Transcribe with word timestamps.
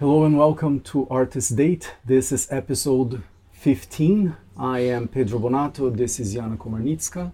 Hello 0.00 0.24
and 0.24 0.36
welcome 0.36 0.80
to 0.80 1.06
Artist 1.08 1.54
Date. 1.54 1.94
This 2.04 2.32
is 2.32 2.50
episode 2.50 3.22
15. 3.52 4.36
I 4.56 4.80
am 4.80 5.06
Pedro 5.06 5.38
Bonato. 5.38 5.96
This 5.96 6.18
is 6.18 6.34
Yana 6.34 6.58
Komarnitska. 6.58 7.30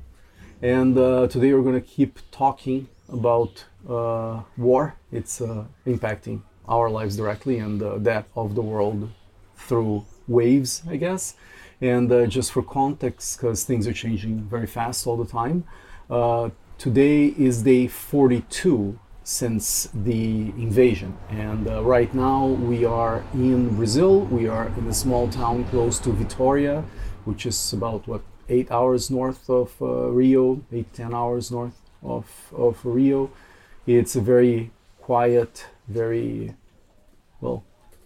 And 0.61 0.99
uh, 0.99 1.27
today 1.29 1.55
we're 1.55 1.63
going 1.63 1.81
to 1.81 1.89
keep 1.97 2.19
talking 2.31 2.87
about 3.09 3.65
uh, 3.89 4.43
war. 4.59 4.95
It's 5.11 5.41
uh, 5.41 5.65
impacting 5.87 6.43
our 6.69 6.91
lives 6.91 7.17
directly 7.17 7.61
and 7.61 7.81
that 7.81 8.27
of 8.37 8.55
the 8.55 8.63
world 8.63 9.11
through 9.57 10.05
waves, 10.29 10.83
I 10.87 10.97
guess. 10.97 11.37
And 11.81 12.13
uh, 12.13 12.27
just 12.27 12.53
for 12.53 12.63
context, 12.63 13.39
because 13.39 13.65
things 13.65 13.89
are 13.89 13.95
changing 13.95 14.43
very 14.43 14.67
fast 14.67 15.07
all 15.07 15.17
the 15.17 15.25
time, 15.25 15.65
uh, 16.11 16.51
today 16.77 17.29
is 17.39 17.63
day 17.63 17.87
42 17.87 18.99
since 19.31 19.89
the 19.95 20.49
invasion. 20.59 21.17
And 21.31 21.69
uh, 21.69 21.85
right 21.85 22.13
now 22.13 22.47
we 22.47 22.85
are 22.85 23.23
in 23.33 23.77
Brazil. 23.77 24.23
We 24.23 24.49
are 24.49 24.67
in 24.77 24.89
a 24.89 24.93
small 24.93 25.29
town 25.29 25.65
close 25.67 26.01
to 26.01 26.11
Vitoria, 26.11 26.83
which 27.25 27.47
is 27.47 27.73
about 27.73 28.09
what 28.09 28.23
eight 28.49 28.73
hours 28.73 29.09
north 29.09 29.49
of 29.49 29.71
uh, 29.81 30.11
Rio, 30.11 30.61
eight 30.73 30.93
ten 30.93 31.15
hours 31.15 31.53
north 31.53 31.79
of 32.03 32.27
of 32.53 32.85
Rio. 32.85 33.31
It's 33.87 34.17
a 34.17 34.21
very 34.21 34.73
quiet, 35.01 35.67
very 35.87 36.57
well, 37.41 37.63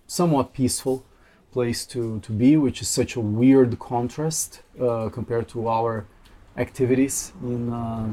somewhat 0.06 0.52
peaceful 0.52 1.06
place 1.52 1.86
to, 1.86 2.20
to 2.20 2.32
be, 2.32 2.58
which 2.58 2.82
is 2.82 2.88
such 2.88 3.16
a 3.16 3.20
weird 3.20 3.78
contrast 3.78 4.60
uh, 4.78 5.08
compared 5.08 5.48
to 5.48 5.68
our 5.68 6.04
activities 6.58 7.32
in 7.42 7.72
uh, 7.72 8.12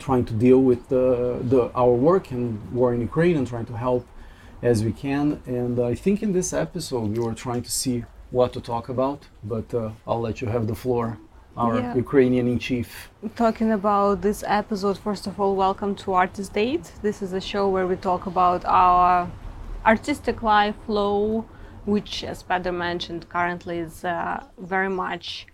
trying 0.00 0.24
to 0.30 0.34
deal 0.46 0.60
with 0.70 0.88
the, 0.88 1.06
the, 1.52 1.60
our 1.82 1.94
work 2.08 2.24
and 2.30 2.44
war 2.72 2.88
in 2.94 3.00
Ukraine 3.10 3.36
and 3.36 3.46
trying 3.46 3.66
to 3.72 3.76
help 3.76 4.04
as 4.62 4.76
we 4.86 4.92
can. 4.92 5.24
And 5.46 5.74
I 5.92 5.94
think 5.94 6.16
in 6.26 6.32
this 6.32 6.50
episode 6.52 7.06
we 7.16 7.20
were 7.26 7.34
trying 7.46 7.62
to 7.62 7.70
see 7.82 8.04
what 8.30 8.52
to 8.56 8.60
talk 8.72 8.88
about, 8.88 9.20
but 9.52 9.68
uh, 9.74 9.90
I'll 10.06 10.20
let 10.28 10.40
you 10.40 10.48
have 10.54 10.64
the 10.72 10.78
floor, 10.84 11.18
our 11.56 11.74
Yeah. 11.78 11.94
Ukrainian 12.04 12.46
in 12.52 12.58
chief. 12.68 12.88
Talking 13.44 13.70
about 13.80 14.12
this 14.28 14.40
episode, 14.60 14.96
first 15.08 15.24
of 15.30 15.34
all, 15.40 15.52
welcome 15.66 15.92
to 16.02 16.06
Artist 16.22 16.50
Date. 16.60 16.86
This 17.06 17.18
is 17.24 17.30
a 17.32 17.42
show 17.52 17.64
where 17.74 17.86
we 17.92 17.96
talk 18.10 18.22
about 18.34 18.60
our 18.82 19.28
artistic 19.92 20.36
life 20.54 20.76
flow, 20.86 21.44
which, 21.94 22.12
as 22.32 22.38
Pedro 22.48 22.72
mentioned, 22.88 23.22
currently 23.36 23.78
is 23.86 24.04
uh, 24.04 24.44
very 24.74 24.92
much 25.04 25.46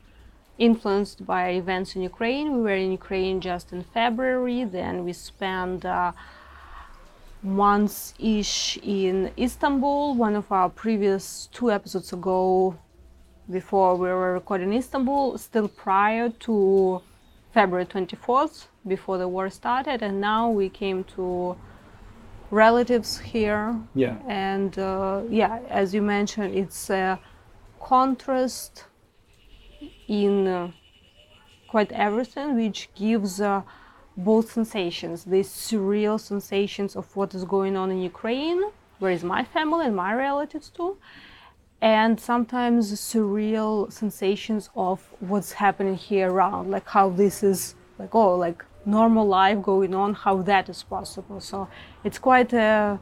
influenced 0.58 1.26
by 1.26 1.50
events 1.50 1.94
in 1.96 2.02
Ukraine. 2.02 2.56
We 2.56 2.60
were 2.62 2.80
in 2.86 2.92
Ukraine 2.92 3.40
just 3.40 3.72
in 3.72 3.82
February, 3.82 4.64
then 4.64 5.04
we 5.04 5.12
spent 5.12 5.84
uh, 5.84 6.12
months 7.42 8.14
ish 8.18 8.78
in 8.82 9.30
Istanbul. 9.38 10.14
One 10.14 10.34
of 10.36 10.50
our 10.50 10.68
previous 10.68 11.48
two 11.52 11.70
episodes 11.70 12.12
ago, 12.12 12.76
before 13.50 13.94
we 13.96 14.08
were 14.08 14.32
recording 14.32 14.72
Istanbul, 14.72 15.38
still 15.38 15.68
prior 15.68 16.30
to 16.46 17.02
February 17.52 17.86
24th, 17.86 18.66
before 18.86 19.18
the 19.18 19.28
war 19.28 19.48
started, 19.50 20.02
and 20.02 20.20
now 20.20 20.50
we 20.50 20.68
came 20.68 21.04
to 21.16 21.56
relatives 22.50 23.18
here. 23.18 23.76
Yeah. 23.94 24.16
And 24.26 24.78
uh, 24.78 25.22
yeah, 25.28 25.60
as 25.68 25.94
you 25.94 26.02
mentioned, 26.02 26.54
it's 26.54 26.90
a 26.90 27.18
contrast 27.80 28.84
in 30.08 30.46
uh, 30.46 30.70
quite 31.68 31.92
everything, 31.92 32.56
which 32.56 32.88
gives 32.94 33.40
uh, 33.40 33.62
both 34.16 34.50
sensations 34.52 35.24
these 35.24 35.48
surreal 35.48 36.18
sensations 36.18 36.96
of 36.96 37.14
what 37.16 37.34
is 37.34 37.44
going 37.44 37.76
on 37.76 37.90
in 37.90 38.00
Ukraine, 38.00 38.62
where 38.98 39.10
is 39.10 39.22
my 39.22 39.44
family 39.44 39.86
and 39.86 39.96
my 39.96 40.14
relatives 40.14 40.70
too, 40.70 40.96
and 41.80 42.18
sometimes 42.18 42.92
surreal 42.92 43.92
sensations 43.92 44.70
of 44.74 44.98
what's 45.20 45.52
happening 45.52 45.96
here 45.96 46.30
around, 46.30 46.70
like 46.70 46.86
how 46.88 47.10
this 47.10 47.42
is 47.42 47.74
like 47.98 48.14
oh 48.14 48.34
like 48.36 48.64
normal 48.86 49.26
life 49.26 49.60
going 49.62 49.94
on, 49.94 50.14
how 50.14 50.40
that 50.42 50.68
is 50.68 50.82
possible. 50.82 51.40
So 51.40 51.68
it's 52.04 52.18
quite 52.18 52.52
a 52.52 52.98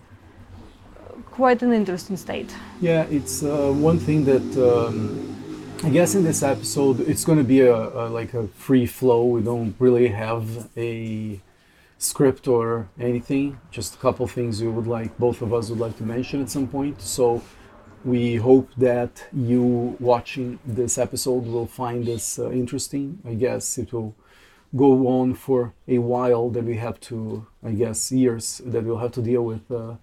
quite 1.31 1.62
an 1.62 1.72
interesting 1.72 2.16
state. 2.16 2.54
Yeah, 2.81 3.03
it's 3.04 3.43
uh, 3.43 3.72
one 3.72 3.98
thing 3.98 4.25
that 4.25 4.48
um, 4.56 5.34
I 5.84 5.91
guess 5.91 6.15
in 6.15 6.25
this 6.25 6.43
episode 6.43 7.00
it's 7.00 7.27
going 7.27 7.37
to 7.37 7.45
be 7.45 7.61
a, 7.61 7.77
a 7.77 8.09
like 8.09 8.33
a 8.33 8.49
free 8.49 8.87
flow. 8.87 9.27
We 9.27 9.43
don't 9.43 9.77
really 9.78 10.09
have 10.09 10.71
a 10.78 11.43
script 11.99 12.49
or 12.49 12.89
anything. 12.99 13.59
Just 13.71 13.97
a 13.97 13.99
couple 13.99 14.27
things 14.27 14.62
we 14.62 14.69
would 14.69 14.87
like, 14.87 15.19
both 15.19 15.43
of 15.43 15.53
us 15.53 15.69
would 15.69 15.78
like 15.78 15.99
to 15.99 16.03
mention 16.03 16.41
at 16.41 16.49
some 16.49 16.69
point. 16.69 17.03
So 17.03 17.43
we 18.03 18.37
hope 18.37 18.71
that 18.78 19.27
you 19.31 19.94
watching 20.00 20.59
this 20.65 20.97
episode 20.97 21.44
will 21.44 21.67
find 21.67 22.06
this 22.06 22.39
uh, 22.39 22.50
interesting. 22.50 23.19
I 23.23 23.34
guess 23.34 23.77
it 23.77 23.93
will 23.93 24.15
go 24.75 25.06
on 25.06 25.34
for 25.34 25.75
a 25.87 25.99
while. 25.99 26.49
That 26.49 26.65
we 26.65 26.78
have 26.78 26.99
to, 27.00 27.47
I 27.62 27.73
guess, 27.73 28.11
years 28.11 28.62
that 28.65 28.84
we'll 28.84 29.05
have 29.05 29.12
to 29.12 29.23
deal 29.23 29.44
with. 29.44 29.71
Uh, 29.71 29.97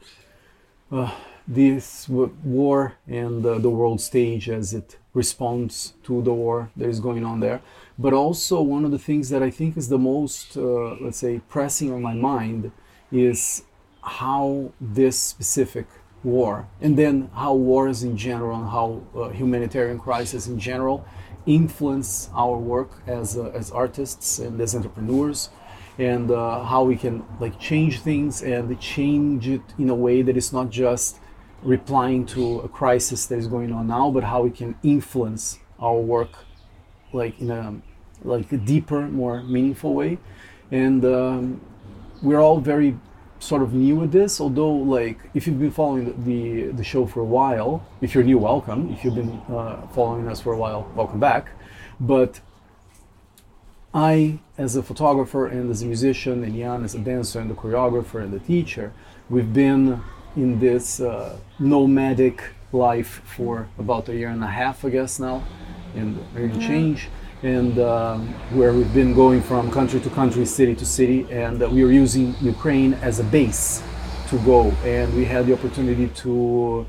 uh, 0.91 1.11
this 1.53 2.07
war 2.07 2.93
and 3.07 3.45
uh, 3.45 3.57
the 3.57 3.69
world 3.69 3.99
stage 3.99 4.49
as 4.49 4.73
it 4.73 4.97
responds 5.13 5.93
to 6.03 6.21
the 6.21 6.33
war 6.33 6.71
that 6.77 6.87
is 6.87 7.01
going 7.01 7.25
on 7.25 7.41
there. 7.41 7.61
But 7.99 8.13
also, 8.13 8.61
one 8.61 8.85
of 8.85 8.91
the 8.91 8.99
things 8.99 9.29
that 9.29 9.43
I 9.43 9.49
think 9.49 9.75
is 9.75 9.89
the 9.89 9.97
most, 9.97 10.55
uh, 10.55 10.95
let's 11.01 11.17
say, 11.17 11.41
pressing 11.49 11.91
on 11.91 12.01
my 12.01 12.13
mind 12.13 12.71
is 13.11 13.63
how 14.01 14.71
this 14.79 15.19
specific 15.19 15.87
war, 16.23 16.67
and 16.79 16.97
then 16.97 17.29
how 17.35 17.53
wars 17.53 18.01
in 18.03 18.15
general 18.15 18.57
and 18.57 18.69
how 18.69 19.01
uh, 19.15 19.29
humanitarian 19.29 19.99
crisis 19.99 20.47
in 20.47 20.57
general 20.57 21.05
influence 21.45 22.29
our 22.33 22.57
work 22.57 23.01
as, 23.07 23.37
uh, 23.37 23.51
as 23.53 23.71
artists 23.71 24.39
and 24.39 24.61
as 24.61 24.75
entrepreneurs 24.75 25.49
and 25.97 26.31
uh, 26.31 26.63
how 26.63 26.83
we 26.83 26.95
can 26.95 27.23
like 27.39 27.59
change 27.59 27.99
things 27.99 28.41
and 28.41 28.79
change 28.79 29.47
it 29.47 29.61
in 29.77 29.89
a 29.89 29.95
way 29.95 30.21
that 30.21 30.37
is 30.37 30.53
not 30.53 30.69
just 30.69 31.19
replying 31.63 32.25
to 32.25 32.59
a 32.61 32.69
crisis 32.69 33.25
that 33.27 33.37
is 33.37 33.47
going 33.47 33.71
on 33.71 33.87
now 33.87 34.09
but 34.09 34.23
how 34.23 34.41
we 34.41 34.49
can 34.49 34.75
influence 34.83 35.59
our 35.79 35.99
work 35.99 36.45
like 37.13 37.39
in 37.39 37.51
a 37.51 37.81
like 38.23 38.51
a 38.51 38.57
deeper 38.57 39.01
more 39.07 39.41
meaningful 39.43 39.93
way. 39.95 40.19
And 40.71 41.03
um, 41.03 41.61
we're 42.21 42.39
all 42.39 42.59
very 42.59 42.97
sort 43.39 43.63
of 43.63 43.73
new 43.73 44.03
at 44.03 44.11
this 44.11 44.39
although 44.39 44.71
like 44.71 45.19
if 45.33 45.47
you've 45.47 45.59
been 45.59 45.71
following 45.71 46.23
the, 46.23 46.71
the, 46.73 46.83
show 46.83 47.07
for 47.07 47.21
a 47.21 47.25
while 47.25 47.83
if 47.99 48.13
you're 48.13 48.23
new 48.23 48.37
welcome. 48.37 48.91
If 48.93 49.03
you've 49.03 49.15
been 49.15 49.41
uh, 49.49 49.87
following 49.87 50.27
us 50.27 50.39
for 50.39 50.53
a 50.53 50.57
while 50.57 50.91
welcome 50.95 51.19
back. 51.19 51.49
But 51.99 52.39
I, 53.93 54.39
as 54.57 54.75
a 54.75 54.83
photographer 54.83 55.47
and 55.47 55.69
as 55.69 55.81
a 55.81 55.85
musician, 55.85 56.45
and 56.45 56.55
Jan 56.55 56.83
as 56.85 56.95
a 56.95 56.99
dancer 56.99 57.41
and 57.41 57.49
the 57.49 57.55
choreographer 57.55 58.23
and 58.23 58.31
the 58.31 58.39
teacher, 58.39 58.93
we've 59.29 59.51
been 59.51 60.01
in 60.35 60.59
this 60.59 60.99
uh, 60.99 61.37
nomadic 61.59 62.43
life 62.71 63.21
for 63.25 63.67
about 63.77 64.07
a 64.09 64.15
year 64.15 64.29
and 64.29 64.43
a 64.43 64.47
half, 64.47 64.85
I 64.85 64.89
guess 64.89 65.19
now, 65.19 65.43
and 65.95 66.17
change, 66.61 67.09
and 67.43 67.77
um, 67.79 68.27
where 68.53 68.73
we've 68.73 68.93
been 68.93 69.13
going 69.13 69.41
from 69.41 69.69
country 69.71 69.99
to 69.99 70.09
country, 70.09 70.45
city 70.45 70.75
to 70.75 70.85
city, 70.85 71.27
and 71.29 71.61
uh, 71.61 71.69
we 71.69 71.83
are 71.83 71.91
using 71.91 72.35
Ukraine 72.39 72.93
as 72.95 73.19
a 73.19 73.23
base 73.23 73.83
to 74.29 74.37
go, 74.39 74.71
and 74.85 75.13
we 75.15 75.25
had 75.25 75.47
the 75.47 75.53
opportunity 75.53 76.07
to 76.07 76.85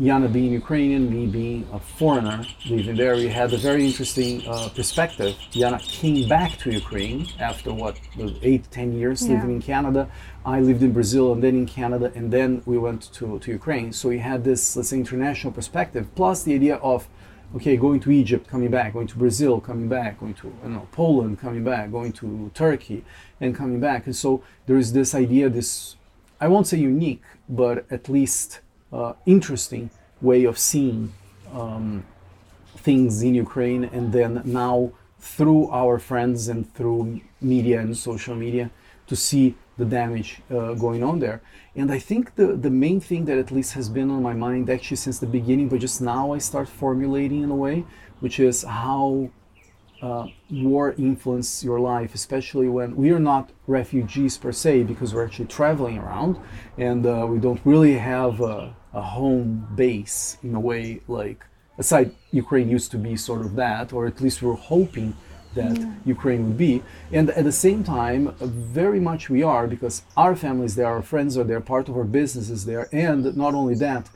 Yana 0.00 0.32
being 0.32 0.52
Ukrainian, 0.52 1.10
me 1.10 1.26
being 1.26 1.66
a 1.72 1.80
foreigner 1.80 2.44
living 2.70 2.94
there, 2.96 3.16
we 3.16 3.26
had 3.26 3.52
a 3.52 3.56
very 3.56 3.84
interesting 3.84 4.46
uh, 4.46 4.68
perspective. 4.68 5.34
Yana 5.50 5.80
came 5.80 6.28
back 6.28 6.56
to 6.58 6.70
Ukraine 6.70 7.26
after 7.40 7.72
what, 7.74 7.98
eight, 8.42 8.70
ten 8.70 8.96
years 8.96 9.26
Yeah. 9.26 9.34
living 9.34 9.56
in 9.56 9.60
Canada. 9.60 10.08
I 10.46 10.60
lived 10.60 10.84
in 10.84 10.92
Brazil 10.92 11.32
and 11.32 11.42
then 11.42 11.56
in 11.56 11.66
Canada, 11.66 12.12
and 12.14 12.32
then 12.32 12.62
we 12.64 12.78
went 12.78 13.12
to, 13.14 13.40
to 13.40 13.50
Ukraine. 13.50 13.92
So 13.92 14.08
we 14.08 14.18
had 14.18 14.44
this, 14.44 14.76
let's 14.76 14.90
say, 14.90 14.98
international 14.98 15.52
perspective, 15.52 16.06
plus 16.14 16.44
the 16.44 16.54
idea 16.54 16.76
of, 16.76 17.08
okay, 17.56 17.76
going 17.76 17.98
to 18.00 18.12
Egypt, 18.12 18.46
coming 18.46 18.70
back, 18.70 18.92
going 18.92 19.08
to 19.08 19.18
Brazil, 19.18 19.60
coming 19.60 19.88
back, 19.88 20.20
going 20.20 20.34
to 20.34 20.46
know, 20.64 20.86
Poland, 20.92 21.40
coming 21.40 21.64
back, 21.64 21.90
going 21.90 22.12
to 22.12 22.52
Turkey, 22.54 23.04
and 23.40 23.52
coming 23.52 23.80
back. 23.80 24.06
And 24.06 24.14
so 24.14 24.44
there 24.66 24.78
is 24.78 24.92
this 24.92 25.12
idea, 25.12 25.48
this 25.48 25.96
I 26.40 26.46
won't 26.46 26.68
say 26.68 26.78
unique, 26.78 27.24
but 27.48 27.84
at 27.90 28.08
least 28.08 28.60
uh, 28.92 29.12
interesting 29.26 29.90
way 30.20 30.44
of 30.44 30.58
seeing 30.58 31.12
um, 31.52 32.04
things 32.76 33.22
in 33.22 33.34
Ukraine, 33.34 33.84
and 33.84 34.12
then 34.12 34.42
now 34.44 34.92
through 35.20 35.68
our 35.70 35.98
friends 35.98 36.48
and 36.48 36.72
through 36.74 37.20
media 37.40 37.80
and 37.80 37.96
social 37.96 38.34
media 38.34 38.70
to 39.06 39.16
see 39.16 39.54
the 39.76 39.84
damage 39.84 40.40
uh, 40.50 40.74
going 40.74 41.02
on 41.02 41.18
there. 41.18 41.40
And 41.74 41.90
I 41.90 41.98
think 41.98 42.34
the, 42.34 42.48
the 42.66 42.70
main 42.70 43.00
thing 43.00 43.24
that 43.26 43.38
at 43.38 43.50
least 43.50 43.72
has 43.74 43.88
been 43.88 44.10
on 44.10 44.22
my 44.22 44.34
mind 44.34 44.68
actually 44.68 44.96
since 44.96 45.18
the 45.18 45.26
beginning, 45.26 45.68
but 45.68 45.80
just 45.80 46.00
now 46.00 46.32
I 46.32 46.38
start 46.38 46.68
formulating 46.68 47.42
in 47.42 47.50
a 47.50 47.54
way, 47.54 47.84
which 48.20 48.40
is 48.40 48.62
how 48.64 49.30
uh, 50.02 50.26
war 50.50 50.92
influence 50.92 51.64
your 51.64 51.80
life, 51.80 52.14
especially 52.14 52.68
when 52.68 52.96
we 52.96 53.10
are 53.10 53.18
not 53.18 53.50
refugees 53.66 54.38
per 54.38 54.52
se, 54.52 54.84
because 54.84 55.12
we're 55.12 55.24
actually 55.24 55.46
traveling 55.46 55.98
around 55.98 56.38
and 56.76 57.06
uh, 57.06 57.26
we 57.28 57.38
don't 57.38 57.60
really 57.64 57.98
have 57.98 58.40
a, 58.40 58.74
a, 58.92 59.02
home 59.02 59.68
base 59.74 60.38
in 60.42 60.54
a 60.54 60.60
way 60.60 61.00
like 61.08 61.44
aside 61.78 62.12
Ukraine 62.30 62.68
used 62.68 62.90
to 62.92 62.98
be 62.98 63.16
sort 63.16 63.40
of 63.40 63.56
that, 63.56 63.92
or 63.92 64.06
at 64.06 64.20
least 64.20 64.42
we 64.42 64.48
we're 64.48 64.54
hoping 64.54 65.14
that 65.54 65.78
yeah. 65.78 65.92
Ukraine 66.04 66.46
would 66.46 66.58
be. 66.58 66.82
And 67.12 67.30
at 67.30 67.44
the 67.44 67.52
same 67.52 67.82
time, 67.82 68.34
very 68.38 69.00
much 69.00 69.30
we 69.30 69.42
are 69.42 69.66
because 69.66 70.02
our 70.16 70.36
families 70.36 70.74
there, 70.76 70.86
our 70.86 71.02
friends 71.02 71.36
are 71.38 71.44
there, 71.44 71.60
part 71.60 71.88
of 71.88 71.96
our 71.96 72.04
businesses 72.04 72.64
there, 72.66 72.88
and 72.92 73.36
not 73.36 73.54
only 73.54 73.74
that, 73.76 74.10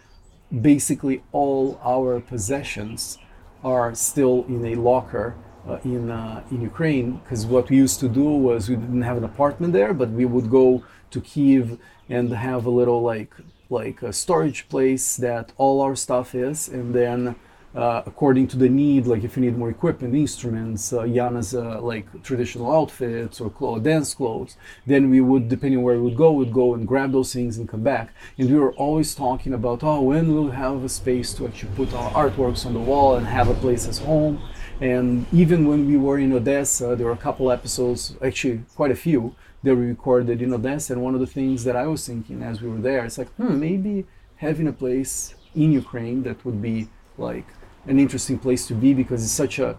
basically 0.61 1.23
all 1.33 1.81
our 1.83 2.21
possessions 2.21 3.19
are 3.65 3.95
still 3.95 4.45
in 4.49 4.65
a 4.67 4.75
locker 4.75 5.35
uh, 5.69 5.79
in 5.85 6.11
uh, 6.11 6.43
in 6.51 6.61
Ukraine 6.61 7.21
because 7.23 7.47
what 7.47 7.71
we 7.71 7.77
used 7.77 8.01
to 8.01 8.09
do 8.09 8.29
was 8.49 8.69
we 8.69 8.77
didn't 8.77 9.03
have 9.03 9.17
an 9.17 9.25
apartment 9.25 9.73
there, 9.73 9.93
but 9.95 10.11
we 10.11 10.25
would 10.25 10.51
go 10.51 10.83
to 11.11 11.21
Kiev 11.21 11.79
and 12.09 12.33
have 12.33 12.67
a 12.67 12.71
little 12.71 13.03
like 13.03 13.33
like 13.71 14.03
a 14.03 14.13
storage 14.13 14.69
place 14.69 15.17
that 15.17 15.53
all 15.57 15.81
our 15.81 15.97
stuff 15.97 16.35
is, 16.35 16.69
and 16.69 16.95
then 16.95 17.37
uh, 17.75 18.03
according 18.05 18.47
to 18.47 18.59
the 18.59 18.69
need, 18.69 19.07
like 19.07 19.25
if 19.25 19.37
you 19.37 19.43
need 19.43 19.57
more 19.57 19.71
equipment, 19.71 20.15
instruments, 20.15 20.93
uh, 20.93 21.03
Yana's 21.03 21.55
uh, 21.55 21.81
like 21.81 22.07
traditional 22.23 22.71
outfits 22.71 23.41
or 23.41 23.49
clothes, 23.49 23.83
dance 23.83 24.15
clothes, 24.15 24.57
then 24.87 25.09
we 25.09 25.21
would, 25.21 25.49
depending 25.49 25.83
where 25.83 25.97
we 25.97 26.03
would 26.03 26.17
go, 26.17 26.33
would 26.33 26.53
go 26.53 26.75
and 26.75 26.87
grab 26.87 27.13
those 27.13 27.33
things 27.33 27.57
and 27.57 27.69
come 27.69 27.83
back. 27.83 28.13
And 28.37 28.51
we 28.51 28.59
were 28.59 28.75
always 28.75 29.15
talking 29.15 29.55
about, 29.55 29.83
oh, 29.83 30.03
when 30.03 30.35
we'll 30.35 30.51
have 30.51 30.85
a 30.85 30.89
space 30.89 31.33
to 31.35 31.47
actually 31.47 31.73
put 31.75 31.95
our 31.95 32.11
artworks 32.11 32.67
on 32.67 32.75
the 32.75 32.81
wall 32.81 33.17
and 33.17 33.27
have 33.27 33.49
a 33.49 33.55
place 33.55 33.89
as 33.89 33.99
home. 33.99 34.43
And 34.83 35.27
even 35.33 35.69
when 35.69 35.87
we 35.87 35.97
were 35.97 36.19
in 36.19 36.33
Odessa, 36.33 36.97
there 36.97 37.07
were 37.07 37.13
a 37.13 37.25
couple 37.29 37.53
episodes, 37.53 38.17
actually 38.21 38.63
quite 38.75 38.91
a 38.91 38.97
few, 38.97 39.33
that 39.63 39.77
we 39.77 39.87
recorded 39.87 40.43
in 40.43 40.53
Odessa. 40.53 40.95
And 40.95 41.03
one 41.03 41.15
of 41.15 41.21
the 41.21 41.27
things 41.27 41.63
that 41.63 41.77
I 41.77 41.87
was 41.87 42.05
thinking 42.05 42.43
as 42.43 42.61
we 42.61 42.69
were 42.69 42.79
there, 42.79 43.05
it's 43.05 43.17
like, 43.17 43.29
hmm, 43.35 43.61
maybe 43.61 44.07
having 44.39 44.67
a 44.67 44.73
place 44.73 45.37
in 45.55 45.71
Ukraine 45.71 46.25
that 46.25 46.45
would 46.45 46.61
be 46.61 46.89
like 47.17 47.47
an 47.87 48.01
interesting 48.01 48.41
place 48.41 48.67
to 48.67 48.75
be 48.75 48.93
because 48.93 49.23
it's 49.23 49.31
such 49.31 49.61
a 49.61 49.77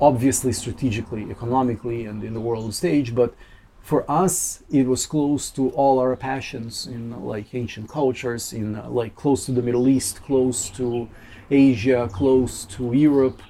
obviously 0.00 0.52
strategically, 0.52 1.30
economically, 1.30 2.06
and 2.06 2.24
in 2.24 2.34
the 2.34 2.40
world 2.40 2.74
stage, 2.74 3.14
but 3.14 3.36
for 3.80 4.08
us 4.10 4.62
it 4.70 4.86
was 4.86 5.06
close 5.06 5.50
to 5.50 5.70
all 5.70 6.00
our 6.00 6.16
passions 6.16 6.86
in 6.86 7.24
like 7.24 7.52
ancient 7.54 7.88
cultures 7.88 8.52
in 8.52 8.80
like 8.92 9.14
close 9.16 9.44
to 9.46 9.52
the 9.52 9.60
middle 9.60 9.88
east 9.88 10.22
close 10.22 10.70
to 10.70 11.08
asia 11.50 12.08
close 12.12 12.64
to 12.64 12.92
europe 12.92 13.42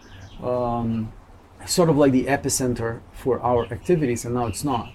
um, 0.42 1.12
sort 1.66 1.88
of 1.88 1.96
like 1.96 2.12
the 2.12 2.24
epicenter 2.24 3.00
for 3.12 3.40
our 3.40 3.66
activities 3.66 4.24
and 4.24 4.34
now 4.34 4.46
it's 4.46 4.64
not 4.64 4.92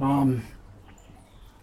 um, 0.00 0.42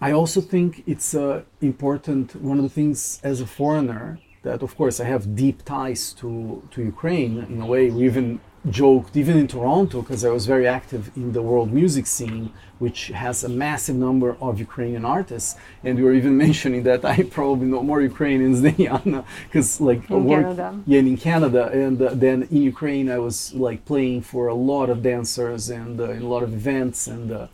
i 0.02 0.12
also 0.12 0.40
think 0.40 0.84
it's 0.88 1.14
uh, 1.14 1.42
important 1.62 2.36
one 2.36 2.58
of 2.58 2.64
the 2.64 2.70
things 2.70 3.20
as 3.24 3.42
a 3.42 3.48
foreigner 3.48 4.20
that 4.48 4.64
of 4.64 4.76
course 4.78 5.00
I 5.00 5.06
have 5.06 5.36
deep 5.36 5.64
ties 5.66 6.14
to, 6.20 6.30
to 6.72 6.82
Ukraine 6.82 7.34
in 7.54 7.62
a 7.62 7.66
way. 7.66 7.90
We 7.90 8.06
even 8.06 8.40
joked, 8.72 9.16
even 9.16 9.38
in 9.38 9.48
Toronto, 9.48 10.02
because 10.02 10.24
I 10.26 10.30
was 10.30 10.46
very 10.46 10.68
active 10.68 11.12
in 11.16 11.34
the 11.34 11.42
world 11.42 11.72
music 11.72 12.06
scene, 12.08 12.52
which 12.80 13.08
has 13.08 13.44
a 13.44 13.50
massive 13.50 13.96
number 13.96 14.38
of 14.42 14.60
Ukrainian 14.60 15.06
artists. 15.06 15.56
And 15.84 15.98
we 15.98 16.04
were 16.04 16.14
even 16.14 16.38
mentioning 16.46 16.84
that 16.84 17.04
I 17.06 17.24
probably 17.24 17.68
know 17.68 17.84
more 17.84 18.02
Ukrainians 18.02 18.62
than 18.62 18.74
Yana, 18.74 19.26
because 19.46 19.82
like 19.82 20.10
in 20.10 20.26
work, 20.26 20.44
Canada. 20.44 20.80
yeah, 20.86 21.00
in 21.00 21.18
Canada, 21.18 21.64
and 21.68 22.02
uh, 22.02 22.14
then 22.14 22.48
in 22.52 22.62
Ukraine 22.64 23.10
I 23.10 23.20
was 23.20 23.54
like 23.54 23.86
playing 23.86 24.22
for 24.22 24.48
a 24.48 24.54
lot 24.54 24.90
of 24.90 25.02
dancers 25.02 25.70
and 25.70 26.00
uh, 26.00 26.12
in 26.12 26.22
a 26.22 26.28
lot 26.28 26.44
of 26.44 26.54
events 26.54 27.08
and. 27.08 27.32
Uh, 27.32 27.48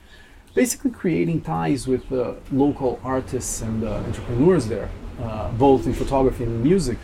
basically 0.56 0.92
creating 0.92 1.42
ties 1.42 1.88
with 1.88 2.06
uh, 2.14 2.34
local 2.52 3.00
artists 3.04 3.64
and 3.64 3.84
uh, 3.84 3.94
entrepreneurs 4.08 4.68
there 4.68 4.88
uh, 5.22 5.52
both 5.52 5.86
in 5.86 5.94
photography 5.94 6.44
and 6.44 6.64
music. 6.64 6.98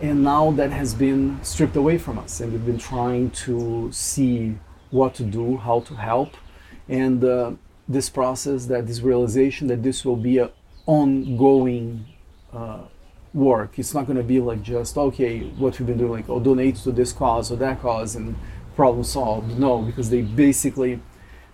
And 0.00 0.22
now 0.22 0.50
that 0.52 0.70
has 0.72 0.94
been 0.94 1.42
stripped 1.42 1.76
away 1.76 1.96
from 1.96 2.18
us, 2.18 2.40
and 2.40 2.52
we've 2.52 2.66
been 2.66 2.78
trying 2.78 3.30
to 3.30 3.90
see 3.92 4.58
what 4.90 5.14
to 5.14 5.22
do, 5.22 5.56
how 5.56 5.80
to 5.80 5.94
help, 5.94 6.36
and 6.88 7.24
uh, 7.24 7.52
this 7.88 8.10
process, 8.10 8.66
that 8.66 8.86
this 8.86 9.00
realization 9.00 9.68
that 9.68 9.82
this 9.82 10.04
will 10.04 10.16
be 10.16 10.38
an 10.38 10.50
ongoing 10.84 12.04
uh, 12.52 12.80
work. 13.32 13.78
It's 13.78 13.94
not 13.94 14.06
going 14.06 14.18
to 14.18 14.22
be 14.22 14.38
like 14.38 14.62
just 14.62 14.98
okay, 14.98 15.40
what 15.40 15.78
we've 15.78 15.86
been 15.86 15.98
doing, 15.98 16.12
like 16.12 16.28
oh, 16.28 16.40
donate 16.40 16.76
to 16.76 16.92
this 16.92 17.12
cause 17.12 17.50
or 17.50 17.56
that 17.56 17.80
cause, 17.80 18.16
and 18.16 18.36
problem 18.74 19.02
solved. 19.02 19.58
No, 19.58 19.80
because 19.80 20.10
they 20.10 20.20
basically 20.20 21.00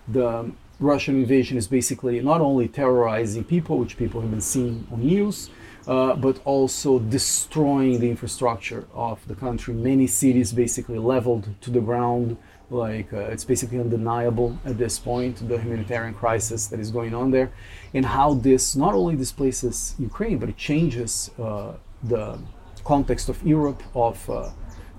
the 0.07 0.51
Russian 0.81 1.15
invasion 1.15 1.57
is 1.57 1.67
basically 1.67 2.19
not 2.19 2.41
only 2.41 2.67
terrorizing 2.67 3.45
people, 3.45 3.77
which 3.77 3.95
people 3.95 4.19
have 4.19 4.31
been 4.31 4.41
seeing 4.41 4.85
on 4.91 4.99
news, 4.99 5.49
uh, 5.87 6.15
but 6.15 6.39
also 6.45 6.99
destroying 6.99 7.99
the 7.99 8.09
infrastructure 8.09 8.87
of 8.93 9.25
the 9.27 9.35
country. 9.35 9.73
Many 9.73 10.07
cities 10.07 10.53
basically 10.53 10.97
leveled 10.97 11.49
to 11.61 11.69
the 11.69 11.81
ground. 11.81 12.37
Like 12.69 13.11
uh, 13.13 13.33
it's 13.33 13.43
basically 13.43 13.79
undeniable 13.79 14.57
at 14.65 14.77
this 14.77 14.97
point 14.97 15.47
the 15.47 15.59
humanitarian 15.59 16.13
crisis 16.13 16.67
that 16.67 16.79
is 16.79 16.89
going 16.89 17.13
on 17.13 17.29
there, 17.29 17.51
and 17.93 18.05
how 18.05 18.33
this 18.33 18.75
not 18.75 18.93
only 18.95 19.15
displaces 19.15 19.95
Ukraine, 19.99 20.39
but 20.39 20.49
it 20.49 20.57
changes 20.57 21.29
uh, 21.39 21.73
the 22.01 22.39
context 22.83 23.29
of 23.29 23.43
Europe, 23.45 23.83
of 23.93 24.27
uh, 24.29 24.49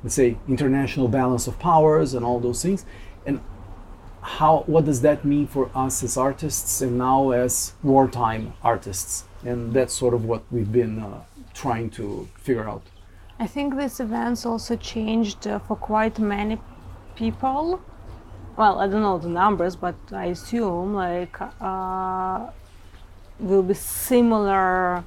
let's 0.03 0.15
say 0.15 0.37
international 0.47 1.09
balance 1.09 1.49
of 1.49 1.59
powers, 1.59 2.15
and 2.15 2.25
all 2.25 2.39
those 2.39 2.63
things, 2.63 2.85
and 3.27 3.41
how 4.21 4.63
what 4.67 4.85
does 4.85 5.01
that 5.01 5.25
mean 5.25 5.47
for 5.47 5.71
us 5.75 6.03
as 6.03 6.17
artists 6.17 6.81
and 6.81 6.97
now 6.97 7.31
as 7.31 7.75
wartime 7.83 8.53
artists 8.63 9.25
and 9.45 9.73
that's 9.73 9.95
sort 9.95 10.15
of 10.15 10.25
what 10.25 10.43
we've 10.51 10.73
been 10.73 10.99
uh, 10.99 11.23
trying 11.53 11.91
to 11.91 12.29
figure 12.39 12.69
out. 12.69 12.83
I 13.39 13.47
think 13.47 13.77
these 13.77 14.01
events 14.01 14.47
also 14.47 14.77
changed 14.77 15.47
uh, 15.47 15.59
for 15.59 15.77
quite 15.77 16.19
many 16.19 16.59
people. 17.17 17.81
Well, 18.57 18.81
I 18.81 18.87
don't 18.87 19.03
know 19.03 19.19
the 19.19 19.29
numbers, 19.29 19.75
but 19.75 19.97
I 20.13 20.27
assume 20.27 20.95
like 20.95 21.37
uh, 21.61 22.51
will 23.41 23.63
be 23.63 23.75
similar 23.75 25.05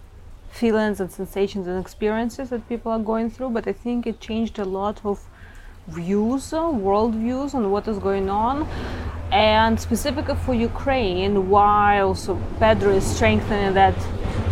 feelings 0.52 1.00
and 1.00 1.12
sensations 1.12 1.68
and 1.68 1.80
experiences 1.80 2.50
that 2.50 2.68
people 2.68 2.92
are 2.92 3.00
going 3.00 3.30
through. 3.30 3.52
But 3.52 3.68
I 3.68 3.74
think 3.74 4.06
it 4.06 4.20
changed 4.20 4.60
a 4.60 4.66
lot 4.66 5.00
of 5.06 5.26
views, 5.88 6.52
world 6.52 7.16
views 7.16 7.54
on 7.54 7.72
what 7.72 7.88
is 7.88 7.98
going 7.98 8.30
on. 8.30 8.68
And 9.32 9.80
specifically 9.80 10.36
for 10.36 10.54
Ukraine, 10.54 11.50
why 11.50 12.00
also 12.00 12.40
Pedro 12.60 12.92
is 12.92 13.06
strengthening 13.06 13.74
that 13.74 13.96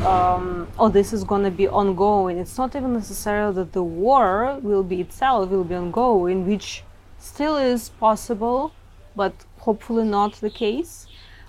um, 0.06 0.68
oh, 0.78 0.90
this 0.90 1.14
is 1.14 1.24
going 1.24 1.44
to 1.44 1.52
be 1.52 1.68
ongoing. 1.68 2.38
It's 2.38 2.58
not 2.58 2.76
even 2.76 2.94
necessarily 2.94 3.56
that 3.56 3.74
the 3.74 3.84
war 3.84 4.60
will 4.62 4.84
be 4.84 5.02
itself 5.02 5.50
will 5.50 5.64
be 5.64 5.76
ongoing, 5.76 6.48
which 6.48 6.84
still 7.20 7.58
is 7.58 7.90
possible, 7.90 8.72
but 9.16 9.34
hopefully 9.60 10.04
not 10.04 10.34
the 10.36 10.50
case. 10.50 11.08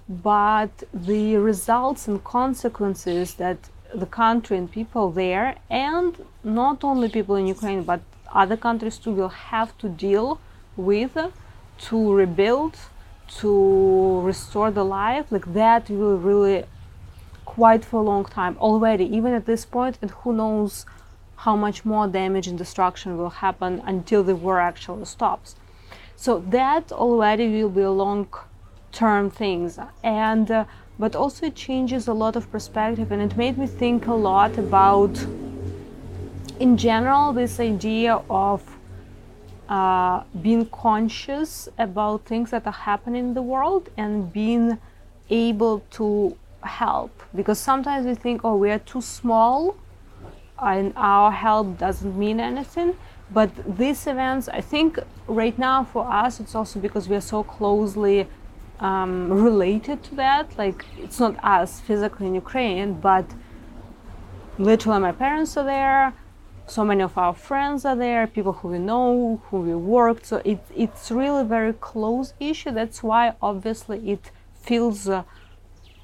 But 0.09 0.85
the 0.95 1.37
results 1.37 2.09
and 2.09 2.23
consequences 2.25 3.35
that 3.35 3.59
the 3.95 4.07
country 4.07 4.57
and 4.57 4.71
people 4.71 5.11
there, 5.11 5.57
and 5.69 6.25
not 6.43 6.83
only 6.83 7.09
people 7.09 7.37
in 7.37 7.47
Ukraine, 7.47 7.83
but 7.83 8.01
other 8.33 8.57
countries 8.57 8.99
too, 8.99 9.13
will 9.13 9.37
have 9.53 9.77
to 9.79 9.89
deal 9.89 10.41
with 10.77 11.17
to 11.79 12.15
rebuild, 12.15 12.77
to 13.41 14.21
restore 14.21 14.71
the 14.71 14.85
life, 14.85 15.31
like 15.31 15.53
that 15.53 15.91
will 15.91 16.17
really 16.17 16.65
quite 17.47 17.85
for 17.85 18.01
a 18.01 18.03
long 18.03 18.25
time 18.27 18.57
already, 18.59 19.05
even 19.17 19.33
at 19.33 19.47
this 19.47 19.65
point, 19.65 19.97
and 20.03 20.11
who 20.11 20.33
knows 20.33 20.85
how 21.37 21.57
much 21.57 21.85
more 21.85 22.07
damage 22.07 22.47
and 22.47 22.59
destruction 22.59 23.17
will 23.17 23.31
happen 23.31 23.83
until 23.87 24.23
the 24.23 24.35
war 24.35 24.61
actually 24.61 25.05
stops. 25.05 25.57
So 26.17 26.39
that 26.51 26.93
already 26.93 27.47
will 27.49 27.71
be 27.71 27.83
a 27.83 27.91
long-term 27.91 29.31
things, 29.31 29.79
and 30.03 30.51
uh, 30.51 30.65
but 30.99 31.15
also 31.15 31.47
it 31.47 31.55
changes 31.55 32.09
a 32.09 32.15
lot 32.15 32.37
of 32.37 32.51
perspective, 32.51 33.13
and 33.13 33.21
it 33.23 33.37
made 33.37 33.59
me 33.59 33.67
think 33.67 34.07
a 34.07 34.15
lot 34.15 34.59
about, 34.59 35.15
in 36.59 36.77
general, 36.77 37.33
this 37.33 37.61
idea 37.61 38.23
of 38.31 38.63
uh, 39.69 40.23
being 40.41 40.67
conscious 40.67 41.69
about 41.77 42.25
things 42.25 42.51
that 42.51 42.67
are 42.67 42.73
happening 42.73 43.29
in 43.29 43.35
the 43.35 43.43
world 43.43 43.91
and 43.97 44.33
being 44.33 44.79
able 45.29 45.83
to 45.91 46.37
help 46.67 47.23
because 47.35 47.59
sometimes 47.59 48.07
we 48.07 48.15
think 48.15 48.41
oh 48.45 48.57
we 48.57 48.71
are 48.71 48.79
too 48.81 49.01
small 49.01 49.77
and 50.63 50.93
our 50.97 51.31
help 51.31 51.79
doesn't 51.79 52.17
mean 52.19 52.41
anything 52.41 52.95
but 53.31 53.51
these 53.79 54.07
events 54.07 54.49
i 54.49 54.61
think 54.61 54.99
right 55.27 55.59
now 55.59 55.85
for 55.85 56.07
us 56.11 56.41
it's 56.41 56.55
also 56.55 56.79
because 56.79 57.09
we 57.09 57.17
are 57.17 57.21
so 57.21 57.43
closely 57.43 58.27
um, 58.81 59.33
related 59.33 60.03
to 60.03 60.15
that 60.15 60.57
like 60.59 60.85
it's 60.99 61.19
not 61.19 61.43
us 61.43 61.81
physically 61.81 62.27
in 62.27 62.35
ukraine 62.35 62.95
but 62.95 63.25
literally 64.59 65.01
my 65.01 65.13
parents 65.13 65.57
are 65.57 65.65
there 65.65 66.15
so 66.67 66.85
many 66.85 67.03
of 67.03 67.17
our 67.17 67.33
friends 67.33 67.85
are 67.85 67.95
there, 67.95 68.27
people 68.27 68.53
who 68.53 68.69
we 68.69 68.79
know, 68.79 69.41
who 69.47 69.59
we 69.59 69.75
worked. 69.75 70.27
So 70.27 70.43
it, 70.45 70.59
it's 70.75 71.11
really 71.11 71.45
very 71.45 71.73
close 71.73 72.35
issue. 72.41 72.73
That's 72.73 73.03
why 73.03 73.35
obviously 73.41 74.11
it 74.11 74.33
feels 74.61 75.09
uh, 75.09 75.23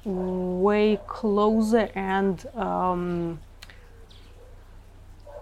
way 0.05 0.99
closer 1.07 1.89
and 1.95 2.45
um, 2.55 3.39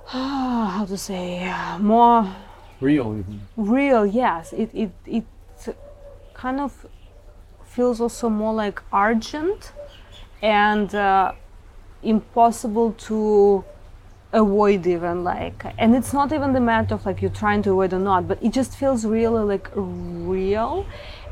how 0.05 0.85
to 0.85 0.97
say 0.97 1.53
more 1.79 2.35
real 2.79 3.17
even. 3.17 3.41
real. 3.55 4.05
Yes, 4.05 4.53
it 4.53 4.69
it 4.73 4.91
it 5.05 5.25
kind 6.33 6.59
of 6.59 6.85
feels 7.63 8.01
also 8.01 8.29
more 8.29 8.53
like 8.53 8.81
urgent 8.93 9.71
and 10.41 10.93
uh, 10.93 11.31
impossible 12.03 12.93
to 12.93 13.63
avoid 14.33 14.87
even 14.87 15.23
like 15.23 15.65
and 15.77 15.93
it's 15.93 16.13
not 16.13 16.31
even 16.31 16.53
the 16.53 16.59
matter 16.59 16.95
of 16.95 17.05
like 17.05 17.21
you're 17.21 17.31
trying 17.31 17.61
to 17.61 17.69
avoid 17.71 17.93
or 17.93 17.99
not 17.99 18.27
but 18.29 18.41
it 18.41 18.51
just 18.53 18.77
feels 18.77 19.05
really 19.05 19.43
like 19.43 19.69
real 19.75 20.85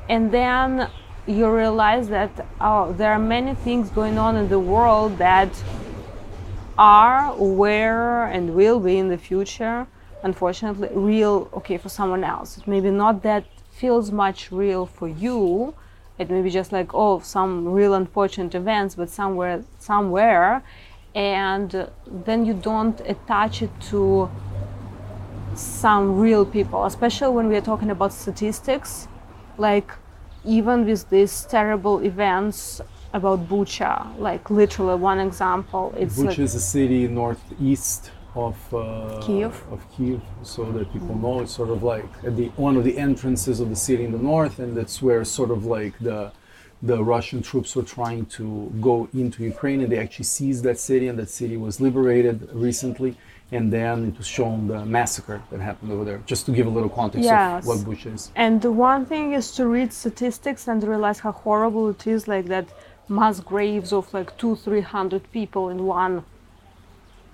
and 0.09 0.31
then 0.31 0.89
you 1.29 1.47
realize 1.47 2.09
that 2.09 2.47
oh 2.59 2.91
there 2.93 3.11
are 3.11 3.19
many 3.19 3.53
things 3.53 3.89
going 3.91 4.17
on 4.17 4.35
in 4.35 4.49
the 4.49 4.59
world 4.59 5.17
that 5.19 5.49
are 6.77 7.35
were 7.35 8.25
and 8.25 8.55
will 8.55 8.79
be 8.79 8.97
in 8.97 9.09
the 9.09 9.17
future. 9.17 9.85
Unfortunately 10.23 10.89
real 10.91 11.49
okay 11.53 11.77
for 11.77 11.89
someone 11.89 12.23
else. 12.23 12.61
Maybe 12.65 12.89
not 12.89 13.21
that 13.23 13.45
feels 13.71 14.11
much 14.11 14.51
real 14.51 14.87
for 14.87 15.07
you. 15.07 15.75
It 16.17 16.29
may 16.31 16.41
be 16.41 16.49
just 16.49 16.71
like 16.71 16.93
oh 16.95 17.19
some 17.19 17.67
real 17.67 17.93
unfortunate 17.93 18.55
events 18.55 18.95
but 18.95 19.09
somewhere 19.09 19.63
somewhere. 19.77 20.63
And 21.13 21.89
then 22.07 22.45
you 22.45 22.53
don't 22.55 22.99
attach 23.01 23.61
it 23.61 23.71
to 23.91 24.29
some 25.55 26.17
real 26.17 26.45
people 26.45 26.85
especially 26.85 27.35
when 27.35 27.49
we 27.49 27.55
are 27.55 27.67
talking 27.71 27.91
about 27.91 28.13
statistics. 28.13 29.07
Like 29.59 29.91
even 30.45 30.85
with 30.85 31.09
these 31.09 31.45
terrible 31.45 31.99
events 31.99 32.81
about 33.13 33.47
bucha 33.49 34.17
like 34.19 34.49
literally 34.49 34.95
one 34.95 35.19
example 35.19 35.93
it's 35.97 36.17
Bucha 36.17 36.25
like, 36.25 36.39
is 36.39 36.55
a 36.55 36.59
city 36.59 37.07
northeast 37.07 38.11
of 38.35 38.73
uh, 38.73 39.19
Kiev. 39.21 39.63
Of 39.71 39.85
Kiev, 39.95 40.21
so 40.43 40.71
that 40.71 40.91
people 40.93 41.15
know 41.17 41.41
it's 41.41 41.53
sort 41.53 41.69
of 41.69 41.83
like 41.83 42.05
at 42.23 42.35
the 42.35 42.47
one 42.55 42.77
of 42.77 42.83
the 42.83 42.97
entrances 42.97 43.59
of 43.59 43.69
the 43.69 43.75
city 43.75 44.03
in 44.03 44.11
the 44.11 44.17
north, 44.17 44.59
and 44.59 44.75
that's 44.77 45.01
where 45.01 45.23
sort 45.25 45.51
of 45.51 45.65
like 45.65 45.97
the 45.99 46.31
the 46.81 47.03
Russian 47.03 47.41
troops 47.41 47.75
were 47.75 47.83
trying 47.83 48.25
to 48.37 48.71
go 48.79 49.09
into 49.13 49.43
Ukraine, 49.43 49.81
and 49.81 49.91
they 49.91 49.99
actually 49.99 50.25
seized 50.25 50.63
that 50.63 50.79
city, 50.79 51.07
and 51.07 51.17
that 51.19 51.29
city 51.29 51.57
was 51.57 51.81
liberated 51.81 52.49
recently. 52.53 53.17
And 53.51 53.73
then 53.73 54.05
it 54.09 54.17
was 54.17 54.27
shown 54.27 54.67
the 54.67 54.85
massacre 54.85 55.41
that 55.49 55.59
happened 55.59 55.91
over 55.91 56.05
there, 56.05 56.21
just 56.27 56.45
to 56.45 56.51
give 56.51 56.67
a 56.67 56.69
little 56.69 56.89
context 56.89 57.25
Yes. 57.25 57.63
of 57.63 57.67
what 57.67 57.77
Bucha 57.79 58.13
is. 58.13 58.31
And 58.35 58.61
the 58.61 58.71
one 58.71 59.05
thing 59.05 59.33
is 59.33 59.51
to 59.55 59.67
read 59.67 59.91
statistics 59.91 60.67
and 60.67 60.83
realize 60.83 61.19
how 61.19 61.31
horrible 61.31 61.89
it 61.89 62.05
is, 62.05 62.27
like 62.27 62.45
that 62.45 62.67
mass 63.07 63.39
graves 63.39 63.91
of 63.91 64.13
like 64.13 64.37
two, 64.37 64.55
three 64.55 64.81
hundred 64.81 65.23
people 65.31 65.69
in 65.69 65.85
one 65.85 66.23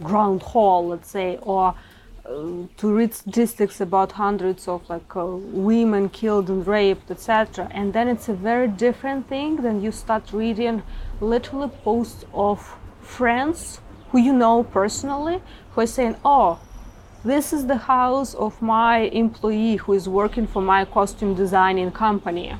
ground 0.03 0.41
hall, 0.41 0.87
let's 0.87 1.09
say, 1.11 1.37
or 1.41 1.75
uh, 2.25 2.31
to 2.77 2.95
read 2.95 3.13
statistics 3.13 3.79
about 3.81 4.13
hundreds 4.13 4.67
of 4.67 4.89
like 4.89 5.15
uh, 5.15 5.25
women 5.25 6.09
killed 6.09 6.49
and 6.49 6.65
raped, 6.65 7.11
etc. 7.11 7.67
And 7.71 7.93
then 7.93 8.07
it's 8.07 8.29
a 8.29 8.33
very 8.33 8.67
different 8.67 9.27
thing 9.27 9.57
than 9.57 9.81
you 9.81 9.91
start 9.91 10.31
reading 10.33 10.81
literally 11.19 11.69
posts 11.83 12.25
of 12.33 12.77
friends 13.01 13.79
who 14.09 14.19
you 14.19 14.33
know 14.33 14.63
personally 14.63 15.41
who 15.71 15.81
are 15.81 15.87
saying, 15.87 16.15
"Oh, 16.23 16.59
this 17.23 17.51
is 17.53 17.65
the 17.65 17.77
house 17.77 18.35
of 18.35 18.61
my 18.61 18.97
employee 19.23 19.77
who 19.77 19.93
is 19.93 20.07
working 20.07 20.45
for 20.45 20.61
my 20.61 20.85
costume 20.85 21.33
designing 21.33 21.91
company 21.91 22.53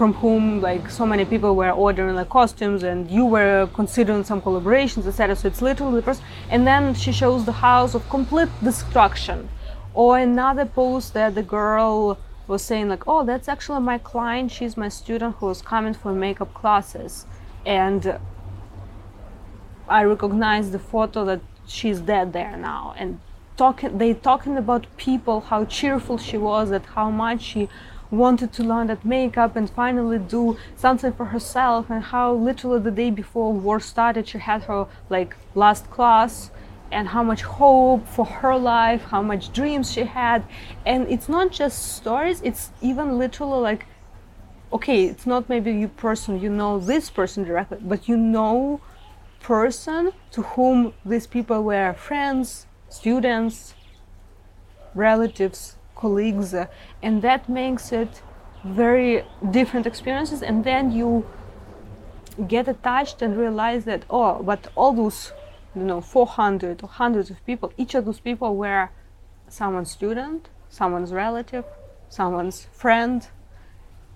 from 0.00 0.14
whom 0.14 0.62
like 0.62 0.90
so 0.90 1.04
many 1.04 1.26
people 1.26 1.54
were 1.54 1.70
ordering 1.70 2.16
like 2.16 2.30
costumes 2.30 2.82
and 2.82 3.10
you 3.10 3.24
were 3.26 3.68
considering 3.74 4.24
some 4.24 4.40
collaborations 4.40 5.06
etc 5.06 5.36
so 5.36 5.46
it's 5.46 5.60
literally 5.60 5.96
the 5.96 6.02
person 6.02 6.24
and 6.48 6.66
then 6.66 6.94
she 6.94 7.12
shows 7.12 7.44
the 7.44 7.52
house 7.52 7.94
of 7.94 8.08
complete 8.08 8.48
destruction. 8.64 9.48
Or 9.92 10.18
another 10.18 10.64
post 10.64 11.12
that 11.14 11.34
the 11.34 11.42
girl 11.42 12.18
was 12.48 12.62
saying 12.62 12.88
like 12.88 13.06
oh 13.06 13.24
that's 13.24 13.46
actually 13.46 13.80
my 13.80 13.98
client. 13.98 14.50
She's 14.50 14.74
my 14.76 14.88
student 14.88 15.36
who 15.36 15.46
was 15.46 15.60
coming 15.60 15.92
for 15.92 16.12
makeup 16.12 16.54
classes. 16.54 17.26
And 17.66 18.18
I 19.90 20.04
recognize 20.04 20.70
the 20.70 20.78
photo 20.78 21.24
that 21.24 21.40
she's 21.66 22.00
dead 22.00 22.32
there 22.32 22.56
now. 22.56 22.94
And 22.96 23.20
talking 23.56 23.98
they 23.98 24.14
talking 24.14 24.56
about 24.56 24.86
people 24.96 25.40
how 25.40 25.64
cheerful 25.64 26.16
she 26.16 26.38
was 26.38 26.70
that 26.70 26.86
how 26.96 27.10
much 27.10 27.42
she 27.42 27.68
wanted 28.10 28.52
to 28.52 28.62
learn 28.62 28.86
that 28.86 29.04
makeup 29.04 29.54
and 29.56 29.68
finally 29.68 30.18
do 30.18 30.56
something 30.76 31.12
for 31.12 31.26
herself 31.26 31.90
and 31.90 32.02
how 32.04 32.32
literally 32.32 32.80
the 32.80 32.90
day 32.90 33.10
before 33.10 33.52
war 33.52 33.78
started 33.78 34.26
she 34.26 34.38
had 34.38 34.62
her 34.62 34.86
like 35.08 35.36
last 35.54 35.90
class 35.90 36.50
and 36.90 37.08
how 37.08 37.22
much 37.22 37.42
hope 37.42 38.06
for 38.08 38.24
her 38.24 38.56
life 38.56 39.02
how 39.14 39.22
much 39.22 39.52
dreams 39.52 39.92
she 39.92 40.04
had. 40.04 40.44
And 40.86 41.08
it's 41.10 41.28
not 41.28 41.50
just 41.50 41.96
stories 41.96 42.40
it's 42.42 42.70
even 42.80 43.18
literally 43.18 43.60
like 43.60 43.86
okay 44.72 45.04
it's 45.06 45.26
not 45.26 45.48
maybe 45.48 45.72
you 45.72 45.88
person 45.88 46.40
you 46.40 46.48
know 46.48 46.78
this 46.78 47.10
person 47.10 47.42
directly 47.42 47.78
but 47.80 48.08
you 48.08 48.16
know 48.16 48.80
person 49.40 50.12
to 50.30 50.42
whom 50.42 50.92
these 51.04 51.26
people 51.26 51.64
were 51.64 51.92
friends 51.94 52.66
students 52.88 53.74
relatives 54.94 55.76
colleagues 55.94 56.54
and 57.02 57.22
that 57.22 57.48
makes 57.48 57.92
it 57.92 58.22
very 58.64 59.24
different 59.50 59.86
experiences. 59.86 60.42
And 60.42 60.64
then 60.64 60.90
you 60.90 61.26
get 62.46 62.68
attached 62.68 63.22
and 63.22 63.36
realize 63.36 63.84
that 63.84 64.04
oh 64.08 64.42
but 64.42 64.68
all 64.74 64.92
those 64.92 65.32
you 65.76 65.82
know 65.82 66.00
400 66.00 66.82
or 66.82 66.88
hundreds 66.88 67.28
of 67.30 67.44
people 67.44 67.72
each 67.76 67.94
of 67.94 68.04
those 68.06 68.20
people 68.20 68.56
were 68.56 68.88
someone's 69.48 69.90
student 69.90 70.48
someone's 70.68 71.12
relative 71.12 71.64
someone's 72.08 72.66
friend 72.72 73.28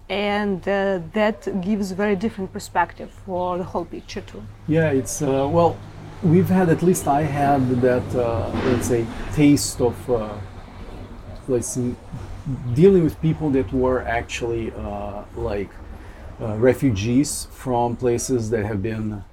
and 0.09 0.69
uh, 0.69 1.01
that 1.15 1.49
gives 1.63 1.93
very 1.93 2.15
different 2.15 2.53
perspective 2.53 3.11
for 3.25 3.57
the 3.57 3.65
whole 3.65 3.85
picture 3.87 4.21
too 4.21 4.43
Yeah, 4.69 4.91
it's 4.91 5.23
uh, 5.23 5.49
well, 5.51 5.77
we've 6.23 6.49
had 6.49 6.69
at 6.69 6.83
least 6.83 7.09
I 7.09 7.23
had 7.23 7.69
that 7.81 8.15
uh, 8.15 8.51
let's 8.67 8.89
say 8.89 9.07
taste 9.33 9.81
of 9.81 10.11
uh, 10.11 10.35
let's 11.49 11.69
see, 11.69 11.95
dealing 12.75 13.05
with 13.05 13.21
people 13.21 13.51
that 13.51 13.73
were 13.73 14.03
actually 14.03 14.73
uh, 14.73 15.23
like 15.37 15.71
uh, 16.41 16.57
refugees 16.57 17.49
from 17.51 17.97
places 17.97 18.51
that 18.51 18.65
have 18.65 18.83
been 18.83 19.25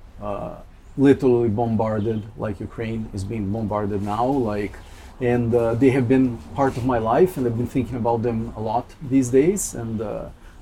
literally 0.97 1.49
bombarded, 1.49 2.21
like 2.37 2.59
Ukraine 2.59 3.09
is 3.13 3.23
being 3.23 3.51
bombarded 3.51 4.01
now, 4.01 4.25
like. 4.25 4.75
And 5.21 5.53
they 5.79 5.91
have 5.91 6.07
been 6.09 6.39
part 6.55 6.77
of 6.77 6.83
my 6.83 6.97
life, 6.97 7.37
and 7.37 7.45
I've 7.45 7.55
been 7.55 7.67
thinking 7.67 7.95
about 7.95 8.23
them 8.23 8.53
a 8.57 8.59
lot 8.59 8.85
these 9.07 9.29
days. 9.29 9.75
And 9.75 10.01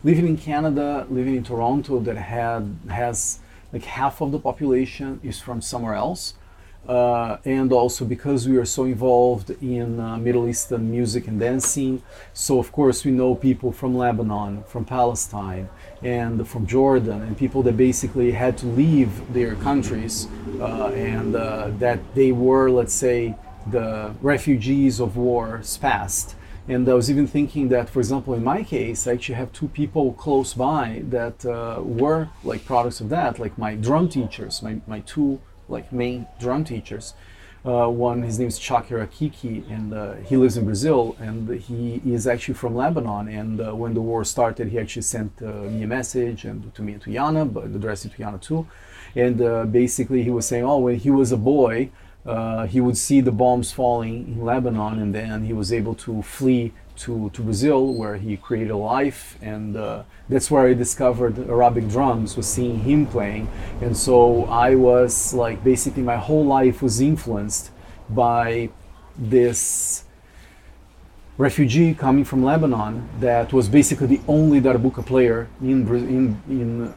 living 0.03 0.27
in 0.27 0.37
Canada, 0.37 1.05
living 1.09 1.35
in 1.35 1.43
Toronto, 1.43 1.99
that 1.99 2.17
had 2.17 2.77
has 2.89 3.39
like 3.71 3.83
half 3.83 4.21
of 4.21 4.31
the 4.31 4.39
population 4.39 5.19
is 5.23 5.39
from 5.39 5.61
somewhere 5.61 5.93
else. 5.93 6.33
Uh, 6.87 7.37
and 7.45 7.71
also 7.71 8.03
because 8.03 8.47
we 8.47 8.57
are 8.57 8.65
so 8.65 8.85
involved 8.85 9.51
in 9.61 9.99
uh, 9.99 10.17
Middle 10.17 10.47
Eastern 10.47 10.89
music 10.89 11.27
and 11.27 11.39
dancing, 11.39 12.01
so 12.33 12.57
of 12.57 12.71
course 12.71 13.05
we 13.05 13.11
know 13.11 13.35
people 13.35 13.71
from 13.71 13.95
Lebanon, 13.95 14.63
from 14.63 14.85
Palestine, 14.85 15.69
and 16.01 16.47
from 16.47 16.65
Jordan, 16.65 17.21
and 17.21 17.37
people 17.37 17.61
that 17.63 17.77
basically 17.77 18.31
had 18.31 18.57
to 18.59 18.65
leave 18.65 19.11
their 19.33 19.53
countries, 19.55 20.27
uh, 20.59 20.87
and 20.87 21.35
uh, 21.35 21.69
that 21.77 21.99
they 22.15 22.31
were, 22.31 22.71
let's 22.71 22.93
say, 22.93 23.35
the 23.69 24.15
refugees 24.21 24.99
of 24.99 25.15
wars 25.15 25.77
past. 25.77 26.35
And 26.69 26.87
I 26.87 26.93
was 26.93 27.09
even 27.09 27.25
thinking 27.25 27.69
that, 27.69 27.89
for 27.89 27.99
example, 27.99 28.35
in 28.35 28.43
my 28.43 28.61
case, 28.61 29.07
I 29.07 29.13
actually 29.13 29.35
have 29.35 29.51
two 29.51 29.69
people 29.69 30.13
close 30.13 30.53
by 30.53 31.01
that 31.09 31.43
uh, 31.43 31.81
were 31.81 32.29
like 32.43 32.63
products 32.63 33.01
of 33.01 33.09
that, 33.09 33.39
like 33.39 33.57
my 33.57 33.73
drum 33.73 34.07
teachers, 34.07 34.61
my, 34.61 34.79
my 34.85 34.99
two 34.99 35.41
like 35.67 35.91
main 35.91 36.27
drum 36.39 36.63
teachers. 36.63 37.15
Uh, 37.65 37.87
one, 37.87 38.21
his 38.21 38.37
name 38.37 38.49
is 38.49 38.59
Chakir 38.59 39.05
Akiki, 39.05 39.67
and 39.71 39.95
uh, 39.95 40.13
he 40.17 40.37
lives 40.37 40.57
in 40.57 40.65
Brazil, 40.65 41.17
and 41.19 41.49
he 41.59 42.03
is 42.05 42.27
actually 42.27 42.53
from 42.53 42.75
Lebanon. 42.75 43.27
And 43.27 43.59
uh, 43.59 43.75
when 43.75 43.95
the 43.95 44.01
war 44.01 44.23
started, 44.23 44.69
he 44.69 44.77
actually 44.77 45.01
sent 45.01 45.41
uh, 45.41 45.63
me 45.73 45.81
a 45.81 45.87
message, 45.87 46.45
and 46.45 46.71
to 46.75 46.83
me 46.83 46.93
and 46.93 47.01
to 47.01 47.09
Yana, 47.09 47.51
but 47.51 47.63
addressed 47.65 48.05
it 48.05 48.11
to 48.11 48.17
Yana 48.19 48.39
too. 48.39 48.67
And 49.15 49.41
uh, 49.41 49.65
basically, 49.65 50.21
he 50.21 50.29
was 50.29 50.47
saying, 50.47 50.63
oh, 50.63 50.77
when 50.77 50.97
he 50.97 51.09
was 51.09 51.31
a 51.31 51.37
boy, 51.37 51.89
uh, 52.29 52.67
he 52.67 52.79
would 52.79 52.97
see 52.97 53.21
the 53.21 53.31
bombs 53.31 53.71
falling 53.71 54.13
in 54.33 54.45
Lebanon, 54.45 54.99
and 54.99 55.15
then 55.15 55.45
he 55.45 55.53
was 55.53 55.73
able 55.73 55.95
to 55.95 56.21
flee 56.21 56.71
to, 56.97 57.29
to 57.31 57.41
Brazil, 57.41 57.93
where 57.93 58.17
he 58.17 58.37
created 58.37 58.71
a 58.71 58.77
life, 58.77 59.37
and 59.41 59.75
uh, 59.75 60.03
that's 60.27 60.51
where 60.51 60.67
I 60.67 60.73
discovered 60.73 61.39
Arabic 61.49 61.87
drums. 61.89 62.37
Was 62.37 62.47
seeing 62.47 62.79
him 62.81 63.07
playing, 63.07 63.47
and 63.81 63.97
so 63.97 64.45
I 64.45 64.75
was 64.75 65.33
like 65.33 65.63
basically 65.63 66.03
my 66.03 66.17
whole 66.17 66.45
life 66.45 66.81
was 66.81 67.01
influenced 67.01 67.71
by 68.09 68.69
this 69.17 70.03
refugee 71.39 71.93
coming 71.95 72.25
from 72.25 72.43
Lebanon 72.43 73.09
that 73.21 73.53
was 73.53 73.69
basically 73.69 74.07
the 74.07 74.21
only 74.27 74.59
darbuka 74.61 75.03
player 75.05 75.47
in 75.61 75.87
in 76.17 76.23
in 76.49 76.93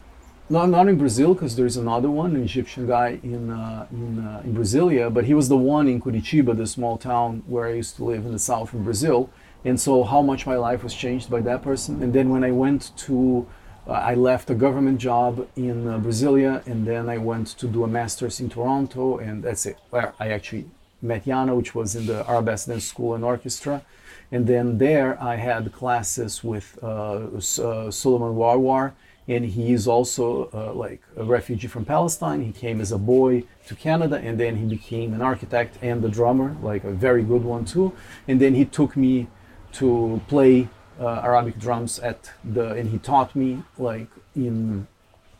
not, 0.53 0.69
not 0.69 0.87
in 0.87 0.97
Brazil 0.99 1.33
because 1.33 1.57
there's 1.57 1.79
another 1.79 2.11
one, 2.11 2.37
an 2.37 2.43
Egyptian 2.43 2.87
guy 2.87 3.19
in 3.23 3.51
uh, 3.51 3.87
in 3.91 4.19
uh, 4.19 4.43
in 4.45 4.55
Brasilia, 4.55 5.13
but 5.13 5.25
he 5.25 5.35
was 5.35 5.49
the 5.49 5.57
one 5.57 5.89
in 5.89 6.01
Curitiba, 6.01 6.55
the 6.55 6.67
small 6.67 6.99
town 6.99 7.43
where 7.47 7.67
I 7.67 7.73
used 7.73 7.97
to 7.97 8.05
live 8.05 8.27
in 8.27 8.33
the 8.33 8.39
south 8.39 8.75
of 8.75 8.85
Brazil. 8.85 9.31
And 9.65 9.81
so, 9.81 10.05
how 10.05 10.23
much 10.23 10.47
my 10.47 10.57
life 10.57 10.83
was 10.85 10.95
changed 10.95 11.31
by 11.31 11.41
that 11.49 11.63
person. 11.63 12.03
And 12.03 12.13
then 12.13 12.29
when 12.29 12.45
I 12.45 12.51
went 12.51 12.83
to, 13.07 13.47
uh, 13.87 13.93
I 13.93 14.15
left 14.15 14.51
a 14.51 14.55
government 14.55 14.99
job 14.99 15.49
in 15.57 15.89
uh, 15.89 15.99
Brasilia, 15.99 16.67
and 16.67 16.87
then 16.87 17.09
I 17.09 17.19
went 17.19 17.47
to 17.61 17.67
do 17.67 17.85
a 17.85 17.89
master's 17.89 18.39
in 18.41 18.49
Toronto, 18.51 19.19
and 19.19 19.43
that's 19.43 19.65
it. 19.65 19.79
Where 19.91 20.13
I 20.21 20.29
actually 20.37 20.67
met 21.01 21.25
Yana, 21.25 21.57
which 21.57 21.75
was 21.75 21.97
in 21.97 22.07
the 22.07 22.29
Arabesque 22.29 22.69
Dance 22.69 22.85
School 22.85 23.15
and 23.15 23.25
Orchestra. 23.25 23.83
And 24.31 24.47
then 24.47 24.79
there 24.79 25.11
I 25.23 25.37
had 25.37 25.73
classes 25.73 26.45
with 26.45 26.79
uh, 26.83 26.87
uh 26.87 27.91
Suleiman 27.91 28.35
Warwar, 28.41 28.93
and 29.29 29.45
he 29.45 29.73
is 29.73 29.87
also 29.87 30.51
uh, 30.53 30.73
like 30.73 31.03
a 31.17 31.25
refugee 31.25 31.69
from 31.69 31.85
Palestine. 31.85 32.43
He 32.43 32.53
came 32.53 32.81
as 32.81 32.91
a 32.93 32.99
boy 32.99 33.45
to 33.67 33.75
Canada, 33.75 34.17
and 34.17 34.39
then 34.39 34.57
he 34.57 34.67
became 34.67 35.15
an 35.15 35.23
architect 35.23 35.79
and 35.83 36.05
a 36.05 36.09
drummer, 36.09 36.57
like 36.63 36.85
a 36.85 36.91
very 36.91 37.23
good 37.23 37.45
one 37.45 37.65
too. 37.65 37.93
And 38.27 38.41
then 38.41 38.55
he 38.55 38.65
took 38.65 38.97
me 38.97 39.29
to 39.75 40.21
play 40.29 40.69
uh, 41.01 41.21
Arabic 41.23 41.59
drums 41.59 41.99
at 42.01 42.31
the, 42.45 42.73
and 42.73 42.91
he 42.91 42.99
taught 42.99 43.35
me 43.35 43.63
like 43.79 44.09
in 44.35 44.87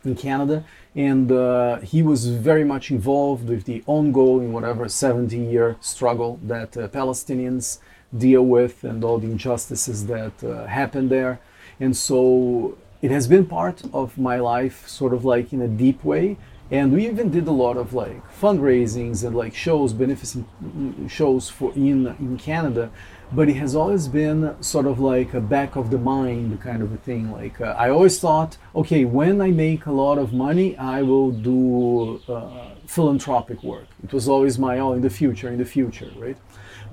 in 0.05 0.15
Canada, 0.15 0.65
and 0.95 1.31
uh, 1.31 1.77
he 1.79 2.01
was 2.03 2.27
very 2.27 2.65
much 2.65 2.91
involved 2.91 3.47
with 3.47 3.63
the 3.63 3.81
ongoing 3.85 4.51
whatever 4.51 4.89
70 4.89 5.37
year 5.37 5.77
struggle 5.79 6.39
that 6.43 6.75
uh, 6.75 6.89
Palestinians 6.89 7.79
deal 8.15 8.45
with 8.45 8.83
and 8.83 9.03
all 9.03 9.17
the 9.17 9.31
injustices 9.31 10.07
that 10.07 10.43
uh, 10.43 10.65
happen 10.65 11.09
there. 11.09 11.39
And 11.79 11.95
so 11.95 12.77
it 13.03 13.11
has 13.11 13.27
been 13.27 13.45
part 13.45 13.81
of 13.93 14.17
my 14.17 14.37
life, 14.39 14.87
sort 14.87 15.13
of 15.13 15.25
like 15.25 15.51
in 15.51 15.61
a 15.61 15.67
deep 15.67 16.03
way. 16.05 16.37
And 16.71 16.93
we 16.93 17.05
even 17.05 17.29
did 17.29 17.47
a 17.47 17.51
lot 17.51 17.75
of 17.75 17.93
like 17.93 18.23
fundraisings 18.41 19.25
and 19.25 19.35
like 19.35 19.53
shows, 19.53 19.91
beneficent 19.91 20.47
shows 21.11 21.49
for 21.49 21.73
in 21.73 22.07
in 22.25 22.37
Canada. 22.37 22.89
But 23.33 23.49
it 23.49 23.57
has 23.57 23.75
always 23.75 24.07
been 24.07 24.55
sort 24.61 24.85
of 24.85 24.99
like 24.99 25.33
a 25.33 25.41
back 25.41 25.75
of 25.75 25.89
the 25.89 25.97
mind 25.97 26.61
kind 26.61 26.81
of 26.81 26.93
a 26.93 26.97
thing. 26.97 27.29
Like 27.39 27.59
uh, 27.59 27.75
I 27.77 27.89
always 27.89 28.17
thought, 28.19 28.57
okay, 28.73 29.03
when 29.03 29.41
I 29.41 29.51
make 29.51 29.85
a 29.85 29.91
lot 29.91 30.17
of 30.17 30.31
money, 30.31 30.77
I 30.77 31.01
will 31.01 31.31
do 31.31 32.21
uh, 32.29 32.69
philanthropic 32.87 33.59
work. 33.63 33.87
It 34.01 34.13
was 34.13 34.29
always 34.29 34.57
my 34.57 34.79
oh, 34.79 34.93
in 34.93 35.01
the 35.01 35.09
future, 35.09 35.49
in 35.49 35.57
the 35.57 35.69
future, 35.77 36.11
right? 36.15 36.37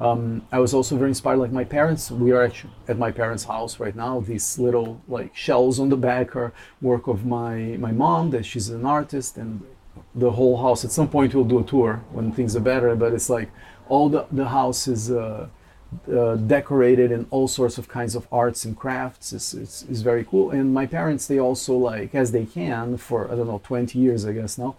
Um, 0.00 0.47
I 0.50 0.59
was 0.59 0.73
also 0.73 0.97
very 0.97 1.11
inspired, 1.11 1.37
like 1.37 1.52
my 1.52 1.64
parents. 1.64 2.11
We 2.11 2.33
are 2.33 2.50
at 2.88 2.99
my 2.99 3.12
parents' 3.12 3.45
house 3.45 3.78
right 3.78 3.95
now. 3.95 4.21
These 4.21 4.59
little 4.59 5.02
like 5.07 5.37
shells 5.37 5.78
on 5.78 5.90
the 5.90 5.97
back 5.97 6.35
are 6.35 6.52
work 6.80 7.07
of 7.07 7.26
my 7.26 7.76
my 7.78 7.92
mom. 7.92 8.30
That 8.30 8.47
she's 8.47 8.71
an 8.71 8.87
artist, 8.87 9.37
and 9.37 9.62
the 10.14 10.30
whole 10.30 10.57
house. 10.57 10.85
At 10.87 10.90
some 10.92 11.09
point, 11.09 11.35
we'll 11.35 11.45
do 11.45 11.59
a 11.59 11.64
tour 11.64 12.02
when 12.12 12.33
things 12.33 12.57
are 12.57 12.61
better. 12.61 12.97
But 12.97 13.12
it's 13.12 13.28
like 13.28 13.50
all 13.88 14.09
the 14.09 14.26
the 14.33 14.49
house 14.49 14.88
is. 14.88 15.11
Uh, 15.11 15.49
uh, 16.09 16.37
decorated 16.37 17.11
in 17.11 17.26
all 17.30 17.49
sorts 17.49 17.76
of 17.76 17.88
kinds 17.88 18.14
of 18.14 18.28
arts 18.30 18.64
and 18.64 18.76
crafts 18.78 19.33
is, 19.33 19.54
is, 19.54 19.85
is 19.90 20.02
very 20.02 20.25
cool 20.25 20.52
and 20.52 20.73
my 20.73 20.87
parents 20.87 21.26
they 21.26 21.40
also 21.40 21.75
like 21.75 22.14
as 22.14 22.30
they 22.30 22.47
can 22.47 22.97
for 22.97 23.26
i 23.28 23.35
don't 23.35 23.49
know 23.49 23.61
20 23.64 23.99
years 23.99 24.25
i 24.25 24.30
guess 24.30 24.57
now 24.57 24.76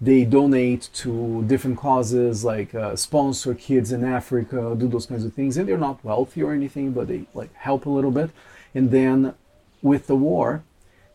they 0.00 0.24
donate 0.24 0.88
to 0.92 1.44
different 1.44 1.78
causes 1.78 2.44
like 2.44 2.74
uh, 2.74 2.96
sponsor 2.96 3.54
kids 3.54 3.92
in 3.92 4.04
africa 4.04 4.74
do 4.78 4.88
those 4.88 5.06
kinds 5.06 5.24
of 5.24 5.32
things. 5.32 5.56
And 5.56 5.68
they're 5.68 5.78
not 5.78 6.04
wealthy 6.04 6.42
or 6.42 6.52
anything 6.52 6.92
but 6.92 7.08
they 7.08 7.26
like 7.34 7.54
help 7.54 7.86
a 7.86 7.90
little 7.90 8.10
bit. 8.10 8.30
And 8.74 8.90
then 8.90 9.34
with 9.82 10.06
the 10.06 10.16
war 10.16 10.62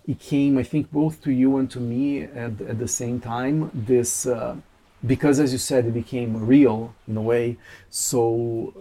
it 0.07 0.19
came 0.19 0.57
i 0.57 0.63
think 0.63 0.91
both 0.91 1.21
to 1.23 1.31
you 1.31 1.57
and 1.57 1.69
to 1.71 1.79
me 1.79 2.23
at, 2.23 2.61
at 2.61 2.79
the 2.79 2.87
same 2.87 3.19
time. 3.19 3.71
This 3.73 4.25
uh, 4.25 4.55
because 5.05 5.39
as 5.39 5.51
you 5.51 5.59
said 5.59 5.85
it 5.85 5.93
became 5.93 6.45
real 6.45 6.93
in 7.07 7.15
a 7.17 7.21
way. 7.21 7.57
So 7.89 8.73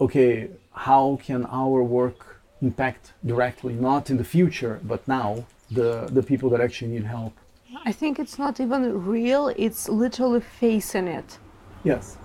uh, 0.00 0.04
okay 0.04 0.50
how 0.72 1.18
can 1.22 1.46
our 1.46 1.82
work 1.82 2.40
impact 2.60 3.12
directly 3.24 3.74
not 3.74 4.10
in 4.10 4.16
the 4.16 4.24
future 4.24 4.80
but 4.82 5.06
now 5.06 5.44
the 5.70 6.08
the 6.10 6.22
people 6.22 6.48
that 6.50 6.60
actually 6.60 6.90
need 6.90 7.04
help 7.04 7.34
I 7.84 7.92
think 7.92 8.18
it's 8.18 8.38
not 8.38 8.60
even 8.60 9.04
real, 9.04 9.48
it's 9.56 9.88
literally 9.88 10.40
facing 10.40 11.06
it. 11.06 11.38
Yes. 11.84 12.16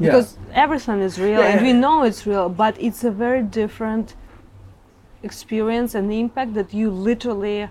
Because 0.00 0.38
yeah. 0.48 0.62
everything 0.62 1.00
is 1.00 1.18
real 1.18 1.40
yeah, 1.40 1.48
and 1.48 1.66
we 1.66 1.72
know 1.72 2.02
it's 2.02 2.26
real, 2.26 2.48
but 2.48 2.80
it's 2.80 3.04
a 3.04 3.10
very 3.10 3.42
different 3.42 4.14
experience 5.22 5.94
and 5.94 6.12
impact 6.12 6.54
that 6.54 6.72
you 6.72 6.90
literally 6.90 7.68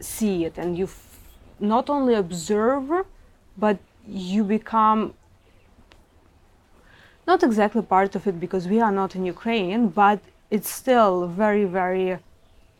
see 0.00 0.44
it 0.44 0.58
and 0.58 0.76
you 0.76 0.84
f- 0.84 1.18
not 1.58 1.88
only 1.88 2.14
observe, 2.14 3.06
but 3.56 3.78
you 4.06 4.44
become 4.44 5.14
not 7.26 7.42
exactly 7.42 7.82
part 7.82 8.14
of 8.14 8.26
it 8.26 8.38
because 8.38 8.68
we 8.68 8.80
are 8.80 8.92
not 8.92 9.16
in 9.16 9.24
Ukraine, 9.24 9.88
but 9.88 10.20
it's 10.50 10.70
still 10.70 11.26
very, 11.26 11.64
very 11.64 12.18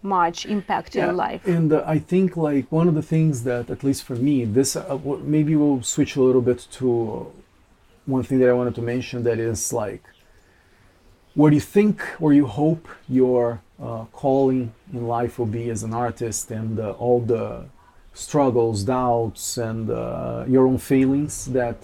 much 0.06 0.46
impact 0.46 0.94
yeah, 0.94 1.08
in 1.08 1.16
life. 1.16 1.46
And 1.46 1.72
uh, 1.72 1.82
I 1.86 1.98
think 1.98 2.36
like 2.36 2.70
one 2.70 2.88
of 2.88 2.94
the 2.94 3.02
things 3.02 3.44
that, 3.44 3.70
at 3.70 3.82
least 3.82 4.04
for 4.04 4.16
me, 4.28 4.44
this 4.44 4.76
uh, 4.76 4.98
maybe 5.22 5.56
we'll 5.56 5.82
switch 5.82 6.16
a 6.16 6.22
little 6.22 6.42
bit 6.50 6.60
to 6.78 6.86
one 8.06 8.22
thing 8.22 8.38
that 8.38 8.48
I 8.48 8.52
wanted 8.52 8.74
to 8.76 8.82
mention 8.82 9.24
that 9.24 9.38
is 9.38 9.72
like 9.72 10.04
what 11.36 11.50
do 11.50 11.54
you 11.54 11.60
think 11.60 12.02
or 12.18 12.32
you 12.32 12.46
hope 12.46 12.88
your 13.08 13.60
uh, 13.78 14.04
calling 14.12 14.72
in 14.92 15.06
life 15.06 15.38
will 15.38 15.52
be 15.60 15.68
as 15.68 15.82
an 15.82 15.92
artist 15.92 16.50
and 16.50 16.80
uh, 16.80 16.92
all 16.92 17.20
the 17.20 17.66
struggles, 18.14 18.84
doubts, 18.84 19.58
and 19.58 19.90
uh, 19.90 20.44
your 20.48 20.66
own 20.66 20.78
failings 20.78 21.44
that 21.46 21.76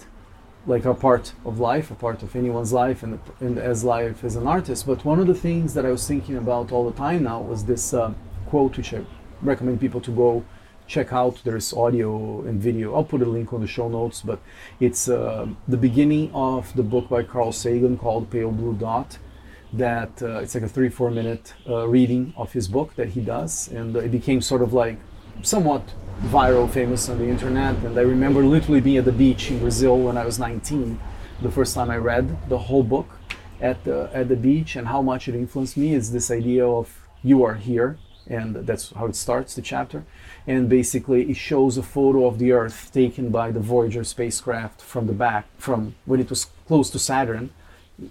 like 0.65 0.85
a 0.85 0.93
part 0.93 1.33
of 1.45 1.59
life, 1.59 1.91
a 1.91 1.95
part 1.95 2.23
of 2.23 2.35
anyone's 2.35 2.71
life, 2.71 3.03
and, 3.03 3.19
and, 3.39 3.57
as 3.57 3.83
life 3.83 4.23
as 4.23 4.35
an 4.35 4.47
artist. 4.47 4.87
But 4.87 5.03
one 5.03 5.19
of 5.19 5.27
the 5.27 5.33
things 5.33 5.73
that 5.73 5.85
I 5.85 5.91
was 5.91 6.07
thinking 6.07 6.37
about 6.37 6.71
all 6.71 6.89
the 6.89 6.97
time 6.97 7.23
now 7.23 7.41
was 7.41 7.65
this 7.65 7.93
uh, 7.93 8.13
quote, 8.47 8.77
which 8.77 8.93
I 8.93 9.01
recommend 9.41 9.81
people 9.81 10.01
to 10.01 10.11
go 10.11 10.45
check 10.87 11.11
out. 11.11 11.41
There's 11.43 11.73
audio 11.73 12.41
and 12.41 12.61
video. 12.61 12.95
I'll 12.95 13.03
put 13.03 13.21
a 13.21 13.25
link 13.25 13.51
on 13.53 13.61
the 13.61 13.67
show 13.67 13.89
notes, 13.89 14.21
but 14.21 14.39
it's 14.79 15.09
uh, 15.09 15.47
the 15.67 15.77
beginning 15.77 16.31
of 16.33 16.73
the 16.75 16.83
book 16.83 17.09
by 17.09 17.23
Carl 17.23 17.51
Sagan 17.51 17.97
called 17.97 18.29
Pale 18.29 18.51
Blue 18.51 18.75
Dot. 18.75 19.17
That 19.73 20.21
uh, 20.21 20.37
it's 20.37 20.53
like 20.53 20.63
a 20.63 20.69
three, 20.69 20.89
four 20.89 21.09
minute 21.09 21.55
uh, 21.67 21.87
reading 21.87 22.33
of 22.37 22.53
his 22.53 22.67
book 22.67 22.95
that 22.95 23.09
he 23.09 23.21
does, 23.21 23.67
and 23.69 23.95
it 23.95 24.11
became 24.11 24.39
sort 24.39 24.61
of 24.61 24.71
like 24.71 24.97
somewhat 25.41 25.93
viral, 26.23 26.69
famous 26.69 27.09
on 27.09 27.19
the 27.19 27.27
internet. 27.27 27.75
And 27.83 27.97
I 27.97 28.01
remember 28.01 28.43
literally 28.43 28.81
being 28.81 28.97
at 28.97 29.05
the 29.05 29.11
beach 29.11 29.51
in 29.51 29.59
Brazil 29.59 29.99
when 29.99 30.17
I 30.17 30.25
was 30.25 30.39
19, 30.39 30.99
the 31.41 31.51
first 31.51 31.75
time 31.75 31.89
I 31.89 31.97
read 31.97 32.49
the 32.49 32.57
whole 32.57 32.83
book 32.83 33.09
at 33.61 33.83
the 33.83 34.09
at 34.13 34.29
the 34.29 34.35
beach, 34.35 34.75
and 34.75 34.87
how 34.87 35.01
much 35.01 35.27
it 35.27 35.35
influenced 35.35 35.77
me 35.77 35.93
is 35.93 36.11
this 36.11 36.31
idea 36.31 36.65
of 36.67 37.05
you 37.23 37.43
are 37.43 37.55
here, 37.55 37.97
and 38.27 38.55
that's 38.55 38.91
how 38.91 39.05
it 39.05 39.15
starts 39.15 39.55
the 39.55 39.61
chapter. 39.61 40.03
And 40.47 40.67
basically, 40.69 41.29
it 41.29 41.37
shows 41.37 41.77
a 41.77 41.83
photo 41.83 42.25
of 42.25 42.39
the 42.39 42.51
Earth 42.51 42.91
taken 42.93 43.29
by 43.29 43.51
the 43.51 43.59
Voyager 43.59 44.03
spacecraft 44.03 44.81
from 44.81 45.07
the 45.07 45.13
back, 45.13 45.45
from 45.57 45.95
when 46.05 46.19
it 46.19 46.29
was 46.29 46.47
close 46.67 46.89
to 46.91 46.99
Saturn. 46.99 47.51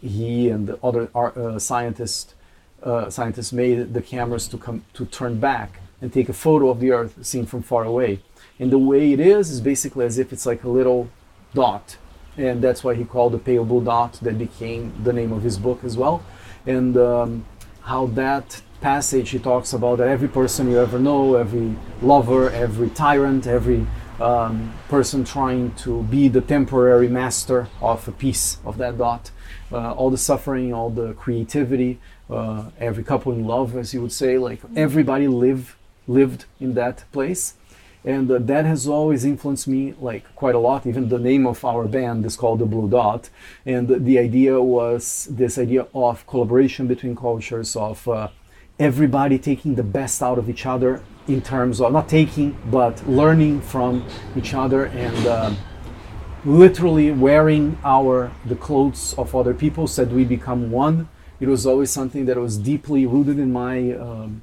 He 0.00 0.48
and 0.48 0.68
the 0.68 0.78
other 0.82 1.10
uh, 1.14 1.58
scientists 1.58 2.34
uh, 2.82 3.10
scientists 3.10 3.52
made 3.52 3.94
the 3.94 4.02
cameras 4.02 4.48
to 4.48 4.58
come 4.58 4.84
to 4.94 5.04
turn 5.06 5.38
back 5.38 5.81
and 6.02 6.12
take 6.12 6.28
a 6.28 6.34
photo 6.34 6.68
of 6.68 6.80
the 6.80 6.90
Earth 6.90 7.24
seen 7.24 7.46
from 7.46 7.62
far 7.62 7.84
away. 7.84 8.20
And 8.58 8.70
the 8.70 8.78
way 8.78 9.12
it 9.12 9.20
is 9.20 9.50
is 9.50 9.60
basically 9.60 10.04
as 10.04 10.18
if 10.18 10.32
it's 10.32 10.44
like 10.44 10.64
a 10.64 10.68
little 10.68 11.08
dot. 11.54 11.96
And 12.36 12.60
that's 12.60 12.82
why 12.84 12.94
he 12.94 13.04
called 13.04 13.32
the 13.32 13.38
pale 13.38 13.64
blue 13.64 13.84
dot, 13.84 14.14
that 14.22 14.36
became 14.38 14.92
the 15.04 15.12
name 15.12 15.32
of 15.32 15.42
his 15.42 15.58
book 15.58 15.84
as 15.84 15.96
well. 15.96 16.22
And 16.66 16.96
um, 16.96 17.46
how 17.82 18.06
that 18.08 18.60
passage 18.80 19.30
he 19.30 19.38
talks 19.38 19.72
about 19.72 19.98
that 19.98 20.08
every 20.08 20.28
person 20.28 20.68
you 20.68 20.78
ever 20.80 20.98
know, 20.98 21.36
every 21.36 21.76
lover, 22.02 22.50
every 22.50 22.90
tyrant, 22.90 23.46
every 23.46 23.86
um, 24.20 24.74
person 24.88 25.24
trying 25.24 25.72
to 25.74 26.02
be 26.04 26.28
the 26.28 26.40
temporary 26.40 27.08
master 27.08 27.68
of 27.80 28.06
a 28.08 28.12
piece 28.12 28.58
of 28.64 28.78
that 28.78 28.98
dot, 28.98 29.30
uh, 29.70 29.92
all 29.92 30.10
the 30.10 30.18
suffering, 30.18 30.74
all 30.74 30.90
the 30.90 31.12
creativity, 31.14 32.00
uh, 32.28 32.70
every 32.78 33.04
couple 33.04 33.32
in 33.32 33.44
love, 33.44 33.76
as 33.76 33.94
you 33.94 34.02
would 34.02 34.12
say, 34.12 34.36
like 34.36 34.60
everybody 34.74 35.28
live 35.28 35.76
lived 36.06 36.44
in 36.60 36.74
that 36.74 37.04
place. 37.12 37.54
And 38.04 38.28
uh, 38.30 38.38
that 38.40 38.64
has 38.64 38.88
always 38.88 39.24
influenced 39.24 39.68
me 39.68 39.94
like 40.00 40.34
quite 40.34 40.56
a 40.56 40.58
lot. 40.58 40.86
Even 40.86 41.08
the 41.08 41.18
name 41.18 41.46
of 41.46 41.64
our 41.64 41.86
band 41.86 42.26
is 42.26 42.36
called 42.36 42.58
the 42.58 42.66
blue 42.66 42.88
dot. 42.88 43.30
And 43.64 44.04
the 44.04 44.18
idea 44.18 44.60
was 44.60 45.28
this 45.30 45.56
idea 45.56 45.86
of 45.94 46.26
collaboration 46.26 46.88
between 46.88 47.14
cultures 47.14 47.76
of 47.76 48.06
uh, 48.08 48.28
everybody 48.78 49.38
taking 49.38 49.76
the 49.76 49.82
best 49.84 50.22
out 50.22 50.38
of 50.38 50.50
each 50.50 50.66
other 50.66 51.02
in 51.28 51.40
terms 51.40 51.80
of 51.80 51.92
not 51.92 52.08
taking 52.08 52.56
but 52.70 53.06
learning 53.08 53.60
from 53.60 54.04
each 54.36 54.54
other 54.54 54.86
and 54.86 55.26
uh, 55.26 55.54
literally 56.44 57.12
wearing 57.12 57.78
our 57.84 58.32
the 58.46 58.56
clothes 58.56 59.14
of 59.16 59.34
other 59.36 59.54
people 59.54 59.86
said 59.86 60.12
we 60.12 60.24
become 60.24 60.72
one. 60.72 61.08
It 61.38 61.46
was 61.46 61.66
always 61.66 61.90
something 61.90 62.26
that 62.26 62.36
was 62.36 62.58
deeply 62.58 63.06
rooted 63.06 63.38
in 63.38 63.52
my 63.52 63.92
um, 63.92 64.42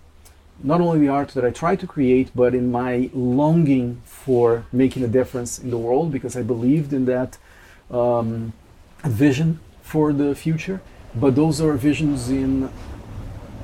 not 0.64 0.82
only 0.82 1.00
the 1.00 1.08
art 1.08 1.30
that 1.30 1.46
i 1.46 1.50
try 1.50 1.76
to 1.76 1.88
create 1.88 2.30
but 2.36 2.54
in 2.54 2.72
my 2.72 3.10
longing 3.14 4.02
for 4.06 4.66
making 4.72 5.04
a 5.04 5.08
difference 5.08 5.60
in 5.60 5.70
the 5.70 5.78
world 5.78 6.12
because 6.12 6.36
i 6.36 6.42
believed 6.42 6.94
in 6.94 7.06
that 7.06 7.38
um, 7.92 8.54
vision 9.04 9.60
for 9.82 10.14
the 10.14 10.36
future 10.36 10.82
but 11.16 11.36
those 11.36 11.60
are 11.62 11.74
visions 11.74 12.30
in 12.30 12.70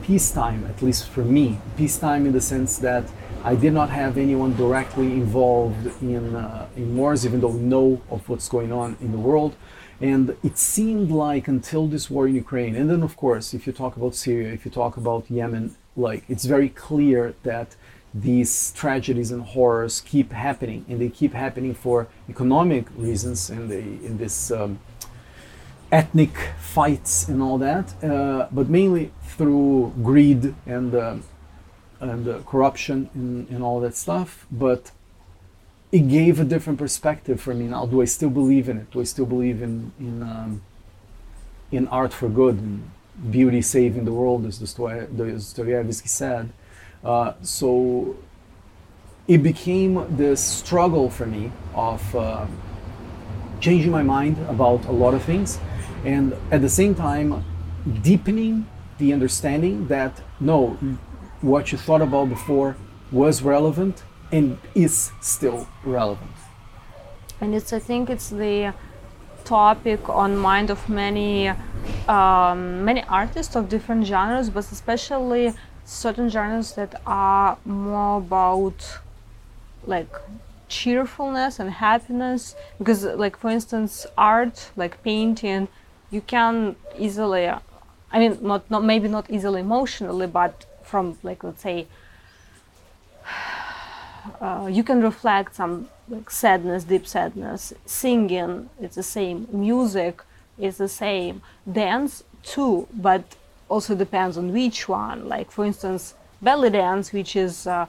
peacetime 0.01 0.65
at 0.65 0.81
least 0.81 1.07
for 1.07 1.23
me 1.23 1.57
peacetime 1.77 2.25
in 2.25 2.31
the 2.31 2.41
sense 2.41 2.77
that 2.77 3.03
I 3.45 3.53
did 3.53 3.73
not 3.73 3.91
have 3.91 4.17
anyone 4.17 4.55
directly 4.55 5.05
involved 5.05 5.85
in, 6.01 6.35
uh, 6.35 6.67
in 6.75 6.97
wars, 6.97 7.27
even 7.27 7.41
though 7.41 7.49
we 7.49 7.59
know 7.59 8.01
of 8.09 8.27
what's 8.27 8.49
going 8.49 8.71
on 8.71 8.97
in 8.99 9.11
the 9.11 9.19
world. 9.19 9.55
And 10.01 10.35
it 10.43 10.57
seemed 10.57 11.11
like 11.11 11.47
until 11.47 11.85
this 11.85 12.09
war 12.09 12.27
in 12.27 12.33
Ukraine, 12.33 12.75
and 12.75 12.89
then 12.89 13.03
of 13.03 13.15
course, 13.15 13.53
if 13.53 13.67
you 13.67 13.71
talk 13.71 13.95
about 13.97 14.15
Syria, 14.15 14.51
if 14.51 14.65
you 14.65 14.71
talk 14.71 14.97
about 14.97 15.29
Yemen, 15.29 15.75
like 15.95 16.23
it's 16.29 16.45
very 16.45 16.69
clear 16.69 17.35
that 17.43 17.75
these 18.13 18.71
tragedies 18.71 19.31
and 19.31 19.43
horrors 19.43 20.01
keep 20.01 20.31
happening, 20.31 20.85
and 20.87 21.01
they 21.01 21.09
keep 21.09 21.33
happening 21.33 21.73
for 21.73 22.07
economic 22.29 22.85
reasons, 22.95 23.49
and 23.49 23.69
they 23.69 23.81
in 23.81 24.17
this 24.17 24.51
um, 24.51 24.79
ethnic 25.91 26.35
fights 26.59 27.27
and 27.27 27.41
all 27.41 27.57
that, 27.57 27.93
uh, 28.03 28.47
but 28.51 28.69
mainly 28.69 29.11
through 29.23 29.93
greed 30.01 30.55
and 30.65 30.95
um, 30.95 31.23
and 31.99 32.27
uh, 32.27 32.39
corruption 32.45 33.09
and, 33.13 33.49
and 33.49 33.63
all 33.63 33.79
that 33.81 33.95
stuff. 33.95 34.45
But 34.51 34.91
it 35.91 36.07
gave 36.09 36.39
a 36.39 36.45
different 36.45 36.79
perspective 36.79 37.39
for 37.39 37.53
me 37.53 37.65
now. 37.67 37.85
Do 37.85 38.01
I 38.01 38.05
still 38.05 38.29
believe 38.29 38.69
in 38.69 38.77
it? 38.77 38.91
Do 38.91 39.01
I 39.01 39.03
still 39.05 39.25
believe 39.25 39.61
in 39.61 39.91
in 39.99 40.23
um, 40.23 40.61
in 41.71 41.87
art 41.89 42.13
for 42.13 42.29
good 42.29 42.55
and 42.55 42.91
beauty 43.31 43.61
saving 43.61 44.05
the 44.05 44.11
world, 44.11 44.45
as 44.45 44.59
Dostoevsky 44.59 46.07
said? 46.07 46.51
Uh, 47.03 47.33
so 47.41 48.15
it 49.27 49.41
became 49.43 50.05
this 50.17 50.43
struggle 50.43 51.09
for 51.09 51.25
me 51.25 51.51
of 51.73 52.15
uh, 52.15 52.45
changing 53.59 53.91
my 53.91 54.03
mind 54.03 54.37
about 54.49 54.85
a 54.85 54.91
lot 54.91 55.13
of 55.13 55.23
things, 55.23 55.59
and 56.03 56.33
at 56.51 56.61
the 56.61 56.69
same 56.69 56.95
time 56.95 57.43
deepening 58.01 58.67
the 58.97 59.13
understanding 59.13 59.87
that 59.87 60.21
no, 60.39 60.77
what 61.41 61.71
you 61.71 61.77
thought 61.77 62.01
about 62.01 62.29
before 62.29 62.75
was 63.11 63.41
relevant 63.41 64.03
and 64.31 64.57
is 64.73 65.11
still 65.21 65.67
relevant. 65.83 66.31
And 67.41 67.53
it's, 67.53 67.73
I 67.73 67.79
think, 67.79 68.09
it's 68.09 68.29
the 68.29 68.73
topic 69.43 70.09
on 70.09 70.37
mind 70.37 70.69
of 70.69 70.89
many, 70.89 71.51
um, 72.07 72.85
many 72.85 73.03
artists 73.03 73.55
of 73.55 73.69
different 73.69 74.05
genres, 74.05 74.49
but 74.49 74.71
especially 74.71 75.53
certain 75.85 76.29
genres 76.29 76.73
that 76.73 77.01
are 77.05 77.57
more 77.65 78.17
about 78.17 78.99
like 79.85 80.09
cheerfulness 80.67 81.59
and 81.59 81.69
happiness. 81.71 82.55
Because, 82.77 83.03
like 83.03 83.37
for 83.37 83.49
instance, 83.49 84.05
art, 84.17 84.71
like 84.75 85.01
painting, 85.03 85.67
you 86.11 86.21
can 86.21 86.75
easily, 86.97 87.47
I 87.47 88.19
mean, 88.19 88.37
not, 88.41 88.69
not 88.69 88.83
maybe 88.83 89.07
not 89.07 89.29
easily 89.29 89.61
emotionally, 89.61 90.27
but 90.27 90.65
from 90.83 91.17
like 91.23 91.43
let's 91.43 91.61
say 91.61 91.87
uh, 94.41 94.69
you 94.71 94.83
can 94.83 95.01
reflect 95.01 95.55
some 95.55 95.89
like 96.07 96.29
sadness 96.29 96.83
deep 96.83 97.07
sadness 97.07 97.73
singing 97.85 98.69
it's 98.79 98.95
the 98.95 99.03
same 99.03 99.47
music 99.51 100.21
is 100.57 100.77
the 100.77 100.87
same. 100.87 101.41
Dance 101.71 102.23
too 102.43 102.87
but 102.93 103.23
also 103.69 103.95
depends 103.95 104.37
on 104.37 104.53
which 104.53 104.87
one. 104.87 105.27
Like 105.27 105.51
for 105.51 105.65
instance 105.65 106.13
belly 106.41 106.69
dance 106.69 107.11
which 107.11 107.35
is 107.35 107.67
uh, 107.67 107.87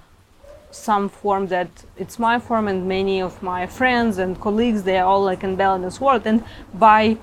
some 0.71 1.09
form 1.09 1.47
that 1.49 1.69
it's 1.97 2.19
my 2.19 2.39
form 2.39 2.69
and 2.69 2.87
many 2.89 3.21
of 3.21 3.43
my 3.43 3.67
friends 3.67 4.19
and 4.19 4.41
colleagues 4.41 4.83
they 4.83 4.99
are 4.99 5.07
all 5.07 5.25
like 5.25 5.43
in 5.45 5.57
belly 5.57 5.83
dance 5.83 6.01
world. 6.01 6.27
And 6.27 6.45
by 6.75 7.17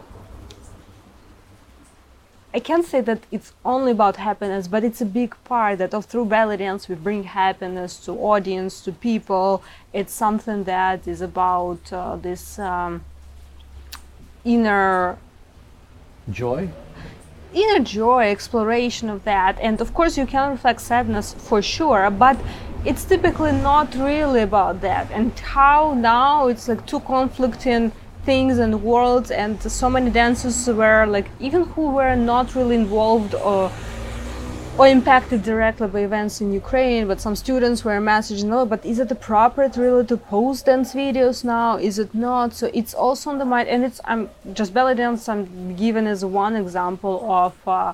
I 2.56 2.60
can't 2.60 2.86
say 2.86 3.02
that 3.02 3.24
it's 3.32 3.52
only 3.66 3.94
about 3.94 4.18
happiness, 4.18 4.68
but 4.68 4.84
it's 4.84 5.02
a 5.02 5.08
big 5.08 5.36
part 5.44 5.80
that 5.80 5.92
of 5.96 6.06
through 6.06 6.26
belly 6.26 6.58
dance 6.58 6.88
we 6.88 6.94
bring 6.94 7.24
happiness 7.24 7.98
to 8.06 8.12
audience, 8.12 8.82
to 8.82 8.92
people. 8.92 9.64
It's 9.92 10.14
something 10.14 10.64
that 10.66 11.08
is 11.08 11.22
about 11.22 11.92
uh, 11.92 12.16
this 12.18 12.60
um, 12.60 13.04
inner 14.46 15.18
joy, 16.32 16.70
inner 17.54 17.84
joy, 17.84 18.32
exploration 18.32 19.10
of 19.10 19.24
that, 19.24 19.58
and 19.60 19.82
of 19.82 19.94
course 19.94 20.18
you 20.18 20.26
can 20.26 20.50
reflect 20.52 20.82
sadness 20.82 21.34
for 21.34 21.62
sure, 21.62 22.10
but 22.10 22.40
it's 22.86 23.06
typically 23.06 23.52
not 23.52 23.94
really 23.96 24.42
about 24.42 24.82
that. 24.82 25.10
And 25.12 25.38
how 25.40 25.94
now 25.94 26.48
it's 26.48 26.68
like 26.68 26.86
two 26.86 27.00
conflicting 27.02 27.92
things 28.26 28.58
and 28.58 28.84
worlds 28.84 29.32
and 29.32 29.62
so 29.62 29.90
many 29.90 30.10
dancers 30.10 30.68
were 30.68 31.06
like 31.06 31.30
even 31.40 31.64
who 31.64 31.90
were 31.92 32.16
not 32.16 32.56
really 32.56 32.76
involved 32.76 33.36
or 33.36 33.70
or 34.78 34.88
impacted 34.88 35.44
directly 35.44 35.88
by 35.88 36.00
events 36.00 36.42
in 36.42 36.52
Ukraine, 36.52 37.08
but 37.08 37.22
some 37.22 37.36
students 37.36 37.86
were 37.86 38.00
messaging, 38.00 38.52
oh, 38.52 38.66
but 38.66 38.84
is 38.84 38.98
it 38.98 39.12
appropriate 39.12 39.78
really 39.78 40.06
to 40.08 40.18
post 40.18 40.66
dance 40.66 40.94
videos 40.94 41.44
now? 41.44 41.78
Is 41.78 42.00
it 42.00 42.16
not? 42.16 42.54
So 42.54 42.72
it's 42.74 42.94
also 42.96 43.30
on 43.30 43.38
the 43.38 43.46
mind, 43.46 43.70
and 43.70 43.84
it's 43.84 44.02
I'm 44.04 44.30
just 44.54 44.74
belly 44.74 44.96
dance. 44.96 45.30
I'm 45.30 45.76
given 45.76 46.08
as 46.08 46.26
one 46.26 46.56
example 46.56 47.16
of 47.32 47.54
uh, 47.68 47.94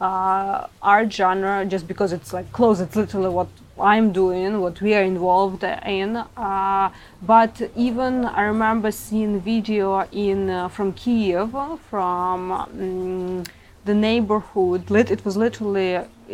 uh, 0.00 0.66
art 0.82 1.12
genre, 1.12 1.64
just 1.64 1.86
because 1.86 2.12
it's 2.12 2.32
like 2.32 2.50
close. 2.52 2.80
It's 2.80 2.96
literally 2.96 3.30
what 3.30 3.48
I'm 3.80 4.10
doing, 4.10 4.60
what 4.60 4.80
we 4.80 4.94
are 4.94 5.04
involved 5.04 5.62
in. 5.62 6.16
Uh, 6.16 6.90
but 7.22 7.70
even 7.76 8.24
I 8.24 8.42
remember 8.42 8.90
seeing 8.90 9.40
video 9.40 10.00
in 10.10 10.50
uh, 10.50 10.68
from 10.68 10.94
Kiev, 10.94 11.54
from 11.88 12.50
um, 12.50 13.44
the 13.88 13.94
neighborhood. 13.94 14.90
It 15.16 15.24
was 15.24 15.36
literally 15.36 15.90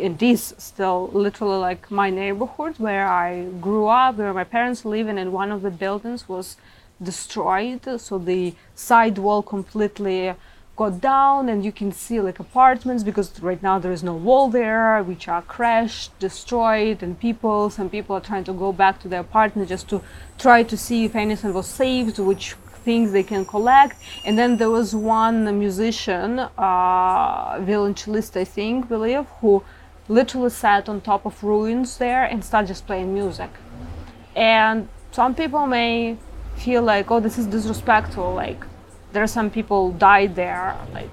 it 0.07 0.21
is 0.21 0.53
still 0.57 1.09
literally 1.25 1.59
like 1.69 1.89
my 1.89 2.09
neighborhood 2.09 2.73
where 2.77 3.07
I 3.07 3.29
grew 3.67 3.87
up, 3.87 4.17
where 4.17 4.33
my 4.33 4.43
parents 4.43 4.83
live 4.83 5.07
and 5.07 5.31
one 5.31 5.51
of 5.55 5.61
the 5.61 5.71
buildings 5.83 6.27
was 6.27 6.57
destroyed. 7.01 7.83
So 8.07 8.17
the 8.17 8.53
side 8.75 9.17
wall 9.17 9.41
completely 9.41 10.33
got 10.75 10.99
down 10.99 11.47
and 11.47 11.63
you 11.63 11.71
can 11.71 11.91
see 11.93 12.19
like 12.19 12.39
apartments 12.39 13.01
because 13.09 13.27
right 13.39 13.63
now 13.63 13.79
there 13.79 13.93
is 13.93 14.03
no 14.03 14.15
wall 14.27 14.49
there 14.49 15.01
which 15.03 15.29
are 15.29 15.41
crashed 15.41 16.09
destroyed 16.19 17.01
and 17.01 17.17
people 17.17 17.69
some 17.69 17.89
people 17.89 18.13
are 18.17 18.25
trying 18.29 18.43
to 18.43 18.51
go 18.51 18.73
back 18.73 18.99
to 18.99 19.07
their 19.07 19.21
apartment 19.21 19.69
just 19.69 19.87
to 19.87 20.01
try 20.37 20.63
to 20.63 20.75
see 20.75 21.05
if 21.05 21.15
anything 21.15 21.53
was 21.53 21.65
saved 21.65 22.19
which 22.19 22.55
things 22.85 23.11
they 23.11 23.23
can 23.23 23.43
collect 23.45 23.95
and 24.25 24.37
then 24.39 24.57
there 24.57 24.69
was 24.69 24.95
one 24.95 25.37
musician 25.59 26.39
uh, 26.39 27.59
violoncellist 27.69 28.37
i 28.37 28.45
think 28.45 28.87
believe 28.87 29.25
who 29.39 29.63
literally 30.07 30.49
sat 30.49 30.87
on 30.87 31.01
top 31.01 31.25
of 31.25 31.43
ruins 31.43 31.97
there 31.97 32.23
and 32.23 32.45
started 32.45 32.67
just 32.67 32.85
playing 32.85 33.13
music 33.13 33.49
and 34.35 34.87
some 35.11 35.33
people 35.33 35.65
may 35.67 36.15
feel 36.55 36.83
like 36.93 37.09
oh 37.11 37.19
this 37.19 37.37
is 37.37 37.45
disrespectful 37.47 38.33
like 38.33 38.61
there 39.15 39.23
are 39.23 39.27
some 39.27 39.49
people 39.49 39.91
died 39.91 40.35
there, 40.35 40.75
like 40.91 41.09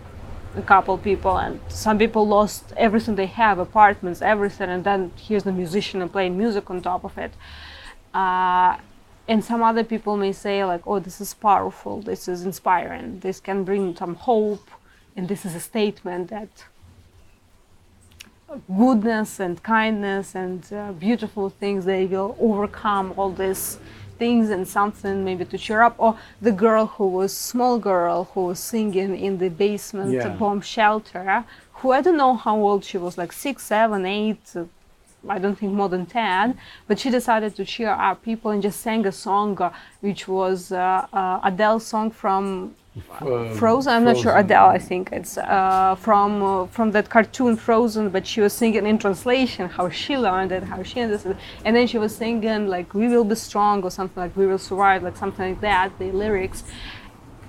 a 0.56 0.62
couple 0.62 0.98
people, 0.98 1.38
and 1.38 1.60
some 1.68 1.98
people 1.98 2.26
lost 2.26 2.72
everything 2.76 3.14
they 3.14 3.26
have, 3.26 3.60
apartments, 3.60 4.20
everything, 4.20 4.68
and 4.68 4.82
then 4.82 5.12
here's 5.16 5.44
the 5.44 5.52
musician 5.52 6.02
and 6.02 6.10
playing 6.10 6.36
music 6.36 6.68
on 6.68 6.82
top 6.82 7.04
of 7.04 7.16
it. 7.16 7.32
Uh, 8.12 8.76
and 9.28 9.44
some 9.44 9.62
other 9.62 9.84
people 9.84 10.16
may 10.16 10.32
say 10.32 10.64
like, 10.64 10.82
oh, 10.86 10.98
this 10.98 11.20
is 11.20 11.34
powerful, 11.34 12.00
this 12.00 12.28
is 12.28 12.44
inspiring, 12.44 13.20
this 13.20 13.40
can 13.40 13.64
bring 13.64 13.94
some 13.96 14.14
hope, 14.14 14.70
and 15.16 15.28
this 15.28 15.44
is 15.44 15.54
a 15.54 15.60
statement 15.60 16.28
that 16.30 16.64
goodness 18.76 19.40
and 19.40 19.62
kindness 19.62 20.34
and 20.34 20.72
uh, 20.72 20.92
beautiful 20.92 21.48
things 21.48 21.84
they 21.84 22.04
will 22.04 22.36
overcome 22.38 23.14
all 23.16 23.30
this 23.30 23.78
things 24.18 24.50
and 24.50 24.68
something 24.68 25.24
maybe 25.24 25.44
to 25.44 25.56
cheer 25.56 25.82
up 25.82 25.94
or 25.98 26.18
the 26.40 26.52
girl 26.52 26.86
who 26.86 27.08
was 27.08 27.34
small 27.34 27.78
girl 27.78 28.24
who 28.34 28.44
was 28.44 28.58
singing 28.58 29.18
in 29.18 29.38
the 29.38 29.48
basement 29.48 30.12
yeah. 30.12 30.28
bomb 30.28 30.60
shelter 30.60 31.44
who 31.74 31.92
i 31.92 32.00
don't 32.02 32.16
know 32.16 32.34
how 32.36 32.56
old 32.56 32.84
she 32.84 32.98
was 32.98 33.16
like 33.16 33.32
six 33.32 33.64
seven 33.64 34.04
eight 34.04 34.54
I 35.28 35.38
don't 35.38 35.56
think 35.56 35.72
more 35.72 35.88
than 35.88 36.06
10, 36.06 36.58
but 36.88 36.98
she 36.98 37.10
decided 37.10 37.54
to 37.56 37.64
cheer 37.64 37.90
up 37.90 38.22
people 38.22 38.50
and 38.50 38.62
just 38.62 38.80
sang 38.80 39.06
a 39.06 39.12
song 39.12 39.60
uh, 39.60 39.72
which 40.00 40.26
was 40.26 40.72
uh, 40.72 41.06
uh, 41.12 41.40
Adele 41.44 41.80
song 41.80 42.10
from 42.10 42.74
uh, 43.20 43.54
Frozen. 43.54 43.92
I'm 43.92 44.04
not 44.04 44.18
sure 44.18 44.36
Adele. 44.36 44.66
I 44.66 44.78
think 44.78 45.10
it's 45.12 45.38
uh, 45.38 45.94
from 45.98 46.42
uh, 46.42 46.66
from 46.66 46.90
that 46.90 47.08
cartoon 47.08 47.56
Frozen, 47.56 48.10
but 48.10 48.26
she 48.26 48.40
was 48.40 48.52
singing 48.52 48.84
in 48.86 48.98
translation 48.98 49.68
how 49.68 49.88
she 49.88 50.18
learned 50.18 50.52
it, 50.52 50.64
how 50.64 50.82
she 50.82 51.00
understood, 51.00 51.38
and 51.64 51.74
then 51.74 51.86
she 51.86 51.98
was 51.98 52.14
singing 52.14 52.66
like 52.68 52.92
"We 52.92 53.08
will 53.08 53.24
be 53.24 53.34
strong" 53.34 53.82
or 53.82 53.90
something 53.90 54.20
like 54.20 54.36
"We 54.36 54.46
will 54.46 54.58
survive," 54.58 55.02
like 55.02 55.16
something 55.16 55.52
like 55.52 55.60
that. 55.62 55.98
The 55.98 56.12
lyrics, 56.12 56.64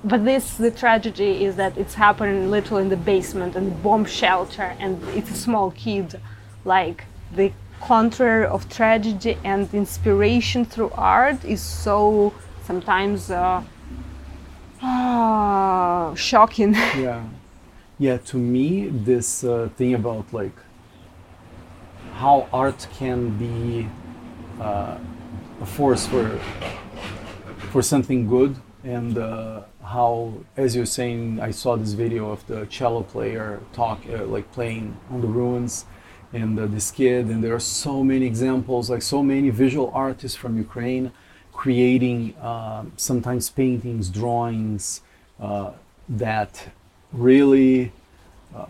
but 0.04 0.24
this 0.26 0.56
the 0.56 0.72
tragedy 0.72 1.44
is 1.44 1.56
that 1.56 1.78
it's 1.78 1.96
happening 1.96 2.52
little 2.52 2.78
in 2.78 2.90
the 2.90 2.98
basement 2.98 3.56
and 3.56 3.68
the 3.68 3.76
bomb 3.76 4.06
shelter 4.06 4.76
and 4.80 5.02
it's 5.10 5.32
a 5.32 5.36
small 5.36 5.72
kid 5.72 6.20
like 6.66 7.06
the 7.36 7.52
contrary 7.82 8.46
of 8.46 8.70
tragedy 8.70 9.38
and 9.44 9.74
inspiration 9.74 10.66
through 10.66 10.92
art 10.92 11.44
is 11.46 11.62
so 11.62 12.34
sometimes 12.66 13.30
uh, 13.30 13.64
uh, 14.82 16.16
shocking. 16.16 16.74
Yeah. 16.98 17.24
Yeah 18.00 18.18
to 18.18 18.38
me 18.38 18.88
this 18.90 19.44
uh, 19.44 19.70
thing 19.78 19.94
about 19.94 20.34
like 20.34 20.56
how 22.14 22.48
art 22.52 22.88
can 22.98 23.38
be 23.38 23.88
uh, 24.62 24.98
a 25.62 25.66
force 25.66 26.06
for 26.08 26.40
for 27.72 27.82
something 27.82 28.28
good 28.28 28.56
and 28.84 29.18
uh, 29.18 29.62
how 29.84 30.34
as 30.58 30.76
you're 30.76 30.86
saying 30.86 31.40
i 31.40 31.52
saw 31.52 31.76
this 31.76 31.94
video 31.94 32.30
of 32.30 32.46
the 32.48 32.66
cello 32.68 33.02
player 33.02 33.60
talk 33.74 34.00
uh, 34.10 34.26
like 34.26 34.50
playing 34.52 34.96
on 35.10 35.22
the 35.22 35.28
ruins 35.28 35.86
and 36.34 36.60
uh, 36.60 36.66
this 36.66 36.92
kid 36.92 37.28
and 37.28 37.44
there 37.44 37.54
are 37.54 37.60
so 37.60 38.04
many 38.04 38.26
examples 38.26 38.90
like 38.90 39.02
so 39.02 39.22
many 39.24 39.50
visual 39.50 39.92
artists 39.94 40.36
from 40.36 40.58
ukraine 40.58 41.12
creating 41.54 42.36
uh, 42.42 42.84
sometimes 42.98 43.50
paintings 43.50 44.10
drawings 44.10 45.02
uh, 45.40 45.72
that 46.10 46.70
really 47.14 47.92
uh, 48.56 48.66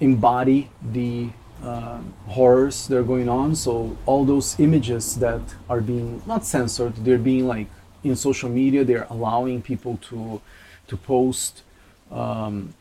embody 0.00 0.68
the 0.92 1.30
uh, 1.62 1.98
horrors 2.28 2.86
that 2.88 2.98
are 2.98 3.02
going 3.02 3.28
on. 3.28 3.56
So 3.56 3.96
all 4.04 4.24
those 4.24 4.58
images 4.60 5.16
that 5.16 5.40
are 5.70 5.80
being 5.80 6.22
not 6.26 6.44
censored 6.44 6.96
they're 6.96 7.18
being 7.18 7.46
like 7.46 7.68
in 8.04 8.14
social 8.16 8.50
media 8.50 8.84
they're 8.84 9.06
allowing 9.08 9.62
people 9.62 9.98
to 10.08 10.40
to 10.88 10.96
post 10.96 11.62
um, 12.10 12.74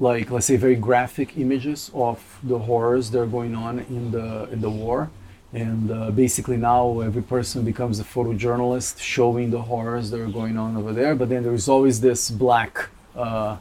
like 0.00 0.30
let's 0.30 0.46
say 0.46 0.56
very 0.56 0.74
graphic 0.74 1.36
images 1.36 1.90
of 1.94 2.40
the 2.42 2.58
horrors 2.58 3.10
that 3.10 3.20
are 3.20 3.26
going 3.26 3.54
on 3.54 3.80
in 3.80 4.10
the 4.10 4.48
in 4.50 4.60
the 4.60 4.70
war. 4.70 5.10
And 5.52 5.90
uh, 5.90 6.10
basically 6.12 6.56
now 6.56 7.00
every 7.00 7.22
person 7.22 7.64
becomes 7.64 8.00
a 8.00 8.04
photojournalist 8.04 9.00
showing 9.00 9.50
the 9.50 9.62
horrors 9.62 10.10
that 10.10 10.20
are 10.20 10.28
going 10.28 10.56
on 10.56 10.76
over 10.76 10.92
there. 10.92 11.14
But 11.14 11.28
then 11.28 11.42
there's 11.42 11.68
always 11.68 12.00
this 12.00 12.30
black 12.30 12.88
uh, 13.14 13.58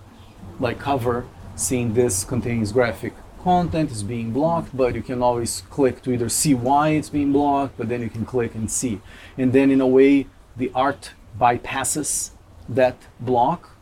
like 0.59 0.79
cover 0.79 1.27
saying 1.55 1.93
this 1.93 2.23
contains 2.23 2.71
graphic 2.71 3.13
content 3.43 3.89
is 3.89 4.03
being 4.03 4.31
blocked 4.31 4.75
but 4.75 4.93
you 4.95 5.01
can 5.01 5.21
always 5.21 5.61
click 5.69 6.01
to 6.01 6.11
either 6.11 6.27
see 6.27 6.53
why 6.53 6.89
it's 6.89 7.09
being 7.09 7.31
blocked 7.31 7.77
but 7.77 7.87
then 7.87 8.01
you 8.01 8.09
can 8.09 8.25
click 8.25 8.55
and 8.55 8.71
see. 8.71 9.01
And 9.37 9.51
then 9.51 9.71
in 9.71 9.81
a 9.81 9.87
way 9.87 10.27
the 10.55 10.71
art 10.73 11.11
bypasses 11.39 12.31
that 12.67 12.97
block. 13.19 13.75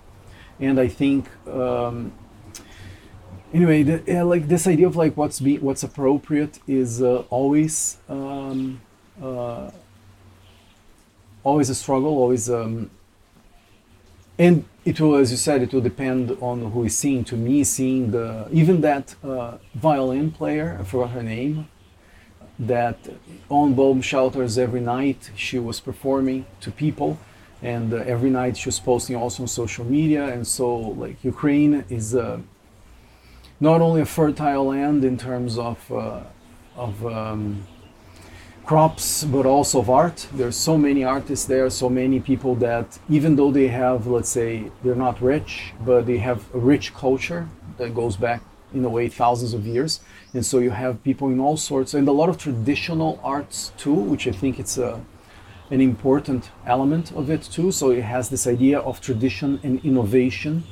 And 0.60 0.80
i 0.80 0.88
think 0.88 1.30
um, 1.48 2.14
anyway 3.58 3.82
the, 3.82 4.24
like 4.24 4.48
this 4.48 4.68
idea 4.68 4.88
of 4.88 4.96
like 4.96 5.18
what's 5.18 5.40
be 5.40 5.58
what's 5.58 5.84
appropriate 5.90 6.60
is 6.68 7.02
uh, 7.02 7.24
always 7.38 7.98
um, 8.08 8.80
uh, 9.22 9.72
always 11.44 11.70
a 11.70 11.76
struggle 11.84 12.14
always 12.24 12.50
um, 12.50 12.90
and 14.38 14.56
it 14.86 15.02
will 15.02 15.16
as 15.16 15.32
you 15.32 15.38
said 15.38 15.62
it 15.66 15.74
will 15.74 15.88
depend 15.92 16.24
on 16.40 16.58
who 16.72 16.84
is 16.84 16.96
seeing 16.96 17.24
to 17.24 17.36
me 17.36 17.64
seeing 17.64 18.12
the 18.12 18.48
even 18.52 18.82
that 18.82 19.16
uh, 19.24 19.58
violin 19.74 20.30
player 20.40 20.78
i 20.80 20.84
forgot 20.84 21.10
her 21.18 21.24
name 21.24 21.68
that 22.60 23.00
on 23.50 23.74
bomb 23.74 24.02
shelters 24.02 24.58
every 24.58 24.84
night 24.98 25.32
she 25.36 25.58
was 25.58 25.80
performing 25.80 26.46
to 26.60 26.70
people 26.72 27.18
and 27.64 27.92
uh, 27.92 27.98
every 28.14 28.30
night 28.30 28.56
she 28.56 28.68
was 28.68 28.80
posting 28.80 29.16
also 29.16 29.44
on 29.44 29.48
social 29.48 29.86
media 29.86 30.24
and 30.36 30.46
so 30.46 30.68
like 31.04 31.18
ukraine 31.24 31.74
is 31.90 32.14
uh, 32.14 32.40
not 33.60 33.82
only 33.82 34.02
a 34.02 34.06
fertile 34.06 34.68
land 34.68 35.04
in 35.04 35.18
terms 35.18 35.58
of 35.58 35.92
uh, 35.92 36.22
of 36.76 37.06
um, 37.06 37.66
crops 38.66 39.24
but 39.24 39.46
also 39.46 39.80
of 39.80 39.90
art. 39.90 40.28
There's 40.34 40.56
so 40.56 40.78
many 40.78 41.04
artists 41.04 41.46
there 41.46 41.70
so 41.70 41.90
many 41.90 42.20
people 42.20 42.56
that 42.56 43.00
even 43.10 43.36
though 43.36 43.52
they 43.52 43.70
have 43.70 44.08
let's 44.08 44.30
say 44.30 44.72
they're 44.84 44.96
not 45.08 45.22
rich 45.22 45.74
but 45.86 46.06
they 46.06 46.18
have 46.18 46.54
a 46.54 46.60
rich 46.60 46.94
culture 46.94 47.48
that 47.78 47.96
goes 47.96 48.16
back 48.18 48.42
in 48.74 48.84
a 48.84 48.90
way 48.90 49.08
thousands 49.08 49.54
of 49.54 49.66
years. 49.66 50.02
And 50.34 50.46
so 50.46 50.60
you 50.60 50.72
have 50.72 51.02
people 51.04 51.30
in 51.30 51.40
all 51.40 51.58
sorts 51.58 51.94
and 51.94 52.08
a 52.08 52.12
lot 52.12 52.30
of 52.30 52.38
traditional 52.38 53.20
arts 53.24 53.72
too 53.78 53.94
which 53.94 54.28
i 54.28 54.32
think 54.32 54.60
it's 54.60 54.78
a 54.78 55.02
an 55.70 55.82
important 55.82 56.52
element 56.66 57.12
of 57.12 57.30
it 57.30 57.42
too. 57.42 57.72
So 57.72 57.92
it 57.92 58.04
has 58.04 58.30
this 58.30 58.48
idea 58.48 58.80
of 58.80 59.02
tradition 59.02 59.60
and 59.64 59.84
innovation 59.84 60.64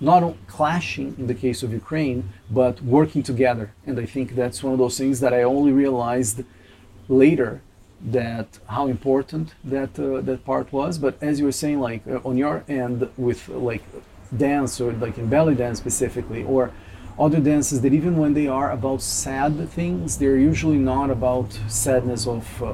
not 0.00 0.34
clashing 0.46 1.14
in 1.18 1.26
the 1.26 1.34
case 1.34 1.62
of 1.62 1.72
ukraine 1.72 2.30
but 2.50 2.82
working 2.82 3.22
together. 3.22 3.72
And 3.86 3.98
i 3.98 4.06
think 4.06 4.34
that's 4.34 4.62
one 4.62 4.72
of 4.72 4.78
those 4.78 4.96
things 4.98 5.20
that 5.20 5.32
i 5.32 5.42
only 5.42 5.72
realized 5.72 6.44
later 7.08 7.60
that 8.02 8.58
how 8.66 8.86
important 8.86 9.54
that 9.62 9.98
uh, 9.98 10.20
that 10.22 10.44
part 10.44 10.72
was. 10.72 10.98
But 10.98 11.22
as 11.22 11.38
you 11.38 11.44
were 11.44 11.58
saying 11.64 11.80
like 11.80 12.02
uh, 12.06 12.20
on 12.24 12.36
your 12.36 12.64
end 12.68 13.08
with 13.16 13.48
like 13.48 13.84
dance 14.36 14.80
or 14.80 14.92
like 14.92 15.18
in 15.18 15.28
belly 15.28 15.54
dance 15.54 15.78
specifically 15.78 16.42
or 16.44 16.72
other 17.18 17.40
dances 17.40 17.82
that 17.82 17.92
even 17.92 18.16
when 18.16 18.32
they 18.32 18.46
are 18.46 18.70
about 18.70 19.02
sad 19.02 19.68
things, 19.68 20.16
they're 20.16 20.38
usually 20.38 20.78
not 20.78 21.10
about 21.10 21.52
sadness 21.68 22.26
of 22.26 22.62
uh, 22.62 22.72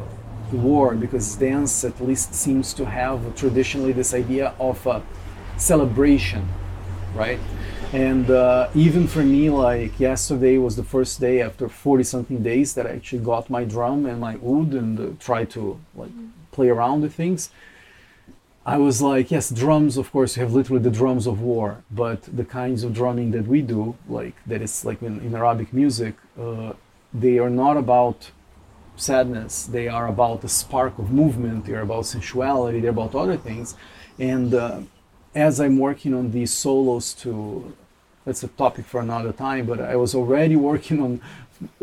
war 0.52 0.94
because 0.94 1.34
dance 1.34 1.84
at 1.84 2.00
least 2.00 2.32
seems 2.32 2.72
to 2.74 2.84
have 2.84 3.34
traditionally 3.34 3.92
this 3.92 4.14
idea 4.14 4.54
of 4.60 4.86
uh, 4.86 5.00
celebration, 5.56 6.46
right? 7.16 7.40
And 7.92 8.30
uh, 8.30 8.68
even 8.74 9.06
for 9.06 9.22
me, 9.22 9.48
like 9.48 9.98
yesterday 9.98 10.58
was 10.58 10.76
the 10.76 10.84
first 10.84 11.20
day 11.20 11.40
after 11.40 11.68
40 11.68 12.04
something 12.04 12.42
days 12.42 12.74
that 12.74 12.86
I 12.86 12.90
actually 12.90 13.22
got 13.22 13.48
my 13.48 13.64
drum 13.64 14.06
and 14.06 14.20
my 14.20 14.34
oud 14.34 14.74
and 14.74 14.98
uh, 14.98 15.06
tried 15.18 15.50
to 15.50 15.80
like 15.94 16.10
play 16.52 16.68
around 16.68 17.02
with 17.02 17.14
things. 17.14 17.50
I 18.64 18.78
was 18.78 19.00
like, 19.00 19.30
yes, 19.30 19.48
drums, 19.50 19.96
of 19.96 20.10
course, 20.10 20.36
you 20.36 20.42
have 20.42 20.52
literally 20.52 20.82
the 20.82 20.90
drums 20.90 21.28
of 21.28 21.40
war, 21.40 21.84
but 21.88 22.22
the 22.22 22.44
kinds 22.44 22.82
of 22.82 22.92
drumming 22.92 23.30
that 23.30 23.46
we 23.46 23.62
do, 23.62 23.96
like 24.08 24.34
that 24.44 24.60
is 24.60 24.84
like 24.84 25.00
in, 25.02 25.20
in 25.20 25.36
Arabic 25.36 25.72
music, 25.72 26.16
uh, 26.36 26.72
they 27.14 27.38
are 27.38 27.48
not 27.48 27.76
about 27.76 28.32
sadness, 28.96 29.66
they 29.66 29.86
are 29.86 30.08
about 30.08 30.42
a 30.42 30.48
spark 30.48 30.98
of 30.98 31.12
movement, 31.12 31.66
they're 31.66 31.82
about 31.82 32.06
sensuality, 32.06 32.80
they're 32.80 32.90
about 32.90 33.14
other 33.14 33.36
things. 33.36 33.76
And 34.18 34.52
uh, 34.52 34.80
as 35.36 35.60
I'm 35.60 35.78
working 35.78 36.14
on 36.14 36.30
these 36.30 36.50
solos 36.50 37.12
to, 37.22 37.76
that's 38.24 38.42
a 38.42 38.48
topic 38.48 38.86
for 38.86 39.00
another 39.00 39.32
time, 39.32 39.66
but 39.66 39.80
I 39.80 39.94
was 39.94 40.14
already 40.14 40.56
working 40.56 40.98
on 41.00 41.20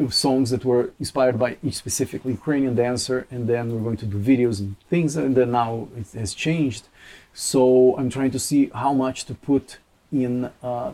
songs 0.09 0.49
that 0.49 0.65
were 0.65 0.91
inspired 0.99 1.37
by 1.37 1.57
each 1.63 1.75
specific 1.75 2.25
Ukrainian 2.25 2.75
dancer, 2.75 3.27
and 3.29 3.47
then 3.47 3.71
we're 3.71 3.85
going 3.89 3.97
to 3.97 4.07
do 4.07 4.17
videos 4.17 4.59
and 4.59 4.75
things, 4.89 5.15
and 5.15 5.35
then 5.35 5.51
now 5.51 5.87
it 5.95 6.07
has 6.19 6.33
changed. 6.33 6.87
So 7.33 7.95
I'm 7.97 8.09
trying 8.09 8.31
to 8.31 8.39
see 8.39 8.71
how 8.73 8.93
much 8.93 9.25
to 9.25 9.35
put 9.35 9.77
in 10.11 10.49
uh, 10.63 10.91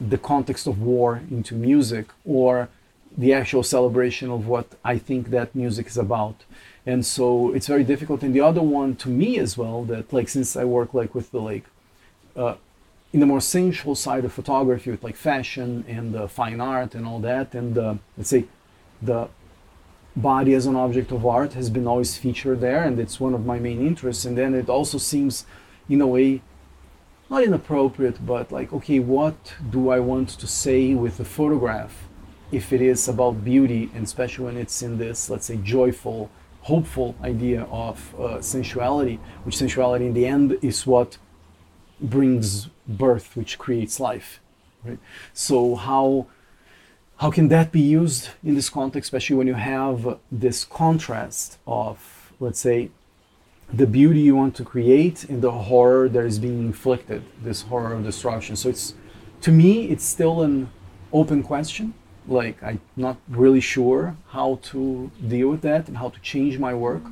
the 0.00 0.18
context 0.18 0.66
of 0.66 0.80
war 0.80 1.22
into 1.30 1.54
music 1.54 2.06
or 2.24 2.68
the 3.16 3.32
actual 3.32 3.62
celebration 3.62 4.30
of 4.30 4.46
what 4.46 4.66
I 4.84 4.98
think 4.98 5.30
that 5.30 5.54
music 5.54 5.86
is 5.86 5.96
about. 5.96 6.44
And 6.90 7.04
so 7.04 7.52
it's 7.56 7.68
very 7.74 7.84
difficult. 7.84 8.22
And 8.22 8.32
the 8.34 8.40
other 8.50 8.62
one 8.62 8.90
to 9.02 9.08
me 9.10 9.38
as 9.38 9.58
well, 9.60 9.78
that 9.84 10.12
like 10.16 10.28
since 10.28 10.56
I 10.62 10.64
work 10.64 10.90
like 10.94 11.14
with 11.14 11.28
the 11.32 11.40
like 11.50 11.64
uh, 12.34 12.54
in 13.12 13.20
the 13.20 13.26
more 13.26 13.40
sensual 13.40 13.94
side 13.94 14.24
of 14.24 14.32
photography 14.32 14.90
with 14.90 15.02
like 15.02 15.16
fashion 15.16 15.84
and 15.88 16.14
uh, 16.14 16.26
fine 16.26 16.60
art 16.60 16.94
and 16.94 17.06
all 17.06 17.20
that 17.20 17.54
and 17.54 17.78
uh, 17.78 17.94
let's 18.16 18.30
say 18.30 18.44
the 19.00 19.28
body 20.14 20.52
as 20.54 20.66
an 20.66 20.76
object 20.76 21.10
of 21.12 21.24
art 21.24 21.52
has 21.54 21.70
been 21.70 21.86
always 21.86 22.18
featured 22.18 22.60
there 22.60 22.82
and 22.82 22.98
it's 22.98 23.18
one 23.20 23.34
of 23.34 23.46
my 23.46 23.58
main 23.58 23.86
interests 23.86 24.24
and 24.24 24.36
then 24.36 24.54
it 24.54 24.68
also 24.68 24.98
seems 24.98 25.46
in 25.88 26.00
a 26.00 26.06
way 26.06 26.42
not 27.30 27.42
inappropriate 27.42 28.24
but 28.26 28.50
like 28.50 28.72
okay 28.72 28.98
what 28.98 29.54
do 29.70 29.90
i 29.90 30.00
want 30.00 30.28
to 30.28 30.46
say 30.46 30.94
with 30.94 31.20
a 31.20 31.24
photograph 31.24 32.08
if 32.50 32.72
it 32.72 32.82
is 32.82 33.08
about 33.08 33.44
beauty 33.44 33.90
and 33.94 34.04
especially 34.04 34.44
when 34.46 34.56
it's 34.56 34.82
in 34.82 34.98
this 34.98 35.30
let's 35.30 35.46
say 35.46 35.56
joyful 35.56 36.30
hopeful 36.70 37.08
idea 37.22 37.62
of 37.86 37.96
uh, 38.14 38.40
sensuality 38.54 39.16
which 39.44 39.56
sensuality 39.56 40.06
in 40.10 40.14
the 40.14 40.26
end 40.26 40.48
is 40.62 40.86
what 40.86 41.10
brings 42.00 42.68
birth, 42.86 43.36
which 43.36 43.58
creates 43.58 43.94
life. 44.10 44.40
Right? 44.84 45.00
So 45.32 45.74
how 45.74 46.26
how 47.22 47.30
can 47.36 47.48
that 47.48 47.72
be 47.72 47.80
used 47.80 48.28
in 48.44 48.54
this 48.54 48.70
context, 48.70 49.08
especially 49.08 49.36
when 49.36 49.48
you 49.48 49.58
have 49.76 50.18
this 50.30 50.64
contrast 50.64 51.58
of, 51.66 52.32
let's 52.38 52.60
say, 52.60 52.90
the 53.72 53.86
beauty 53.86 54.20
you 54.20 54.36
want 54.36 54.54
to 54.54 54.64
create 54.64 55.18
and 55.30 55.42
the 55.42 55.50
horror 55.50 56.08
that 56.08 56.24
is 56.24 56.38
being 56.38 56.60
inflicted, 56.72 57.22
this 57.42 57.62
horror 57.62 57.92
of 57.92 58.04
destruction. 58.04 58.54
So 58.56 58.68
it's 58.68 58.94
to 59.46 59.50
me, 59.50 59.72
it's 59.92 60.04
still 60.04 60.42
an 60.42 60.70
open 61.12 61.42
question. 61.42 61.94
Like 62.28 62.62
I'm 62.62 62.80
not 62.96 63.16
really 63.28 63.60
sure 63.60 64.16
how 64.28 64.60
to 64.70 65.10
deal 65.26 65.48
with 65.48 65.62
that 65.62 65.88
and 65.88 65.96
how 65.96 66.10
to 66.10 66.20
change 66.20 66.58
my 66.58 66.74
work 66.74 67.02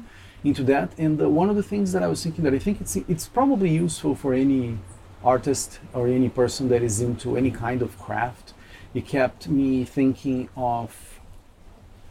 into 0.45 0.63
that. 0.65 0.93
And 0.99 1.19
one 1.35 1.49
of 1.49 1.57
the 1.57 1.63
things 1.63 1.93
that 1.93 2.03
I 2.03 2.09
was 2.09 2.23
thinking 2.23 2.45
that 2.45 2.55
I 2.55 2.59
think 2.59 2.81
it's 2.81 2.97
it's 2.97 3.27
probably 3.27 3.71
useful 3.71 4.15
for 4.15 4.35
any 4.35 4.79
artist 5.25 5.81
or 5.93 6.07
any 6.07 6.29
person 6.29 6.69
that 6.69 6.83
is 6.83 7.01
into 7.01 7.37
any 7.37 7.51
kind 7.51 7.83
of 7.83 7.99
craft. 7.99 8.55
It 8.95 9.07
kept 9.07 9.49
me 9.49 9.85
thinking 9.85 10.49
of 10.57 11.21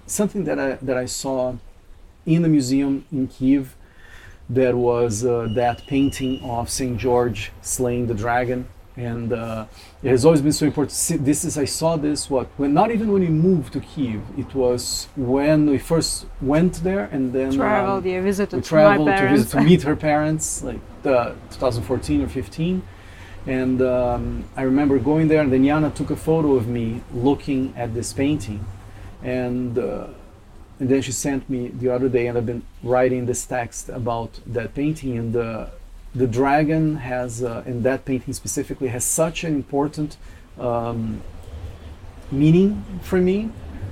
something 0.06 0.44
that 0.46 0.60
I 0.60 0.74
that 0.82 0.98
I 0.98 1.06
saw 1.06 1.56
in 2.26 2.42
the 2.42 2.50
museum 2.50 3.06
in 3.12 3.28
Kiev. 3.28 3.76
There 4.50 4.78
was 4.78 5.26
uh, 5.26 5.48
that 5.56 5.88
painting 5.88 6.44
of 6.44 6.70
Saint 6.70 6.98
George 7.00 7.52
slaying 7.62 8.08
the 8.08 8.14
dragon, 8.14 8.68
and 8.98 9.34
uh, 9.34 9.66
it 10.02 10.10
has 10.10 10.26
always 10.26 10.42
been 10.42 10.54
so 10.54 10.66
important. 10.66 10.92
See, 10.92 11.18
this 11.18 11.44
is 11.44 11.58
I 11.58 11.66
saw 11.66 11.98
this 11.98 12.30
what 12.30 12.48
when 12.58 12.74
not 12.74 12.92
even 12.92 13.12
when 13.12 13.22
we 13.22 13.30
moved 13.30 13.74
to 13.74 13.80
Kiev. 13.80 14.22
It 14.38 14.54
was 14.56 15.08
when 15.16 15.70
we 15.70 15.78
first 15.78 16.26
went 16.42 16.76
there, 16.84 17.10
and 17.12 17.34
then 17.34 17.54
Traveled, 17.54 18.04
um, 18.04 18.10
yeah, 18.10 18.22
visited 18.22 18.58
we 18.58 18.64
traveled 18.64 19.08
to 19.08 19.30
visit 19.30 19.50
to 19.52 19.62
meet 19.62 19.84
her 19.84 19.96
parents, 19.96 20.64
like 20.64 20.80
uh, 21.04 21.34
2014 21.52 22.22
or 22.22 22.28
15. 22.28 22.82
And 23.48 23.82
um, 23.82 24.46
I 24.56 24.64
remember 24.64 24.98
going 24.98 25.28
there, 25.28 25.42
and 25.42 25.54
then 25.54 25.64
Yana 25.64 25.94
took 25.94 26.10
a 26.10 26.16
photo 26.16 26.56
of 26.56 26.68
me 26.68 27.02
looking 27.14 27.74
at 27.78 27.94
this 27.94 28.12
painting, 28.12 28.66
and 29.22 29.78
uh, 29.78 30.08
and 30.80 30.90
then 30.90 31.02
she 31.02 31.12
sent 31.12 31.50
me 31.50 31.68
the 31.68 31.90
other 31.90 32.10
day, 32.10 32.28
and 32.28 32.38
I've 32.38 32.46
been 32.46 32.64
writing 32.82 33.28
this 33.28 33.46
text 33.46 33.90
about 33.90 34.40
that 34.48 34.74
painting, 34.74 35.18
and 35.18 35.34
the 35.34 35.70
the 36.16 36.28
dragon 36.28 36.96
has, 36.98 37.44
uh, 37.44 37.64
and 37.66 37.84
that 37.84 38.06
painting 38.06 38.34
specifically 38.34 38.88
has 38.88 39.04
such 39.04 39.44
an 39.44 39.54
important 39.54 40.18
um, 40.58 41.22
meaning 42.32 42.84
for 43.02 43.20
me. 43.20 43.50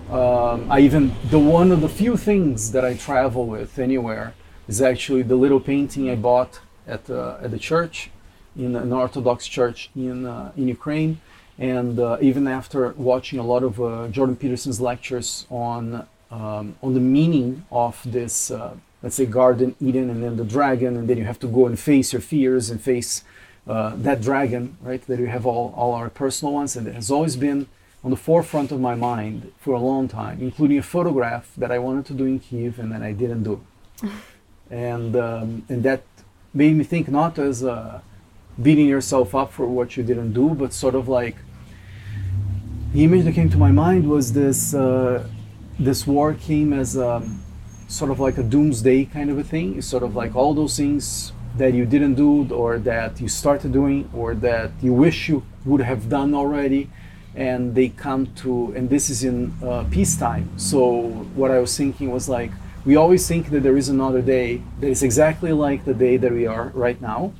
Um, 0.10 0.72
I 0.72 0.80
even 0.80 1.14
the 1.30 1.40
one 1.40 1.72
of 1.72 1.82
the 1.82 1.90
few 1.90 2.18
things 2.18 2.72
that 2.72 2.86
I 2.86 2.94
travel 2.94 3.46
with 3.48 3.78
anywhere 3.80 4.34
is 4.68 4.82
actually 4.82 5.24
the 5.24 5.36
little 5.36 5.60
painting 5.60 6.10
I 6.10 6.16
bought 6.16 6.60
at 6.88 7.10
uh, 7.10 7.38
at 7.42 7.52
the 7.52 7.60
church, 7.60 8.10
in 8.56 8.76
an 8.76 8.94
Orthodox 8.94 9.48
church 9.48 9.90
in 9.96 10.26
uh, 10.26 10.52
in 10.56 10.68
Ukraine, 10.68 11.20
and 11.58 12.00
uh, 12.00 12.18
even 12.22 12.48
after 12.48 12.94
watching 12.98 13.40
a 13.40 13.44
lot 13.44 13.64
of 13.64 13.82
uh, 13.82 14.08
Jordan 14.10 14.36
Peterson's 14.36 14.80
lectures 14.80 15.46
on 15.50 16.08
um, 16.32 16.76
on 16.82 16.94
the 16.94 17.00
meaning 17.00 17.66
of 17.72 18.00
this, 18.06 18.52
uh, 18.52 18.76
let's 19.04 19.16
say 19.16 19.26
Garden 19.28 19.76
Eden, 19.80 20.10
and 20.10 20.24
then 20.24 20.38
the 20.38 20.46
dragon, 20.46 20.98
and 20.98 21.08
then 21.08 21.18
you 21.18 21.26
have 21.26 21.40
to 21.40 21.48
go 21.48 21.68
and 21.68 21.78
face 21.78 22.14
your 22.14 22.22
fears 22.22 22.70
and 22.72 22.82
face 22.82 23.24
uh, 23.68 23.94
that 23.98 24.22
dragon, 24.22 24.78
right? 24.82 25.06
That 25.06 25.20
we 25.20 25.28
have 25.28 25.46
all 25.46 25.74
all 25.78 25.94
our 25.94 26.10
personal 26.10 26.54
ones, 26.56 26.76
and 26.76 26.88
it 26.88 26.96
has 26.96 27.12
always 27.12 27.36
been 27.36 27.68
on 28.04 28.12
the 28.12 28.18
forefront 28.18 28.72
of 28.72 28.80
my 28.80 28.96
mind 28.96 29.52
for 29.60 29.74
a 29.74 29.80
long 29.80 30.08
time, 30.08 30.42
including 30.42 30.78
a 30.78 30.84
photograph 30.84 31.54
that 31.58 31.72
I 31.72 31.80
wanted 31.80 32.06
to 32.08 32.14
do 32.14 32.26
in 32.26 32.40
Kiev 32.40 32.78
and 32.78 32.92
then 32.92 33.02
I 33.02 33.14
didn't 33.14 33.44
do. 33.44 33.62
and 34.70 35.16
um, 35.16 35.66
and 35.70 35.84
that 35.84 36.04
made 36.54 36.76
me 36.76 36.84
think 36.84 37.08
not 37.08 37.40
as 37.40 37.64
uh, 37.64 38.02
beating 38.62 38.88
yourself 38.88 39.34
up 39.34 39.52
for 39.52 39.68
what 39.68 39.96
you 39.96 40.04
didn't 40.04 40.34
do, 40.34 40.50
but 40.50 40.74
sort 40.74 40.96
of 40.96 41.08
like 41.08 41.38
the 42.94 43.04
image 43.04 43.24
that 43.24 43.34
came 43.34 43.50
to 43.50 43.58
my 43.58 43.72
mind 43.72 44.10
was 44.10 44.34
this 44.34 44.74
uh, 44.74 45.28
this 45.80 46.06
war 46.06 46.34
came 46.34 46.74
as 46.74 46.96
a, 46.96 47.24
sort 47.94 48.10
of 48.10 48.20
like 48.20 48.38
a 48.38 48.44
doomsday 48.44 49.06
kind 49.06 49.30
of 49.30 49.38
a 49.38 49.44
thing. 49.44 49.78
It's 49.78 49.88
sort 49.88 50.04
of 50.04 50.16
like 50.16 50.36
all 50.36 50.54
those 50.54 50.76
things 50.76 51.32
that 51.58 51.74
you 51.74 51.86
didn't 51.86 52.16
do 52.16 52.52
or 52.52 52.80
that 52.80 53.22
you 53.22 53.28
started 53.28 53.72
doing 53.72 54.10
or 54.14 54.34
that 54.36 54.72
you 54.82 54.92
wish 54.92 55.30
you 55.30 55.44
would 55.66 55.82
have 55.82 56.10
done 56.10 56.34
already 56.34 56.90
and 57.36 57.76
they 57.76 57.90
come 57.90 58.34
to 58.36 58.74
and 58.76 58.90
this 58.90 59.10
is 59.10 59.24
in 59.24 59.54
uh, 59.64 59.84
peacetime. 59.92 60.50
So 60.58 61.02
what 61.36 61.52
i 61.52 61.60
was 61.60 61.78
thinking 61.78 62.12
was 62.12 62.28
like 62.28 62.52
we 62.86 62.96
always 62.96 63.28
think 63.28 63.50
that 63.52 63.62
there 63.62 63.78
is 63.78 63.90
another 63.90 64.22
day 64.22 64.62
that 64.80 64.90
is 64.90 65.04
exactly 65.04 65.54
like 65.54 65.86
the 65.86 65.94
day 65.94 66.18
that 66.18 66.32
we 66.32 66.48
are 66.48 66.70
right 66.74 67.00
now 67.00 67.32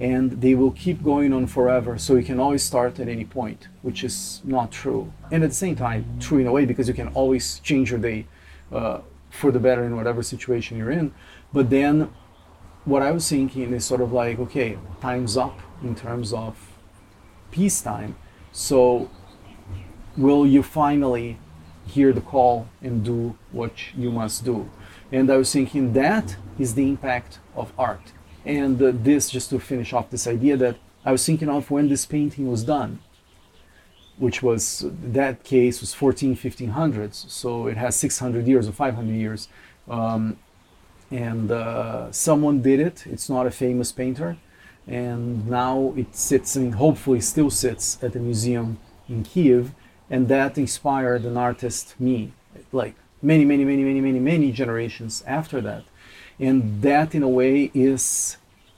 and 0.00 0.40
they 0.40 0.54
will 0.54 0.70
keep 0.70 1.02
going 1.02 1.32
on 1.32 1.46
forever. 1.46 1.98
So 1.98 2.14
you 2.14 2.24
can 2.24 2.40
always 2.40 2.62
start 2.62 2.98
at 2.98 3.08
any 3.08 3.26
point 3.26 3.68
which 3.82 4.02
is 4.02 4.40
not 4.44 4.72
true. 4.72 5.12
And 5.30 5.44
at 5.44 5.50
the 5.50 5.56
same 5.56 5.76
time 5.76 6.18
true 6.18 6.38
in 6.38 6.46
a 6.46 6.52
way 6.52 6.64
because 6.64 6.88
you 6.88 6.94
can 6.94 7.08
always 7.08 7.60
change 7.60 7.90
your 7.90 8.00
day 8.00 8.26
uh, 8.72 9.00
for 9.30 9.50
the 9.50 9.60
better 9.60 9.84
in 9.84 9.96
whatever 9.96 10.22
situation 10.22 10.76
you're 10.76 10.90
in 10.90 11.12
but 11.52 11.70
then 11.70 12.12
what 12.84 13.02
i 13.02 13.10
was 13.10 13.28
thinking 13.28 13.72
is 13.72 13.84
sort 13.84 14.00
of 14.00 14.12
like 14.12 14.38
okay 14.38 14.78
time's 15.00 15.36
up 15.36 15.58
in 15.82 15.94
terms 15.94 16.32
of 16.32 16.56
peacetime 17.50 18.16
so 18.52 19.10
will 20.16 20.46
you 20.46 20.62
finally 20.62 21.38
hear 21.88 22.12
the 22.12 22.20
call 22.20 22.68
and 22.82 23.04
do 23.04 23.36
what 23.50 23.72
you 23.96 24.10
must 24.10 24.44
do? 24.44 24.70
And 25.10 25.30
I 25.30 25.36
was 25.36 25.52
thinking 25.52 25.92
that 25.94 26.36
is 26.58 26.74
the 26.74 26.88
impact 26.88 27.38
of 27.56 27.72
art. 27.78 28.12
And 28.44 28.80
uh, 28.82 28.92
this, 28.94 29.30
just 29.30 29.50
to 29.50 29.58
finish 29.58 29.92
off 29.92 30.10
this 30.10 30.26
idea 30.26 30.56
that 30.58 30.76
I 31.04 31.12
was 31.12 31.24
thinking 31.24 31.48
of 31.48 31.70
when 31.70 31.88
this 31.88 32.04
painting 32.04 32.50
was 32.50 32.64
done, 32.64 33.00
which 34.18 34.42
was 34.42 34.84
that 35.02 35.44
case 35.44 35.80
was 35.80 35.94
14, 35.94 36.36
1500s, 36.36 37.30
so 37.30 37.66
it 37.66 37.76
has 37.76 37.96
600 37.96 38.46
years 38.46 38.68
or 38.68 38.72
500 38.72 39.12
years. 39.12 39.48
Um, 39.88 40.38
and 41.10 41.50
uh, 41.50 42.12
someone 42.12 42.60
did 42.60 42.80
it. 42.80 43.06
It's 43.06 43.30
not 43.30 43.46
a 43.46 43.50
famous 43.50 43.92
painter, 43.92 44.36
and 44.86 45.48
now 45.48 45.94
it 45.96 46.14
sits 46.14 46.56
and 46.56 46.74
hopefully 46.74 47.20
still 47.20 47.50
sits 47.50 48.02
at 48.02 48.12
the 48.12 48.18
museum 48.18 48.78
in 49.08 49.22
Kiev 49.24 49.72
and 50.10 50.28
that 50.28 50.56
inspired 50.56 51.24
an 51.24 51.36
artist 51.36 51.94
me 51.98 52.32
like 52.72 52.94
many 53.22 53.44
many 53.44 53.64
many 53.64 53.82
many 53.84 54.00
many 54.00 54.18
many 54.18 54.52
generations 54.52 55.22
after 55.26 55.60
that 55.60 55.84
and 56.38 56.82
that 56.82 57.14
in 57.14 57.22
a 57.22 57.28
way 57.28 57.70
is 57.74 58.36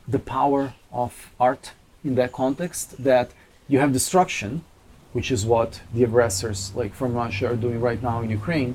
the 0.09 0.19
power 0.19 0.75
of 0.93 1.31
art 1.39 1.73
in 2.05 2.15
that 2.15 2.33
context 2.33 3.03
that 3.03 3.31
you 3.69 3.79
have 3.79 3.93
destruction 3.93 4.65
which 5.13 5.31
is 5.31 5.45
what 5.45 5.81
the 5.95 6.05
aggressors 6.05 6.73
like 6.75 6.95
from 6.95 7.15
russia 7.15 7.51
are 7.51 7.57
doing 7.57 7.81
right 7.81 8.03
now 8.03 8.21
in 8.21 8.31
ukraine. 8.31 8.75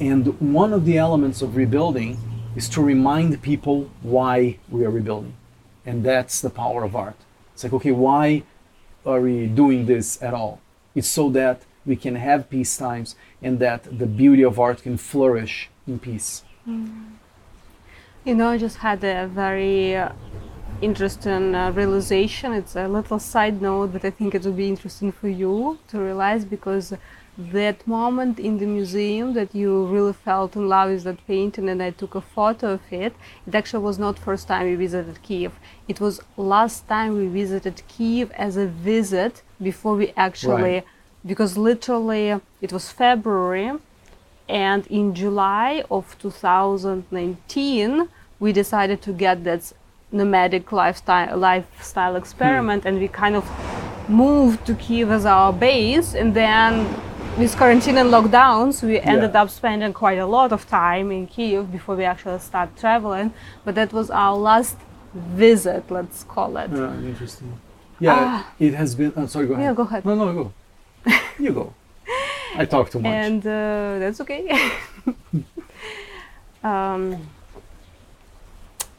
And 0.00 0.40
one 0.40 0.72
of 0.72 0.86
the 0.86 0.96
elements 0.96 1.42
of 1.42 1.56
rebuilding 1.56 2.16
is 2.56 2.68
to 2.70 2.82
remind 2.82 3.42
people 3.42 3.90
why 4.02 4.58
we 4.70 4.84
are 4.84 4.90
rebuilding. 4.90 5.34
And 5.84 6.02
that's 6.04 6.40
the 6.40 6.50
power 6.50 6.84
of 6.84 6.96
art. 6.96 7.16
It's 7.52 7.64
like 7.64 7.72
okay 7.72 7.92
why 7.92 8.42
are 9.04 9.20
we 9.20 9.46
doing 9.46 9.86
this 9.86 10.22
at 10.22 10.34
all? 10.34 10.60
It's 10.94 11.08
so 11.08 11.30
that 11.30 11.62
we 11.86 11.96
can 11.96 12.16
have 12.16 12.50
peace 12.50 12.76
times 12.76 13.16
and 13.42 13.58
that 13.58 13.98
the 13.98 14.06
beauty 14.06 14.42
of 14.42 14.58
art 14.58 14.82
can 14.82 14.96
flourish 14.96 15.70
in 15.86 15.98
peace. 15.98 16.44
Mm. 16.68 17.12
You 18.24 18.34
know, 18.34 18.48
I 18.48 18.58
just 18.58 18.78
had 18.78 19.02
a 19.02 19.26
very 19.28 19.96
uh, 19.96 20.12
interesting 20.80 21.54
uh, 21.54 21.70
realization. 21.72 22.52
It's 22.52 22.76
a 22.76 22.88
little 22.88 23.18
side 23.18 23.60
note, 23.60 23.92
that 23.92 24.04
I 24.04 24.10
think 24.10 24.34
it 24.34 24.44
would 24.44 24.56
be 24.56 24.68
interesting 24.68 25.12
for 25.12 25.28
you 25.28 25.78
to 25.88 25.98
realize 26.00 26.44
because 26.44 26.94
that 27.38 27.86
moment 27.86 28.38
in 28.38 28.58
the 28.58 28.66
museum 28.66 29.32
that 29.34 29.54
you 29.54 29.86
really 29.86 30.12
felt 30.12 30.56
in 30.56 30.68
love 30.68 30.90
with 30.90 31.04
that 31.04 31.26
painting 31.26 31.68
and 31.68 31.82
I 31.82 31.90
took 31.90 32.14
a 32.14 32.20
photo 32.20 32.72
of 32.72 32.80
it, 32.90 33.14
it 33.46 33.54
actually 33.54 33.84
was 33.84 33.98
not 33.98 34.18
first 34.18 34.48
time 34.48 34.66
we 34.66 34.74
visited 34.74 35.22
Kiev. 35.22 35.52
It 35.88 36.00
was 36.00 36.20
last 36.36 36.86
time 36.88 37.16
we 37.16 37.28
visited 37.28 37.82
Kiev 37.88 38.30
as 38.32 38.56
a 38.56 38.66
visit 38.66 39.42
before 39.62 39.94
we 39.96 40.12
actually 40.16 40.62
Right. 40.62 40.84
because 41.24 41.56
literally 41.56 42.40
it 42.60 42.72
was 42.72 42.90
February 42.90 43.72
and 44.48 44.86
in 44.88 45.14
July 45.14 45.84
of 45.90 46.16
2019 46.18 48.08
we 48.38 48.52
decided 48.52 49.00
to 49.02 49.12
get 49.12 49.44
that 49.44 49.72
nomadic 50.12 50.72
lifestyle 50.72 51.36
lifestyle 51.36 52.16
experiment 52.16 52.84
and 52.84 52.98
we 52.98 53.08
kind 53.08 53.36
of 53.36 53.44
moved 54.08 54.66
to 54.66 54.74
Kiev 54.74 55.10
as 55.10 55.24
our 55.24 55.52
base 55.52 56.14
and 56.14 56.34
then 56.34 56.86
with 57.38 57.56
quarantine 57.56 57.96
and 57.96 58.10
lockdowns 58.10 58.82
we 58.82 58.98
ended 59.00 59.30
Yeah. 59.34 59.42
up 59.42 59.50
spending 59.50 59.92
quite 59.92 60.18
a 60.18 60.26
lot 60.26 60.52
of 60.52 60.66
time 60.68 61.12
in 61.12 61.26
Kiev 61.28 61.70
before 61.70 61.94
we 61.96 62.04
actually 62.04 62.40
start 62.40 62.70
traveling 62.76 63.32
but 63.64 63.74
that 63.76 63.92
was 63.92 64.10
our 64.10 64.36
last 64.36 64.76
visit 65.14 65.84
let's 65.90 66.24
call 66.24 66.56
it 66.56 66.70
Uh, 66.72 66.92
interesting. 67.12 67.52
Yeah, 68.00 68.16
Ah. 68.18 68.46
it 68.58 68.72
has 68.74 68.94
been. 68.94 69.12
Oh, 69.14 69.26
sorry, 69.26 69.46
go 69.46 69.52
ahead. 69.52 69.64
Yeah, 69.66 69.74
go 69.74 69.82
ahead. 69.82 70.04
No, 70.06 70.14
no, 70.14 70.32
go. 70.32 70.52
you 71.38 71.52
go. 71.52 71.74
I 72.56 72.64
talk 72.64 72.88
too 72.90 72.98
much. 72.98 73.12
and 73.12 73.42
uh, 73.46 73.98
that's 74.00 74.20
okay. 74.22 74.42
um, 76.64 77.16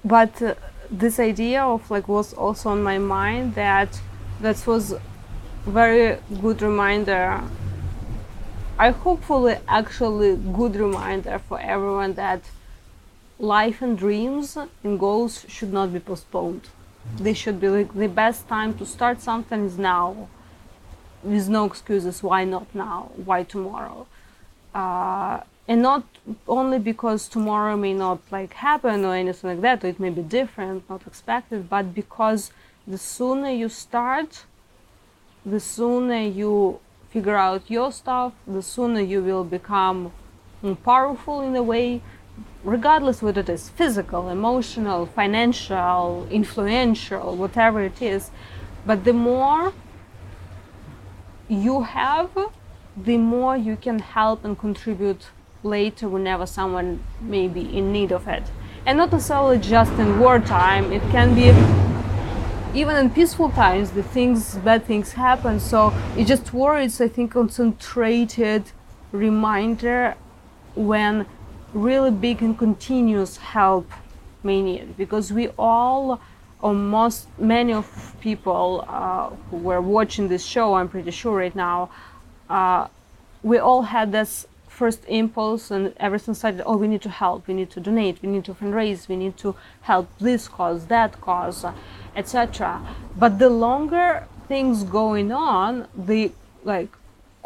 but 0.05 0.41
uh, 0.41 0.53
this 0.91 1.19
idea 1.19 1.63
of 1.63 1.89
like 1.89 2.07
was 2.07 2.33
also 2.33 2.69
on 2.69 2.83
my 2.83 2.97
mind 2.97 3.55
that 3.55 4.01
that 4.41 4.67
was 4.67 4.93
very 5.65 6.17
good 6.41 6.61
reminder. 6.61 7.41
I 8.77 8.89
hopefully 8.91 9.57
actually 9.67 10.35
good 10.35 10.75
reminder 10.75 11.39
for 11.39 11.59
everyone 11.59 12.15
that 12.15 12.41
life 13.39 13.81
and 13.81 13.97
dreams 13.97 14.57
and 14.83 14.99
goals 14.99 15.45
should 15.47 15.71
not 15.71 15.93
be 15.93 15.99
postponed. 15.99 16.69
They 17.17 17.33
should 17.33 17.59
be 17.61 17.69
like 17.69 17.93
the 17.93 18.07
best 18.07 18.47
time 18.47 18.77
to 18.77 18.85
start 18.85 19.21
something 19.21 19.65
is 19.65 19.77
now 19.77 20.27
with 21.23 21.47
no 21.49 21.65
excuses 21.65 22.23
why 22.23 22.43
not 22.43 22.73
now 22.73 23.11
why 23.25 23.43
tomorrow 23.43 24.07
uh, 24.73 25.41
and 25.71 25.81
not 25.81 26.03
only 26.49 26.79
because 26.91 27.29
tomorrow 27.29 27.77
may 27.77 27.93
not 27.93 28.19
like 28.29 28.53
happen 28.69 29.05
or 29.05 29.13
anything 29.15 29.49
like 29.51 29.61
that 29.61 29.83
or 29.83 29.87
it 29.87 29.99
may 30.05 30.09
be 30.09 30.23
different 30.39 30.77
not 30.89 31.01
expected 31.07 31.69
but 31.69 31.85
because 32.01 32.51
the 32.93 32.97
sooner 32.97 33.51
you 33.61 33.69
start 33.69 34.31
the 35.45 35.61
sooner 35.61 36.23
you 36.41 36.77
figure 37.09 37.39
out 37.47 37.61
your 37.75 37.89
stuff 38.01 38.33
the 38.57 38.61
sooner 38.61 38.99
you 39.13 39.21
will 39.29 39.45
become 39.45 40.11
powerful 40.83 41.39
in 41.47 41.55
a 41.55 41.63
way 41.63 42.01
regardless 42.63 43.21
what 43.21 43.37
it 43.37 43.49
is 43.55 43.69
physical 43.69 44.29
emotional 44.29 45.05
financial 45.05 46.27
influential 46.29 47.35
whatever 47.43 47.81
it 47.81 48.01
is. 48.01 48.29
But 48.85 49.03
the 49.03 49.13
more 49.13 49.73
you 51.47 51.83
have 51.83 52.31
the 53.09 53.17
more 53.17 53.55
you 53.55 53.75
can 53.75 53.99
help 53.99 54.43
and 54.45 54.57
contribute 54.57 55.23
later 55.63 56.07
whenever 56.07 56.45
someone 56.45 57.03
may 57.19 57.47
be 57.47 57.77
in 57.77 57.91
need 57.91 58.11
of 58.11 58.27
it. 58.27 58.43
And 58.85 58.97
not 58.97 59.11
necessarily 59.11 59.59
just 59.59 59.91
in 59.93 60.19
wartime, 60.19 60.91
it 60.91 61.01
can 61.11 61.35
be 61.35 61.51
even 62.73 62.95
in 62.95 63.09
peaceful 63.09 63.49
times, 63.49 63.91
the 63.91 64.03
things, 64.03 64.55
bad 64.55 64.85
things 64.85 65.11
happen. 65.13 65.59
So 65.59 65.93
it 66.17 66.25
just 66.25 66.53
worries, 66.53 67.01
I 67.01 67.07
think, 67.07 67.33
concentrated 67.33 68.63
reminder 69.11 70.15
when 70.75 71.25
really 71.73 72.11
big 72.11 72.41
and 72.41 72.57
continuous 72.57 73.37
help 73.37 73.91
may 74.43 74.61
need. 74.61 74.97
Because 74.97 75.33
we 75.33 75.49
all, 75.59 76.21
or 76.61 76.73
most, 76.73 77.27
many 77.37 77.73
of 77.73 78.15
people 78.21 78.85
uh, 78.87 79.29
who 79.49 79.57
were 79.57 79.81
watching 79.81 80.27
this 80.29 80.45
show, 80.45 80.73
I'm 80.75 80.87
pretty 80.87 81.11
sure 81.11 81.37
right 81.37 81.55
now, 81.55 81.89
uh, 82.49 82.87
we 83.43 83.57
all 83.57 83.81
had 83.81 84.11
this 84.11 84.47
first 84.81 85.01
impulse 85.07 85.65
and 85.75 85.93
everything 86.07 86.33
started 86.33 86.61
oh 86.69 86.77
we 86.83 86.87
need 86.93 87.03
to 87.07 87.13
help 87.23 87.47
we 87.49 87.53
need 87.59 87.71
to 87.75 87.79
donate 87.87 88.15
we 88.23 88.29
need 88.35 88.45
to 88.49 88.53
fundraise 88.61 89.01
we 89.11 89.17
need 89.23 89.35
to 89.43 89.49
help 89.89 90.07
this 90.27 90.47
cause 90.57 90.87
that 90.93 91.11
cause 91.27 91.59
etc 92.21 92.81
but 93.23 93.37
the 93.43 93.51
longer 93.65 94.07
things 94.47 94.83
going 94.99 95.31
on 95.31 95.87
the 96.09 96.31
like 96.63 96.91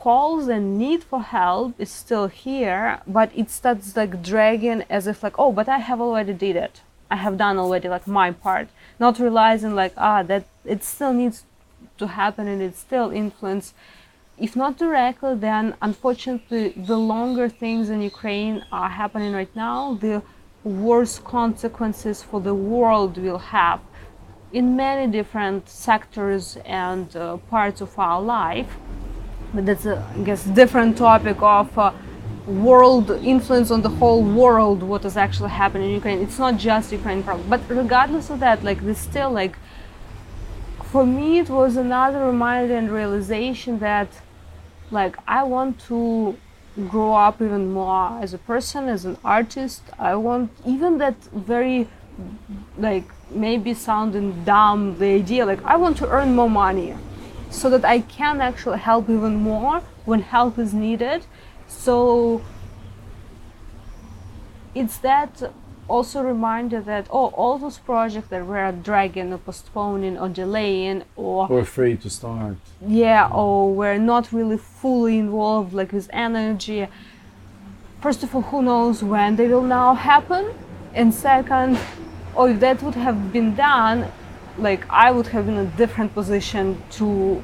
calls 0.06 0.48
and 0.56 0.78
need 0.78 1.02
for 1.12 1.22
help 1.22 1.70
is 1.86 1.92
still 2.04 2.28
here 2.28 3.00
but 3.18 3.30
it 3.42 3.50
starts 3.60 3.96
like 4.00 4.14
dragging 4.32 4.80
as 4.98 5.08
if 5.12 5.24
like 5.26 5.38
oh 5.44 5.52
but 5.60 5.68
i 5.78 5.80
have 5.90 6.00
already 6.00 6.34
did 6.34 6.56
it. 6.56 6.76
I 7.10 7.18
have 7.18 7.38
done 7.38 7.58
already 7.58 7.88
like 7.88 8.08
my 8.08 8.32
part. 8.32 8.68
Not 9.00 9.20
realizing 9.20 9.76
like 9.76 9.94
ah 9.98 10.24
that 10.24 10.46
it 10.66 10.84
still 10.84 11.14
needs 11.14 11.44
to 11.98 12.08
happen 12.08 12.48
and 12.48 12.62
it 12.62 12.76
still 12.76 13.10
influence 13.12 13.74
if 14.38 14.56
not 14.56 14.78
directly, 14.78 15.36
then 15.36 15.76
unfortunately, 15.82 16.70
the 16.76 16.98
longer 16.98 17.48
things 17.48 17.90
in 17.90 18.02
Ukraine 18.02 18.66
are 18.72 18.90
happening 18.90 19.34
right 19.34 19.56
now, 19.56 19.94
the 19.96 20.22
worse 20.64 21.20
consequences 21.20 22.22
for 22.22 22.42
the 22.42 22.54
world 22.54 23.18
will 23.18 23.38
have 23.38 23.80
in 24.52 24.76
many 24.76 25.10
different 25.12 25.70
sectors 25.70 26.58
and 26.66 27.16
uh, 27.16 27.38
parts 27.50 27.82
of 27.82 27.98
our 27.98 28.22
life. 28.22 28.76
But 29.54 29.66
that's, 29.66 29.86
a, 29.86 30.06
I 30.16 30.24
guess, 30.24 30.44
different 30.44 30.98
topic 30.98 31.42
of 31.42 31.78
uh, 31.78 31.94
world 32.46 33.10
influence 33.12 33.72
on 33.72 33.82
the 33.82 33.90
whole 33.90 34.24
world. 34.24 34.84
What 34.84 35.06
is 35.06 35.16
actually 35.16 35.52
happening 35.52 35.90
in 35.90 35.96
Ukraine? 35.96 36.20
It's 36.22 36.40
not 36.40 36.58
just 36.58 36.92
Ukraine 36.92 37.24
problem, 37.24 37.50
but 37.50 37.62
regardless 37.70 38.30
of 38.30 38.40
that, 38.42 38.64
like 38.64 38.82
this 38.84 39.00
still 39.00 39.32
like. 39.32 39.56
For 40.84 41.06
me, 41.06 41.40
it 41.40 41.50
was 41.50 41.76
another 41.76 42.26
reminder 42.26 42.78
and 42.78 42.90
realization 42.90 43.80
that 43.80 44.10
like 44.92 45.16
i 45.28 45.44
want 45.44 45.80
to 45.80 46.38
grow 46.90 47.14
up 47.14 47.42
even 47.42 47.72
more 47.72 48.20
as 48.22 48.34
a 48.34 48.38
person 48.38 48.90
as 48.90 49.06
an 49.06 49.18
artist. 49.24 49.82
I 49.98 50.16
want 50.16 50.52
even 50.66 50.98
that 50.98 51.16
very 51.34 51.88
like 52.78 53.06
maybe 53.30 53.74
sounding 53.74 54.44
dumb 54.44 54.98
the 55.00 55.06
idea 55.06 55.46
like 55.46 55.62
i 55.64 55.76
want 55.76 55.98
to 55.98 56.08
earn 56.08 56.34
more 56.36 56.50
money 56.50 56.96
so 57.50 57.70
that 57.70 57.84
i 57.84 58.00
can 58.00 58.40
actually 58.40 58.78
help 58.78 59.10
even 59.10 59.36
more 59.36 59.82
when 60.06 60.22
help 60.22 60.58
is 60.60 60.74
needed. 60.74 61.26
So 61.68 62.42
it's 64.74 64.98
that 65.00 65.52
also 65.88 66.22
reminded 66.22 66.86
that 66.86 67.08
oh 67.10 67.28
all 67.28 67.58
those 67.58 67.78
projects 67.78 68.28
that 68.30 68.46
were 68.46 68.72
dragging 68.72 69.32
or 69.34 69.38
postponing 69.38 70.18
or 70.18 70.30
delaying 70.30 71.04
or 71.16 71.48
or 71.52 71.60
afraid 71.60 72.02
to 72.02 72.10
start. 72.10 72.58
Yeah 72.86 73.30
or 73.30 73.74
were 73.74 73.98
not 73.98 74.32
really 74.32 74.58
fully 74.58 75.20
involved 75.20 75.74
like 75.74 75.92
with 75.92 76.10
energy. 76.12 76.88
First 78.02 78.24
of 78.24 78.36
all 78.36 78.42
who 78.42 78.62
knows 78.62 79.04
when 79.04 79.36
they 79.36 79.48
will 79.48 79.64
now 79.64 79.94
happen? 79.94 80.54
And 80.94 81.14
second 81.14 81.78
or 82.36 82.50
if 82.50 82.60
that 82.60 82.82
would 82.84 82.96
have 82.96 83.32
been 83.32 83.56
done 83.56 84.12
like 84.58 84.86
i 84.90 85.12
would 85.12 85.28
have 85.28 85.46
been 85.46 85.56
in 85.58 85.68
a 85.68 85.78
different 85.78 86.14
position 86.14 86.82
to 86.90 87.42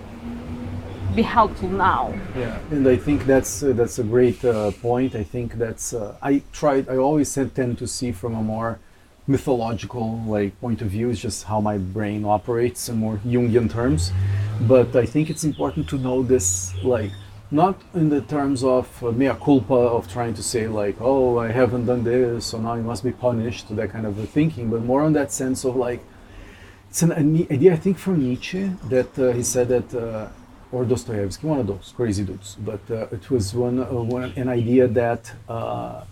be 1.15 1.21
helpful 1.21 1.69
now. 1.69 2.13
Yeah, 2.35 2.57
and 2.71 2.87
I 2.87 2.95
think 2.95 3.25
that's 3.25 3.63
uh, 3.63 3.73
that's 3.73 3.99
a 3.99 4.03
great 4.03 4.43
uh, 4.45 4.71
point. 4.71 5.15
I 5.15 5.23
think 5.23 5.53
that's 5.55 5.93
uh, 5.93 6.15
I 6.21 6.43
tried. 6.51 6.89
I 6.89 6.97
always 6.97 7.33
tend 7.33 7.77
to 7.77 7.87
see 7.87 8.11
from 8.11 8.35
a 8.35 8.41
more 8.41 8.79
mythological 9.27 10.21
like 10.27 10.59
point 10.59 10.81
of 10.81 10.87
view. 10.87 11.09
It's 11.09 11.21
just 11.21 11.45
how 11.45 11.59
my 11.61 11.77
brain 11.77 12.25
operates 12.25 12.89
in 12.89 12.97
more 12.97 13.17
Jungian 13.25 13.71
terms. 13.71 14.11
But 14.61 14.95
I 14.95 15.05
think 15.05 15.29
it's 15.29 15.43
important 15.43 15.89
to 15.89 15.97
know 15.97 16.23
this 16.23 16.73
like 16.83 17.11
not 17.49 17.81
in 17.93 18.09
the 18.09 18.21
terms 18.21 18.63
of 18.63 19.03
uh, 19.03 19.11
mea 19.11 19.33
culpa 19.43 19.73
of 19.73 20.11
trying 20.11 20.33
to 20.35 20.43
say 20.43 20.67
like 20.67 20.95
oh 21.01 21.37
I 21.37 21.51
haven't 21.51 21.85
done 21.85 22.03
this 22.03 22.45
so 22.45 22.61
now 22.61 22.75
you 22.75 22.83
must 22.83 23.03
be 23.03 23.11
punished 23.11 23.75
that 23.75 23.89
kind 23.91 24.05
of 24.05 24.17
a 24.19 24.25
thinking, 24.25 24.69
but 24.69 24.81
more 24.83 25.01
on 25.01 25.13
that 25.13 25.31
sense 25.31 25.65
of 25.65 25.75
like 25.75 26.01
it's 26.89 27.01
an 27.01 27.11
idea 27.11 27.73
I 27.73 27.77
think 27.77 27.97
from 27.97 28.19
Nietzsche 28.19 28.71
that 28.89 29.17
uh, 29.17 29.31
he 29.31 29.43
said 29.43 29.67
that 29.69 29.93
uh, 29.93 30.29
or 30.71 30.85
Dostoevsky, 30.85 31.47
one 31.47 31.59
of 31.59 31.67
those 31.67 31.93
crazy 31.95 32.23
dudes. 32.23 32.55
But 32.59 32.79
uh, 32.89 33.07
it 33.11 33.29
was 33.29 33.53
one, 33.53 33.79
uh, 33.79 33.85
one, 33.85 34.33
an 34.35 34.49
idea 34.49 34.87
that 34.87 35.33
uh, 35.49 36.03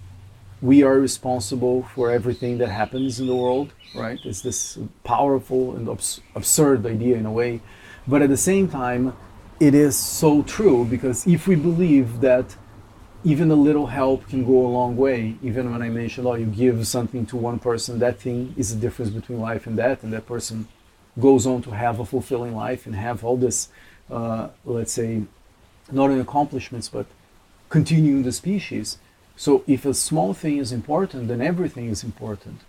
we 0.62 0.84
are 0.84 1.00
responsible 1.00 1.84
for 1.84 2.12
everything 2.12 2.58
that 2.58 2.70
happens 2.70 3.20
in 3.20 3.28
the 3.28 3.36
world, 3.36 3.74
right? 3.96 4.20
It's 4.24 4.42
this 4.42 4.78
powerful 5.04 5.76
and 5.76 5.88
abs- 5.88 6.20
absurd 6.36 6.86
idea 6.86 7.18
in 7.18 7.26
a 7.26 7.32
way, 7.32 7.62
but 8.08 8.22
at 8.22 8.30
the 8.30 8.38
same 8.38 8.68
time, 8.68 9.14
it 9.60 9.74
is 9.74 9.98
so 9.98 10.42
true 10.44 10.86
because 10.86 11.28
if 11.28 11.48
we 11.48 11.56
believe 11.56 12.22
that 12.22 12.56
even 13.24 13.52
a 13.52 13.56
little 13.56 13.88
help 13.88 14.28
can 14.30 14.46
go 14.46 14.66
a 14.66 14.70
long 14.70 14.96
way, 14.96 15.36
even 15.44 15.72
when 15.72 15.82
I 15.82 15.90
mentioned, 15.90 16.26
oh, 16.26 16.36
you 16.36 16.46
give 16.46 16.88
something 16.88 17.26
to 17.28 17.38
one 17.38 17.60
person, 17.60 18.00
that 18.00 18.20
thing 18.20 18.54
is 18.58 18.74
the 18.74 18.80
difference 18.80 19.12
between 19.12 19.40
life 19.40 19.68
and 19.68 19.76
death, 19.76 20.04
and 20.04 20.14
that 20.14 20.26
person 20.26 20.68
goes 21.20 21.46
on 21.46 21.62
to 21.64 21.72
have 21.72 22.00
a 22.00 22.06
fulfilling 22.06 22.56
life 22.56 22.86
and 22.86 22.96
have 22.96 23.24
all 23.26 23.36
this 23.36 23.70
uh, 24.10 24.50
let's 24.66 24.92
say, 24.92 25.24
not 25.92 26.12
in 26.12 26.20
accomplishments, 26.20 26.90
but 26.90 27.06
continuing 27.70 28.24
the 28.24 28.32
species. 28.32 28.98
So 29.36 29.64
if 29.68 29.86
a 29.86 29.94
small 29.94 30.34
thing 30.34 30.58
is 30.58 30.72
important, 30.72 31.28
then 31.28 31.42
everything 31.42 31.88
is 31.88 32.04
important. 32.04 32.62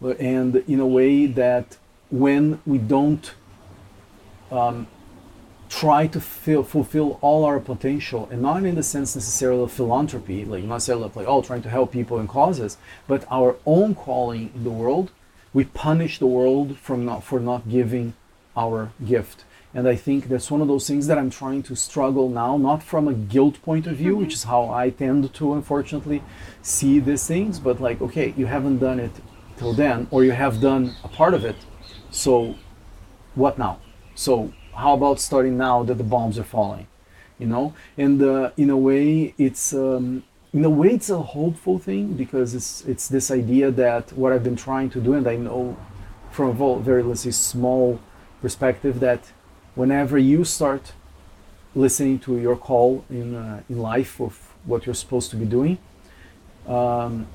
And 0.00 0.56
in 0.56 0.80
a 0.80 0.86
way 0.86 1.26
that 1.26 1.78
when 2.10 2.60
we 2.66 2.78
don't 2.78 3.32
um, 4.50 4.86
try 5.68 6.06
to 6.06 6.20
fill, 6.20 6.62
fulfill 6.62 7.18
all 7.22 7.44
our 7.44 7.58
potential, 7.58 8.28
and 8.30 8.42
not 8.42 8.62
in 8.64 8.74
the 8.74 8.82
sense 8.82 9.14
necessarily 9.16 9.62
of 9.62 9.72
philanthropy, 9.72 10.44
like 10.44 10.64
not 10.64 10.74
necessarily 10.74 11.10
like 11.14 11.26
oh 11.26 11.40
trying 11.40 11.62
to 11.62 11.70
help 11.70 11.92
people 11.92 12.18
and 12.18 12.28
causes, 12.28 12.76
but 13.08 13.24
our 13.30 13.56
own 13.64 13.94
calling 13.94 14.52
in 14.54 14.64
the 14.64 14.70
world, 14.70 15.10
we 15.54 15.64
punish 15.64 16.18
the 16.18 16.26
world 16.26 16.78
from 16.78 17.04
not 17.04 17.24
for 17.24 17.40
not 17.40 17.68
giving 17.68 18.12
our 18.56 18.92
gift. 19.04 19.44
And 19.74 19.88
I 19.88 19.96
think 19.96 20.28
that's 20.28 20.50
one 20.50 20.60
of 20.60 20.68
those 20.68 20.86
things 20.86 21.06
that 21.06 21.18
I'm 21.18 21.30
trying 21.30 21.62
to 21.64 21.74
struggle 21.74 22.28
now, 22.28 22.58
not 22.58 22.82
from 22.82 23.08
a 23.08 23.14
guilt 23.14 23.62
point 23.62 23.86
of 23.86 23.96
view, 23.96 24.12
mm-hmm. 24.12 24.22
which 24.22 24.34
is 24.34 24.44
how 24.44 24.70
I 24.70 24.90
tend 24.90 25.32
to 25.32 25.54
unfortunately 25.54 26.22
see 26.60 26.98
these 26.98 27.26
things, 27.26 27.58
but 27.58 27.80
like, 27.80 28.02
okay, 28.02 28.34
you 28.36 28.46
haven't 28.46 28.78
done 28.78 29.00
it 29.00 29.12
till 29.56 29.72
then, 29.72 30.08
or 30.10 30.24
you 30.24 30.32
have 30.32 30.60
done 30.60 30.94
a 31.02 31.08
part 31.08 31.32
of 31.32 31.44
it. 31.44 31.56
So 32.10 32.56
what 33.34 33.58
now? 33.58 33.78
So 34.14 34.52
how 34.74 34.92
about 34.94 35.20
starting 35.20 35.56
now 35.56 35.82
that 35.84 35.94
the 35.94 36.04
bombs 36.04 36.38
are 36.38 36.44
falling? 36.44 36.86
You 37.38 37.46
know, 37.46 37.74
and 37.96 38.22
uh, 38.22 38.50
in 38.56 38.70
a 38.70 38.76
way, 38.76 39.34
it's 39.38 39.72
um, 39.72 40.22
in 40.52 40.64
a 40.64 40.70
way 40.70 40.90
it's 40.90 41.10
a 41.10 41.18
hopeful 41.18 41.78
thing 41.78 42.12
because 42.12 42.54
it's 42.54 42.84
it's 42.84 43.08
this 43.08 43.30
idea 43.30 43.70
that 43.72 44.12
what 44.12 44.32
I've 44.32 44.44
been 44.44 44.56
trying 44.56 44.90
to 44.90 45.00
do, 45.00 45.14
and 45.14 45.26
I 45.26 45.36
know 45.36 45.76
from 46.30 46.60
a 46.60 46.78
very 46.78 47.02
let's 47.02 47.22
say 47.22 47.30
small 47.30 47.98
perspective 48.40 49.00
that 49.00 49.32
whenever 49.74 50.18
you 50.18 50.44
start 50.44 50.92
listening 51.74 52.18
to 52.20 52.38
your 52.38 52.56
call 52.56 53.04
in, 53.08 53.34
uh, 53.34 53.62
in 53.68 53.78
life 53.78 54.20
of 54.20 54.52
what 54.64 54.86
you're 54.86 54.94
supposed 54.94 55.30
to 55.30 55.36
be 55.36 55.44
doing, 55.44 55.78
um, 56.66 57.26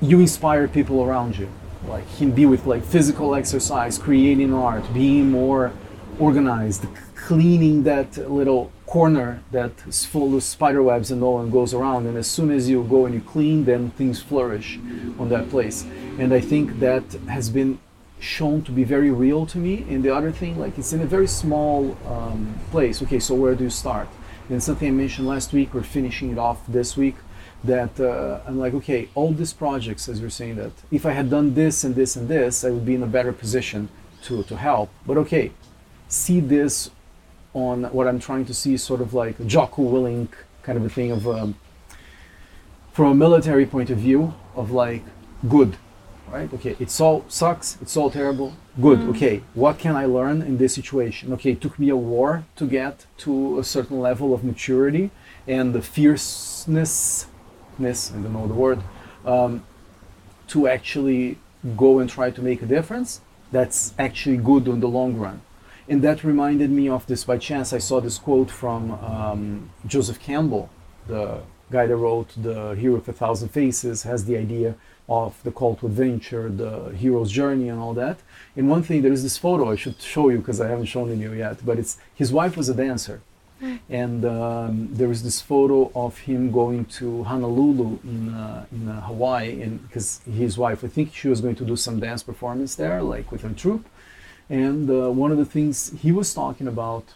you 0.00 0.20
inspire 0.20 0.68
people 0.68 1.02
around 1.02 1.38
you. 1.38 1.48
Like 1.88 2.06
him 2.08 2.32
be 2.32 2.46
with 2.46 2.66
like 2.66 2.84
physical 2.84 3.34
exercise, 3.34 3.98
creating 3.98 4.54
art, 4.54 4.92
being 4.94 5.30
more 5.30 5.72
organized, 6.18 6.86
cleaning 7.14 7.82
that 7.84 8.16
little 8.30 8.70
corner 8.86 9.42
that 9.50 9.72
is 9.86 10.04
full 10.04 10.36
of 10.36 10.42
spider 10.42 10.82
webs 10.82 11.10
and 11.10 11.20
no 11.20 11.30
one 11.30 11.50
goes 11.50 11.74
around. 11.74 12.06
And 12.06 12.16
as 12.16 12.26
soon 12.26 12.50
as 12.50 12.68
you 12.68 12.84
go 12.84 13.06
and 13.06 13.14
you 13.14 13.20
clean, 13.20 13.64
then 13.64 13.90
things 13.90 14.22
flourish 14.22 14.78
on 15.18 15.28
that 15.30 15.50
place. 15.50 15.84
And 16.18 16.32
I 16.32 16.40
think 16.40 16.80
that 16.80 17.04
has 17.28 17.50
been 17.50 17.78
shown 18.24 18.62
to 18.62 18.72
be 18.72 18.84
very 18.84 19.10
real 19.10 19.46
to 19.46 19.58
me. 19.58 19.84
And 19.88 20.02
the 20.02 20.14
other 20.14 20.32
thing, 20.32 20.58
like 20.58 20.78
it's 20.78 20.92
in 20.92 21.00
a 21.00 21.06
very 21.06 21.26
small 21.26 21.96
um, 22.06 22.58
place. 22.70 23.02
Okay, 23.02 23.20
so 23.20 23.34
where 23.34 23.54
do 23.54 23.64
you 23.64 23.70
start? 23.70 24.08
And 24.48 24.62
something 24.62 24.88
I 24.88 24.90
mentioned 24.90 25.26
last 25.26 25.52
week, 25.52 25.74
we're 25.74 25.82
finishing 25.82 26.30
it 26.30 26.38
off 26.38 26.66
this 26.66 26.96
week. 26.96 27.16
That 27.62 27.98
uh, 27.98 28.40
I'm 28.46 28.58
like, 28.58 28.74
okay, 28.74 29.08
all 29.14 29.32
these 29.32 29.54
projects, 29.54 30.08
as 30.08 30.20
you're 30.20 30.28
saying, 30.28 30.56
that 30.56 30.72
if 30.90 31.06
I 31.06 31.12
had 31.12 31.30
done 31.30 31.54
this 31.54 31.82
and 31.82 31.94
this 31.94 32.14
and 32.14 32.28
this, 32.28 32.62
I 32.62 32.70
would 32.70 32.84
be 32.84 32.94
in 32.94 33.02
a 33.02 33.06
better 33.06 33.32
position 33.32 33.88
to, 34.24 34.42
to 34.42 34.56
help. 34.56 34.90
But 35.06 35.16
okay, 35.16 35.52
see 36.08 36.40
this 36.40 36.90
on 37.54 37.84
what 37.84 38.06
I'm 38.06 38.18
trying 38.18 38.44
to 38.46 38.54
see, 38.54 38.76
sort 38.76 39.00
of 39.00 39.14
like 39.14 39.46
Jocko 39.46 39.82
Willink 39.82 40.28
kind 40.62 40.76
of 40.76 40.84
a 40.84 40.88
thing 40.88 41.10
of, 41.10 41.26
um, 41.26 41.54
from 42.92 43.12
a 43.12 43.14
military 43.14 43.66
point 43.66 43.90
of 43.90 43.98
view, 43.98 44.34
of 44.54 44.70
like 44.70 45.04
good, 45.48 45.76
right? 46.34 46.52
Okay, 46.52 46.74
it's 46.84 47.00
all 47.00 47.24
sucks, 47.28 47.78
it's 47.80 47.96
all 47.96 48.10
terrible. 48.10 48.48
Good, 48.80 48.98
mm. 49.00 49.10
okay, 49.10 49.42
what 49.54 49.78
can 49.78 49.94
I 49.94 50.06
learn 50.06 50.42
in 50.42 50.56
this 50.62 50.72
situation? 50.74 51.32
Okay, 51.34 51.52
it 51.52 51.60
took 51.60 51.78
me 51.78 51.88
a 51.90 51.96
war 51.96 52.44
to 52.56 52.64
get 52.66 53.06
to 53.24 53.58
a 53.62 53.64
certain 53.64 53.98
level 54.00 54.34
of 54.34 54.40
maturity 54.42 55.10
and 55.46 55.66
the 55.76 55.82
fierceness, 55.82 57.26
I 57.78 57.82
don't 58.22 58.32
know 58.32 58.48
the 58.48 58.60
word, 58.66 58.80
um, 59.24 59.52
to 60.48 60.58
actually 60.76 61.38
go 61.76 61.90
and 62.00 62.08
try 62.10 62.28
to 62.30 62.42
make 62.42 62.60
a 62.62 62.66
difference. 62.66 63.20
That's 63.52 63.94
actually 63.98 64.38
good 64.38 64.64
on 64.68 64.80
the 64.80 64.88
long 64.88 65.12
run. 65.16 65.40
And 65.88 66.02
that 66.02 66.24
reminded 66.24 66.70
me 66.70 66.88
of 66.88 67.06
this 67.06 67.22
by 67.24 67.38
chance. 67.38 67.72
I 67.72 67.78
saw 67.88 68.00
this 68.00 68.18
quote 68.18 68.50
from 68.50 68.82
um, 68.92 69.70
Joseph 69.86 70.18
Campbell, 70.18 70.68
the 71.06 71.42
guy 71.70 71.86
that 71.86 71.96
wrote 71.96 72.30
The 72.48 72.58
Hero 72.82 72.96
of 72.96 73.08
a 73.08 73.12
Thousand 73.12 73.50
Faces, 73.50 74.02
has 74.02 74.24
the 74.24 74.36
idea 74.36 74.74
of 75.08 75.42
the 75.42 75.50
call 75.50 75.76
to 75.76 75.86
adventure, 75.86 76.48
the 76.48 76.94
hero's 76.96 77.30
journey, 77.30 77.68
and 77.68 77.78
all 77.78 77.94
that. 77.94 78.18
And 78.56 78.68
one 78.68 78.82
thing, 78.82 79.02
there 79.02 79.12
is 79.12 79.22
this 79.22 79.36
photo 79.36 79.70
I 79.70 79.76
should 79.76 80.00
show 80.00 80.28
you 80.28 80.38
because 80.38 80.60
I 80.60 80.68
haven't 80.68 80.86
shown 80.86 81.10
it 81.10 81.18
you 81.18 81.32
yet, 81.32 81.64
but 81.64 81.78
it's 81.78 81.98
his 82.14 82.32
wife 82.32 82.56
was 82.56 82.68
a 82.68 82.74
dancer. 82.74 83.20
Mm. 83.62 83.78
And 83.88 84.24
um, 84.24 84.88
there 84.90 85.08
was 85.08 85.22
this 85.22 85.40
photo 85.40 85.92
of 85.94 86.18
him 86.18 86.50
going 86.50 86.86
to 86.98 87.24
Honolulu 87.24 87.98
in, 88.02 88.34
uh, 88.34 88.66
in 88.72 88.88
uh, 88.88 89.00
Hawaii, 89.02 89.62
and 89.62 89.82
because 89.86 90.20
his 90.30 90.58
wife, 90.58 90.82
I 90.82 90.88
think 90.88 91.14
she 91.14 91.28
was 91.28 91.40
going 91.40 91.56
to 91.56 91.64
do 91.64 91.76
some 91.76 92.00
dance 92.00 92.22
performance 92.22 92.74
there, 92.74 93.02
like 93.02 93.30
with 93.30 93.42
her 93.42 93.50
troupe 93.50 93.86
and 94.50 94.90
uh, 94.90 95.10
one 95.10 95.32
of 95.32 95.38
the 95.38 95.44
things 95.44 95.92
he 96.02 96.12
was 96.12 96.34
talking 96.34 96.68
about, 96.68 97.14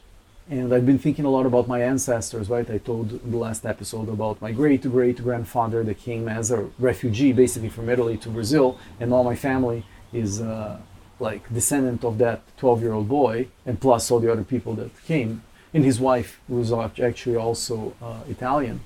and 0.51 0.73
I've 0.73 0.87
been 0.87 0.99
thinking 0.99 1.25
a 1.27 1.31
lot 1.31 1.45
about 1.45 1.69
my 1.69 1.83
ancestors, 1.83 2.49
right? 2.49 2.69
I 2.71 2.79
told 2.79 3.13
in 3.13 3.31
the 3.31 3.37
last 3.37 3.67
episode 3.67 4.09
about 4.09 4.41
my 4.41 4.51
great 4.51 4.83
great 4.83 5.23
grandfather 5.23 5.85
that 5.85 5.99
came 5.99 6.27
as 6.29 6.51
a 6.51 6.71
refugee, 6.79 7.33
basically 7.33 7.69
from 7.69 7.89
Italy 7.91 8.17
to 8.19 8.31
Brazil, 8.31 8.79
and 8.99 9.13
all 9.13 9.25
my 9.25 9.37
family 9.37 9.85
is 10.13 10.41
uh, 10.41 10.79
like 11.21 11.53
descendant 11.53 12.03
of 12.05 12.17
that 12.19 12.41
12 12.57 12.81
year 12.83 12.93
old 12.95 13.09
boy, 13.09 13.49
and 13.67 13.79
plus 13.81 14.11
all 14.11 14.21
the 14.21 14.33
other 14.33 14.45
people 14.45 14.75
that 14.75 14.91
came. 15.05 15.43
And 15.75 15.85
his 15.85 16.01
wife, 16.01 16.41
who 16.49 16.57
was 16.57 16.73
actually 16.73 17.37
also 17.37 17.95
uh, 18.01 18.21
Italian, 18.29 18.81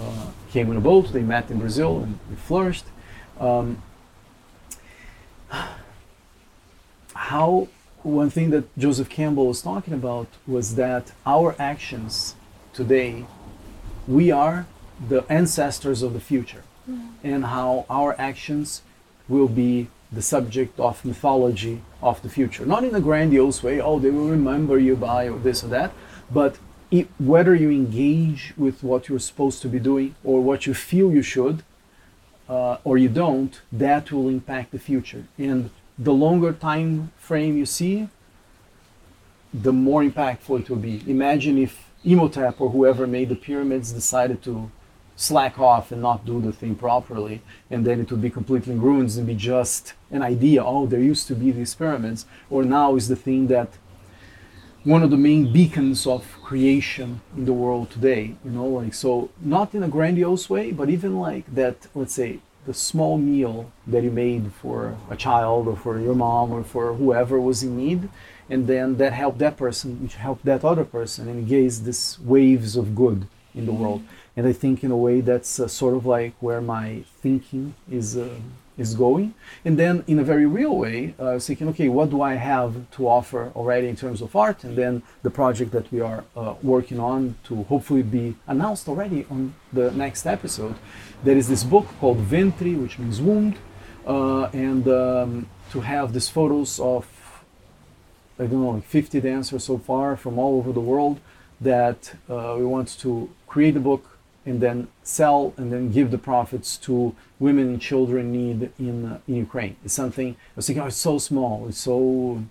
uh, 0.00 0.30
came 0.52 0.70
on 0.70 0.76
a 0.76 0.80
boat. 0.80 1.12
They 1.12 1.22
met 1.22 1.50
in 1.50 1.58
Brazil 1.58 1.98
and 1.98 2.20
they 2.28 2.36
flourished. 2.36 2.84
Um, 3.40 3.82
how 7.14 7.66
one 8.02 8.30
thing 8.30 8.50
that 8.50 8.76
Joseph 8.78 9.08
Campbell 9.08 9.46
was 9.46 9.62
talking 9.62 9.94
about 9.94 10.28
was 10.46 10.74
that 10.76 11.12
our 11.26 11.54
actions 11.58 12.34
today, 12.72 13.24
we 14.06 14.30
are 14.30 14.66
the 15.08 15.24
ancestors 15.28 16.02
of 16.02 16.12
the 16.12 16.20
future, 16.20 16.64
mm. 16.88 17.10
and 17.22 17.46
how 17.46 17.86
our 17.88 18.14
actions 18.18 18.82
will 19.28 19.48
be 19.48 19.88
the 20.12 20.22
subject 20.22 20.78
of 20.80 21.04
mythology 21.04 21.82
of 22.02 22.20
the 22.22 22.28
future. 22.28 22.66
Not 22.66 22.84
in 22.84 22.94
a 22.94 23.00
grandiose 23.00 23.62
way, 23.62 23.80
oh, 23.80 23.98
they 23.98 24.10
will 24.10 24.28
remember 24.28 24.78
you 24.78 24.96
by 24.96 25.28
or 25.28 25.38
this 25.38 25.62
or 25.62 25.68
that, 25.68 25.92
but 26.30 26.58
it, 26.90 27.08
whether 27.18 27.54
you 27.54 27.70
engage 27.70 28.52
with 28.56 28.82
what 28.82 29.08
you're 29.08 29.20
supposed 29.20 29.62
to 29.62 29.68
be 29.68 29.78
doing 29.78 30.16
or 30.24 30.42
what 30.42 30.66
you 30.66 30.74
feel 30.74 31.12
you 31.12 31.22
should, 31.22 31.62
uh, 32.48 32.78
or 32.82 32.98
you 32.98 33.08
don't, 33.08 33.60
that 33.70 34.10
will 34.10 34.28
impact 34.28 34.72
the 34.72 34.78
future. 34.78 35.24
And 35.38 35.70
the 36.00 36.14
longer 36.14 36.52
time 36.52 37.12
frame 37.18 37.58
you 37.58 37.66
see, 37.66 38.08
the 39.52 39.72
more 39.72 40.02
impactful 40.02 40.60
it 40.60 40.70
will 40.70 40.78
be. 40.78 41.02
Imagine 41.06 41.58
if 41.58 41.90
Imhotep 42.02 42.58
or 42.58 42.70
whoever 42.70 43.06
made 43.06 43.28
the 43.28 43.36
pyramids 43.36 43.92
decided 43.92 44.42
to 44.42 44.70
slack 45.14 45.58
off 45.58 45.92
and 45.92 46.00
not 46.00 46.24
do 46.24 46.40
the 46.40 46.52
thing 46.52 46.74
properly, 46.74 47.42
and 47.70 47.84
then 47.84 48.00
it 48.00 48.10
would 48.10 48.22
be 48.22 48.30
completely 48.30 48.72
in 48.72 48.80
ruins 48.80 49.18
and 49.18 49.26
be 49.26 49.34
just 49.34 49.92
an 50.10 50.22
idea. 50.22 50.64
Oh, 50.64 50.86
there 50.86 51.00
used 51.00 51.26
to 51.28 51.34
be 51.34 51.50
these 51.50 51.74
pyramids, 51.74 52.24
or 52.48 52.64
now 52.64 52.96
is 52.96 53.08
the 53.08 53.16
thing 53.16 53.48
that 53.48 53.68
one 54.84 55.02
of 55.02 55.10
the 55.10 55.18
main 55.18 55.52
beacons 55.52 56.06
of 56.06 56.40
creation 56.42 57.20
in 57.36 57.44
the 57.44 57.52
world 57.52 57.90
today. 57.90 58.36
You 58.42 58.52
know, 58.52 58.64
like 58.64 58.94
so, 58.94 59.28
not 59.38 59.74
in 59.74 59.82
a 59.82 59.88
grandiose 59.88 60.48
way, 60.48 60.72
but 60.72 60.88
even 60.88 61.20
like 61.20 61.54
that. 61.54 61.88
Let's 61.94 62.14
say 62.14 62.40
the 62.70 62.74
small 62.74 63.18
meal 63.18 63.56
that 63.84 64.04
you 64.04 64.12
made 64.12 64.52
for 64.62 64.96
a 65.10 65.16
child 65.16 65.66
or 65.66 65.76
for 65.84 65.98
your 65.98 66.14
mom 66.14 66.52
or 66.52 66.62
for 66.62 66.94
whoever 66.94 67.36
was 67.40 67.64
in 67.64 67.76
need 67.76 68.08
and 68.48 68.68
then 68.68 68.96
that 69.00 69.12
helped 69.12 69.38
that 69.38 69.56
person 69.56 69.88
which 70.02 70.14
helped 70.14 70.44
that 70.44 70.64
other 70.64 70.84
person 70.84 71.28
and 71.28 71.36
it 71.40 71.48
gave 71.48 71.82
this 71.82 72.00
waves 72.20 72.76
of 72.76 72.94
good 72.94 73.26
in 73.58 73.66
the 73.66 73.72
world. 73.72 74.02
And 74.36 74.46
i 74.46 74.52
think 74.62 74.76
in 74.86 74.92
a 74.92 75.00
way 75.06 75.16
that's 75.20 75.52
uh, 75.58 75.66
sort 75.66 75.94
of 75.98 76.06
like 76.16 76.34
where 76.46 76.60
my 76.60 76.86
thinking 77.24 77.74
is 77.90 78.16
uh, 78.16 78.38
is 78.78 78.94
going. 78.94 79.34
And 79.66 79.74
then 79.82 80.04
in 80.06 80.18
a 80.24 80.26
very 80.32 80.46
real 80.46 80.74
way 80.84 80.98
uh, 81.18 81.30
i 81.30 81.34
was 81.38 81.46
thinking 81.48 81.66
okay 81.72 81.88
what 81.96 82.08
do 82.14 82.18
i 82.32 82.34
have 82.52 82.72
to 82.96 83.00
offer 83.18 83.42
already 83.58 83.88
in 83.92 83.96
terms 84.04 84.20
of 84.24 84.36
art? 84.46 84.58
And 84.66 84.74
then 84.80 85.02
the 85.26 85.32
project 85.40 85.70
that 85.76 85.86
we 85.94 86.00
are 86.10 86.22
uh, 86.36 86.54
working 86.74 87.00
on 87.12 87.20
to 87.48 87.54
hopefully 87.72 88.04
be 88.18 88.26
announced 88.52 88.84
already 88.90 89.20
on 89.34 89.40
the 89.78 89.86
next 90.04 90.22
episode 90.36 90.76
there 91.22 91.36
is 91.36 91.48
this 91.48 91.64
book 91.64 91.86
called 92.00 92.18
Ventri, 92.18 92.80
which 92.80 92.98
means 92.98 93.20
wound, 93.20 93.56
uh, 94.06 94.44
and 94.52 94.88
um, 94.88 95.46
to 95.70 95.80
have 95.80 96.12
these 96.12 96.28
photos 96.28 96.80
of, 96.80 97.06
I 98.38 98.46
don't 98.46 98.62
know, 98.62 98.70
like 98.70 98.84
50 98.84 99.20
dancers 99.20 99.64
so 99.64 99.78
far 99.78 100.16
from 100.16 100.38
all 100.38 100.58
over 100.58 100.72
the 100.72 100.80
world 100.80 101.20
that 101.60 102.14
uh, 102.28 102.54
we 102.58 102.64
want 102.64 102.98
to 103.00 103.30
create 103.46 103.76
a 103.76 103.80
book 103.80 104.18
and 104.46 104.60
then 104.60 104.88
sell 105.02 105.52
and 105.58 105.70
then 105.70 105.92
give 105.92 106.10
the 106.10 106.18
profits 106.18 106.78
to 106.78 107.14
women 107.38 107.68
and 107.68 107.80
children 107.80 108.26
in 108.26 108.32
need 108.32 108.72
in, 108.78 109.04
uh, 109.04 109.18
in 109.28 109.36
Ukraine. 109.36 109.76
It's 109.84 109.94
something, 109.94 110.32
I 110.32 110.52
was 110.56 110.66
thinking, 110.66 110.82
oh, 110.82 110.86
it's 110.86 110.96
so 110.96 111.18
small, 111.18 111.68
it's 111.68 111.78
so 111.78 112.42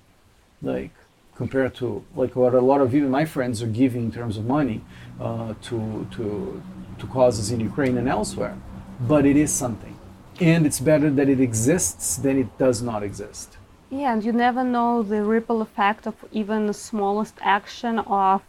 like 0.61 0.91
compared 1.39 1.73
to 1.73 1.87
like 2.21 2.33
what 2.41 2.53
a 2.53 2.63
lot 2.71 2.81
of 2.85 2.89
even 2.97 3.09
my 3.09 3.25
friends 3.35 3.55
are 3.63 3.73
giving 3.83 4.03
in 4.07 4.11
terms 4.19 4.35
of 4.39 4.43
money 4.57 4.79
uh, 5.21 5.53
to, 5.67 5.77
to, 6.15 6.25
to 6.99 7.03
causes 7.17 7.45
in 7.53 7.59
Ukraine 7.71 7.95
and 8.01 8.07
elsewhere, 8.17 8.55
but 9.13 9.23
it 9.31 9.37
is 9.45 9.51
something. 9.63 9.95
And 10.51 10.61
it's 10.67 10.81
better 10.91 11.09
that 11.19 11.27
it 11.35 11.39
exists 11.49 12.07
than 12.25 12.35
it 12.43 12.49
does 12.65 12.79
not 12.89 13.01
exist. 13.09 13.47
Yeah, 13.89 14.11
and 14.13 14.21
you 14.27 14.33
never 14.47 14.63
know 14.75 14.91
the 15.13 15.21
ripple 15.35 15.59
effect 15.67 16.03
of 16.11 16.15
even 16.41 16.59
the 16.71 16.77
smallest 16.89 17.35
action 17.57 17.95
of 17.99 18.41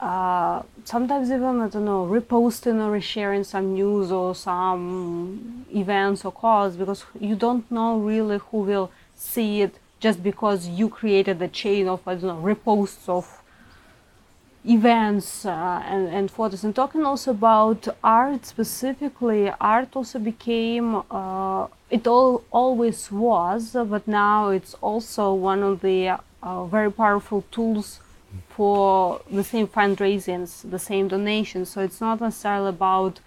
uh, 0.00 0.62
sometimes 0.94 1.26
even, 1.36 1.54
I 1.66 1.68
don't 1.74 1.88
know, 1.92 2.02
reposting 2.18 2.78
or 2.84 2.90
resharing 3.00 3.44
some 3.54 3.66
news 3.80 4.08
or 4.20 4.34
some 4.34 5.66
events 5.82 6.24
or 6.26 6.32
cause 6.32 6.72
because 6.76 7.00
you 7.28 7.34
don't 7.44 7.64
know 7.76 7.90
really 8.12 8.38
who 8.48 8.58
will 8.70 8.88
see 9.16 9.50
it 9.66 9.74
just 10.00 10.22
because 10.22 10.68
you 10.68 10.88
created 10.88 11.38
the 11.38 11.48
chain 11.48 11.88
of, 11.88 12.06
I 12.06 12.14
don't 12.14 12.22
know, 12.24 12.54
reposts 12.54 13.08
of 13.08 13.42
events 14.64 15.46
uh, 15.46 15.82
and, 15.86 16.08
and 16.08 16.30
photos 16.30 16.64
and 16.64 16.74
talking 16.74 17.04
also 17.04 17.30
about 17.30 17.86
art 18.02 18.44
specifically 18.44 19.50
art 19.60 19.88
also 19.94 20.18
became 20.18 21.00
uh, 21.10 21.66
it 21.90 22.06
all 22.06 22.42
always 22.50 23.10
was 23.10 23.72
but 23.72 24.06
now 24.06 24.48
it's 24.48 24.74
also 24.82 25.32
one 25.32 25.62
of 25.62 25.80
the 25.80 26.18
uh, 26.42 26.64
very 26.66 26.90
powerful 26.90 27.44
tools 27.50 28.00
for 28.48 29.20
the 29.30 29.44
same 29.44 29.66
fundraisings 29.66 30.68
the 30.70 30.78
same 30.78 31.08
donations. 31.08 31.70
So 31.70 31.80
it's 31.80 32.00
not 32.00 32.20
necessarily 32.20 32.70
about 32.70 33.20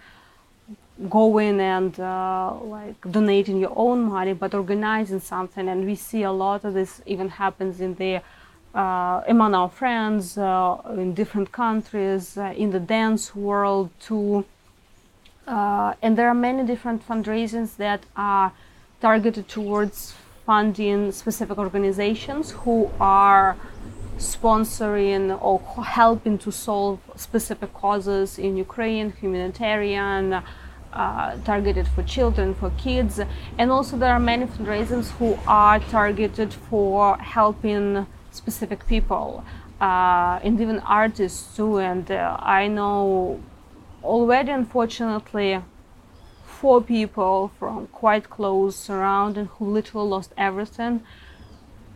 going 1.09 1.59
and 1.59 1.99
uh, 1.99 2.53
like 2.63 2.99
donating 3.09 3.57
your 3.57 3.73
own 3.75 4.03
money 4.03 4.33
but 4.33 4.53
organizing 4.53 5.19
something 5.19 5.67
and 5.67 5.85
we 5.85 5.95
see 5.95 6.23
a 6.23 6.31
lot 6.31 6.63
of 6.63 6.73
this 6.73 7.01
even 7.05 7.29
happens 7.29 7.81
in 7.81 7.95
the 7.95 8.21
uh, 8.73 9.21
among 9.27 9.53
our 9.53 9.69
friends 9.69 10.37
uh, 10.37 10.77
in 10.93 11.13
different 11.13 11.51
countries, 11.51 12.37
uh, 12.37 12.53
in 12.55 12.71
the 12.71 12.79
dance 12.79 13.35
world 13.35 13.89
too. 13.99 14.45
and 15.45 16.17
there 16.17 16.29
are 16.29 16.39
many 16.49 16.63
different 16.63 17.05
fundraisings 17.05 17.75
that 17.75 18.01
are 18.15 18.53
targeted 19.01 19.45
towards 19.49 20.13
funding 20.45 21.11
specific 21.11 21.57
organizations 21.57 22.51
who 22.51 22.89
are 22.99 23.57
sponsoring 24.17 25.37
or 25.41 25.59
helping 25.83 26.37
to 26.37 26.51
solve 26.51 26.99
specific 27.17 27.73
causes 27.73 28.39
in 28.39 28.55
Ukraine, 28.55 29.11
humanitarian, 29.19 30.41
uh, 30.93 31.37
targeted 31.45 31.87
for 31.87 32.03
children, 32.03 32.53
for 32.53 32.69
kids, 32.71 33.19
and 33.57 33.71
also 33.71 33.97
there 33.97 34.11
are 34.11 34.19
many 34.19 34.45
fundraisers 34.45 35.09
who 35.11 35.37
are 35.47 35.79
targeted 35.79 36.53
for 36.53 37.17
helping 37.17 38.05
specific 38.31 38.87
people 38.87 39.43
uh, 39.79 40.39
and 40.43 40.59
even 40.61 40.79
artists 40.79 41.55
too. 41.55 41.79
And 41.79 42.09
uh, 42.11 42.37
I 42.39 42.67
know 42.67 43.41
already, 44.03 44.51
unfortunately, 44.51 45.61
four 46.45 46.81
people 46.81 47.51
from 47.57 47.87
quite 47.87 48.29
close 48.29 48.75
surrounding 48.75 49.45
who 49.45 49.65
literally 49.65 50.07
lost 50.07 50.33
everything. 50.37 51.03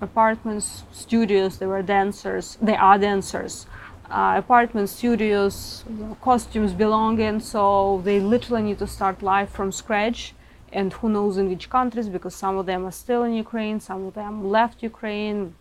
Apartments, 0.01 0.83
studios, 0.91 1.57
they 1.59 1.65
were 1.65 1.81
dancers, 1.81 2.57
they 2.61 2.75
are 2.75 2.97
dancers 2.97 3.65
uh, 4.09 4.35
apartments, 4.37 4.91
studios, 4.91 5.83
costumes, 6.21 6.73
belonging. 6.73 7.39
So 7.39 8.01
they 8.03 8.19
literally 8.19 8.63
need 8.63 8.79
to 8.79 8.87
start 8.87 9.21
life 9.21 9.49
from 9.49 9.71
scratch. 9.71 10.33
And 10.71 10.91
who 10.93 11.09
knows 11.09 11.37
in 11.37 11.49
which 11.49 11.69
countries, 11.69 12.09
because 12.09 12.35
some 12.35 12.57
of 12.57 12.65
them 12.65 12.85
are 12.85 12.91
still 12.91 13.23
in 13.23 13.33
Ukraine, 13.33 13.79
some 13.79 14.05
of 14.07 14.13
them 14.13 14.49
left 14.49 14.83
Ukraine. 14.83 15.55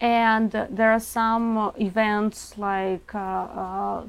And 0.00 0.50
there 0.50 0.90
are 0.92 1.00
some 1.00 1.72
events 1.78 2.58
like 2.58 3.14
uh, 3.14 3.18
uh, 3.18 4.04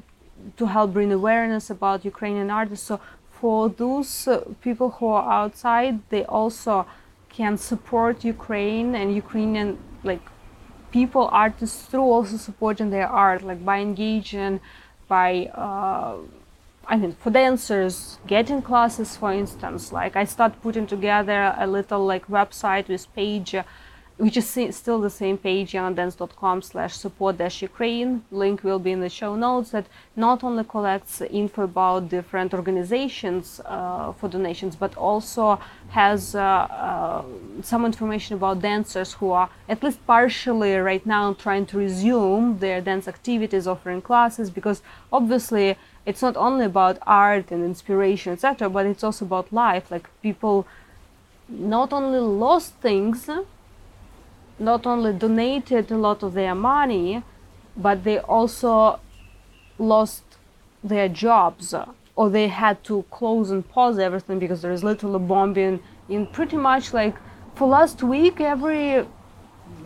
to 0.56 0.66
help 0.66 0.92
bring 0.92 1.12
awareness 1.12 1.70
about 1.70 2.04
Ukrainian 2.04 2.50
artists. 2.50 2.86
So 2.86 3.00
for 3.30 3.68
those 3.68 4.26
uh, 4.26 4.44
people 4.62 4.90
who 4.90 5.06
are 5.08 5.30
outside, 5.30 6.00
they 6.08 6.24
also 6.24 6.86
can 7.28 7.58
support 7.58 8.24
Ukraine 8.24 8.94
and 8.94 9.14
Ukrainian 9.14 9.78
like 10.02 10.24
people, 10.94 11.28
artists, 11.32 11.86
through 11.86 12.08
also 12.16 12.36
supporting 12.36 12.90
their 12.90 13.08
art, 13.08 13.42
like 13.42 13.62
by 13.64 13.78
engaging, 13.80 14.60
by 15.08 15.46
uh, 15.46 16.16
I 16.86 16.96
mean, 16.96 17.12
for 17.12 17.30
dancers, 17.30 18.18
getting 18.26 18.62
classes, 18.62 19.16
for 19.16 19.32
instance. 19.32 19.90
Like 19.92 20.14
I 20.16 20.24
start 20.24 20.62
putting 20.62 20.86
together 20.86 21.54
a 21.58 21.66
little 21.66 22.04
like 22.04 22.26
website 22.28 22.88
with 22.88 23.12
page 23.14 23.54
which 24.16 24.36
is 24.36 24.46
still 24.76 25.00
the 25.00 25.10
same 25.10 25.36
page, 25.36 25.72
yangandance.com 25.72 26.62
slash 26.62 26.94
support 26.96 27.36
dash 27.36 27.62
Ukraine. 27.62 28.22
Link 28.30 28.62
will 28.62 28.78
be 28.78 28.92
in 28.92 29.00
the 29.00 29.08
show 29.08 29.34
notes 29.34 29.70
that 29.70 29.86
not 30.14 30.44
only 30.44 30.62
collects 30.62 31.20
info 31.20 31.62
about 31.64 32.08
different 32.08 32.54
organizations 32.54 33.60
uh, 33.64 34.12
for 34.12 34.28
donations, 34.28 34.76
but 34.76 34.96
also 34.96 35.58
has 35.90 36.36
uh, 36.36 36.40
uh, 36.40 37.24
some 37.62 37.84
information 37.84 38.36
about 38.36 38.62
dancers 38.62 39.14
who 39.14 39.32
are 39.32 39.50
at 39.68 39.82
least 39.82 39.98
partially 40.06 40.76
right 40.76 41.04
now 41.04 41.32
trying 41.32 41.66
to 41.66 41.78
resume 41.78 42.58
their 42.60 42.80
dance 42.80 43.08
activities, 43.08 43.66
offering 43.66 44.00
classes, 44.00 44.48
because 44.48 44.80
obviously 45.12 45.76
it's 46.06 46.22
not 46.22 46.36
only 46.36 46.66
about 46.66 46.98
art 47.04 47.50
and 47.50 47.64
inspiration, 47.64 48.34
etc., 48.34 48.70
but 48.70 48.86
it's 48.86 49.02
also 49.02 49.24
about 49.24 49.52
life. 49.52 49.90
Like 49.90 50.08
people 50.22 50.68
not 51.48 51.92
only 51.92 52.20
lost 52.20 52.74
things 52.74 53.28
not 54.58 54.86
only 54.86 55.12
donated 55.12 55.90
a 55.90 55.96
lot 55.96 56.22
of 56.22 56.34
their 56.34 56.54
money, 56.54 57.22
but 57.76 58.04
they 58.04 58.18
also 58.18 59.00
lost 59.78 60.22
their 60.82 61.08
jobs 61.08 61.74
or 62.16 62.30
they 62.30 62.48
had 62.48 62.82
to 62.84 63.04
close 63.10 63.50
and 63.50 63.68
pause 63.68 63.98
everything 63.98 64.38
because 64.38 64.62
there 64.62 64.72
is 64.72 64.84
literally 64.84 65.18
bombing 65.18 65.80
in 66.08 66.26
pretty 66.26 66.56
much 66.56 66.92
like 66.92 67.16
for 67.54 67.66
last 67.68 68.02
week 68.02 68.40
every 68.40 69.04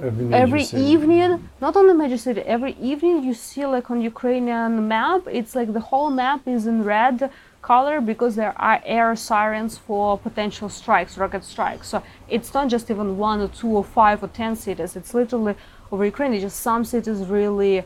every, 0.02 0.34
every 0.34 0.62
evening 0.74 1.48
not 1.60 1.76
only 1.76 1.94
major 1.94 2.18
city 2.18 2.40
every 2.42 2.74
evening 2.80 3.22
you 3.24 3.32
see 3.32 3.64
like 3.64 3.90
on 3.90 4.00
ukrainian 4.00 4.86
map 4.88 5.22
it's 5.30 5.54
like 5.54 5.72
the 5.72 5.80
whole 5.80 6.10
map 6.10 6.46
is 6.46 6.66
in 6.66 6.84
red 6.84 7.30
color 7.68 8.00
because 8.00 8.34
there 8.34 8.54
are 8.68 8.80
air 8.86 9.14
sirens 9.14 9.76
for 9.86 10.16
potential 10.28 10.68
strikes, 10.80 11.18
rocket 11.18 11.44
strikes. 11.44 11.86
So 11.92 12.02
it's 12.34 12.50
not 12.56 12.66
just 12.74 12.90
even 12.90 13.18
one 13.18 13.38
or 13.44 13.50
two 13.60 13.72
or 13.80 13.84
five 13.84 14.18
or 14.24 14.30
ten 14.40 14.56
cities. 14.56 14.96
It's 14.96 15.12
literally 15.20 15.54
over 15.92 16.04
Ukraine. 16.12 16.32
It's 16.32 16.46
just 16.48 16.60
some 16.70 16.82
cities 16.92 17.18
really 17.38 17.76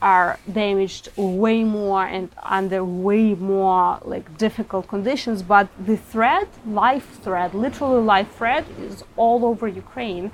are 0.00 0.38
damaged 0.62 1.04
way 1.16 1.58
more 1.64 2.04
and 2.16 2.28
under 2.58 2.80
way 3.08 3.26
more 3.34 3.98
like 4.12 4.26
difficult 4.46 4.84
conditions. 4.94 5.38
But 5.54 5.66
the 5.90 5.96
threat, 6.12 6.48
life 6.84 7.08
threat, 7.24 7.50
literally 7.64 8.02
life 8.14 8.30
threat, 8.38 8.64
is 8.88 9.02
all 9.16 9.40
over 9.50 9.66
Ukraine. 9.66 10.26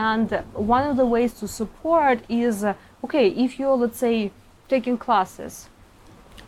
And 0.00 0.28
one 0.74 0.84
of 0.90 0.96
the 0.96 1.08
ways 1.14 1.32
to 1.40 1.46
support 1.60 2.16
is 2.28 2.56
okay 3.04 3.26
if 3.44 3.50
you're 3.58 3.78
let's 3.84 4.00
say 4.06 4.16
taking 4.74 4.96
classes 5.06 5.54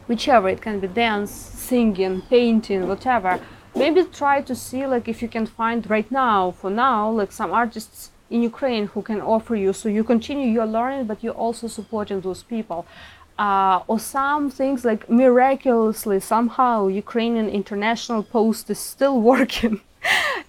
whichever 0.06 0.48
it 0.48 0.60
can 0.60 0.80
be 0.80 0.86
dance 0.86 1.30
singing 1.30 2.22
painting 2.22 2.88
whatever 2.88 3.40
maybe 3.74 4.04
try 4.04 4.40
to 4.40 4.54
see 4.54 4.86
like 4.86 5.08
if 5.08 5.20
you 5.22 5.28
can 5.28 5.46
find 5.46 5.88
right 5.90 6.10
now 6.10 6.50
for 6.50 6.70
now 6.70 7.10
like 7.10 7.32
some 7.32 7.52
artists 7.52 8.10
in 8.30 8.42
ukraine 8.42 8.86
who 8.88 9.02
can 9.02 9.20
offer 9.20 9.54
you 9.54 9.72
so 9.72 9.88
you 9.88 10.02
continue 10.02 10.48
your 10.48 10.66
learning 10.66 11.04
but 11.06 11.22
you're 11.22 11.40
also 11.46 11.66
supporting 11.66 12.20
those 12.20 12.42
people 12.42 12.86
uh, 13.38 13.80
or 13.86 13.98
some 13.98 14.50
things 14.50 14.84
like 14.84 15.08
miraculously 15.10 16.18
somehow 16.18 16.86
ukrainian 16.86 17.48
international 17.48 18.22
post 18.22 18.70
is 18.70 18.78
still 18.78 19.20
working 19.32 19.80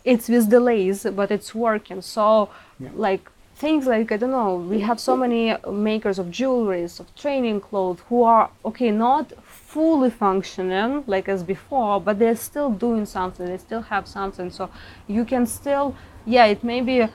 it's 0.06 0.30
with 0.30 0.50
delays 0.50 1.06
but 1.16 1.32
it's 1.32 1.54
working 1.54 2.02
so 2.02 2.50
yeah. 2.80 2.90
like 2.96 3.30
things 3.58 3.88
like 3.88 4.12
I 4.12 4.18
don't 4.18 4.32
know. 4.32 4.56
We 4.56 4.82
have 4.82 5.00
so 5.00 5.18
many 5.18 5.56
makers 5.70 6.20
of 6.20 6.28
jewelries, 6.28 7.00
of 7.00 7.14
training 7.16 7.62
clothes, 7.62 8.00
who 8.08 8.24
are 8.24 8.50
okay, 8.64 8.92
not 8.92 9.34
fully 9.68 10.10
functioning 10.10 11.04
like 11.08 11.28
as 11.28 11.44
before, 11.44 12.00
but 12.00 12.18
they're 12.20 12.42
still 12.50 12.70
doing 12.70 13.06
something. 13.06 13.46
They 13.46 13.58
still 13.58 13.82
have 13.82 14.08
something. 14.08 14.50
So 14.50 14.70
you 15.08 15.26
can 15.26 15.46
still, 15.46 15.94
yeah, 16.26 16.46
it 16.46 16.64
may 16.64 16.80
be 16.82 17.08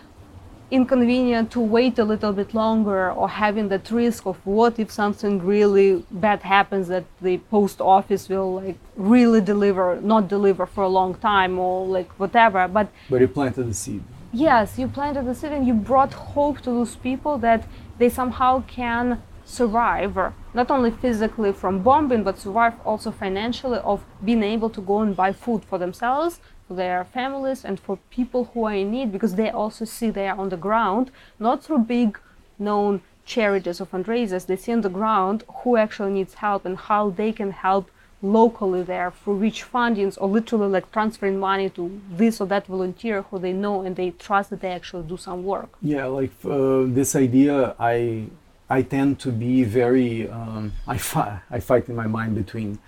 inconvenient 0.70 1.50
to 1.50 1.61
wait 1.61 1.98
a 1.98 2.05
little 2.05 2.32
bit 2.32 2.55
longer 2.55 3.11
or 3.11 3.28
having 3.28 3.68
that 3.68 3.90
risk 3.90 4.26
of 4.26 4.36
what 4.46 4.78
if 4.78 4.90
something 4.90 5.38
really 5.44 6.05
bad 6.11 6.40
happens 6.42 6.88
that 6.88 7.05
the 7.20 7.36
post 7.50 7.78
office 7.80 8.28
will 8.28 8.55
like 8.55 8.78
really 8.96 9.42
deliver 9.42 10.00
not 10.00 10.28
deliver 10.28 10.64
for 10.64 10.84
a 10.84 10.88
long 10.88 11.14
time 11.16 11.59
or 11.59 11.86
like 11.86 12.11
whatever 12.18 12.66
but 12.68 12.88
but 13.11 13.20
you 13.20 13.28
planted 13.28 13.64
the 13.68 13.74
seed 13.74 14.03
yes 14.32 14.78
you 14.78 14.88
planted 14.88 15.26
the 15.26 15.34
seed 15.34 15.53
and 15.53 15.66
you 15.66 15.74
brought 15.74 16.14
hope 16.14 16.59
to 16.62 16.70
those 16.70 16.96
people 16.96 17.36
that 17.36 17.68
they 17.98 18.09
somehow 18.09 18.62
can 18.66 19.20
survive 19.59 20.14
not 20.61 20.70
only 20.70 20.90
physically 20.90 21.53
from 21.53 21.82
bombing 21.88 22.22
but 22.22 22.38
survive 22.38 22.74
also 22.84 23.11
financially 23.11 23.80
of 23.92 23.98
being 24.24 24.42
able 24.42 24.70
to 24.76 24.80
go 24.80 24.96
and 25.05 25.14
buy 25.22 25.30
food 25.44 25.62
for 25.68 25.78
themselves 25.78 26.40
for 26.66 26.74
their 26.74 27.05
families 27.05 27.64
and 27.64 27.78
for 27.78 27.98
people 28.18 28.42
who 28.53 28.64
are 28.64 28.74
in 28.82 28.90
need 28.90 29.12
because 29.12 29.34
they 29.34 29.50
also 29.50 29.84
see 29.84 30.09
they 30.11 30.28
are 30.28 30.38
on 30.38 30.48
the 30.48 30.62
ground 30.68 31.11
not 31.38 31.62
through 31.62 31.78
big 31.78 32.18
known 32.59 33.00
charities 33.24 33.80
or 33.80 33.86
fundraisers. 33.86 34.46
They 34.46 34.57
see 34.57 34.72
on 34.72 34.80
the 34.80 34.88
ground 34.88 35.44
who 35.62 35.76
actually 35.76 36.12
needs 36.12 36.34
help 36.34 36.64
and 36.64 36.76
how 36.76 37.11
they 37.11 37.32
can 37.32 37.50
help 37.50 37.90
locally 38.24 38.82
there 38.82 39.11
for 39.11 39.34
which 39.34 39.64
fundings 39.64 40.16
or 40.20 40.28
literally 40.28 40.68
like 40.68 40.90
transferring 40.92 41.40
money 41.40 41.68
to 41.70 42.00
this 42.09 42.40
or 42.40 42.46
that 42.46 42.66
volunteer 42.66 43.22
who 43.22 43.38
they 43.38 43.53
know 43.53 43.82
and 43.82 43.96
they 43.96 44.11
trust 44.11 44.50
that 44.50 44.61
they 44.61 44.70
actually 44.70 45.03
do 45.03 45.16
some 45.16 45.44
work. 45.44 45.70
Yeah 45.82 46.07
like 46.07 46.32
uh, 46.44 46.84
this 46.86 47.16
idea 47.16 47.74
i 47.80 48.26
i 48.68 48.82
tend 48.82 49.18
to 49.18 49.30
be 49.30 49.64
very 49.64 50.28
um, 50.28 50.72
I, 50.86 50.98
fi- 50.98 51.40
I 51.50 51.60
fight 51.60 51.88
in 51.88 51.96
my 51.96 52.06
mind 52.06 52.34
between 52.34 52.78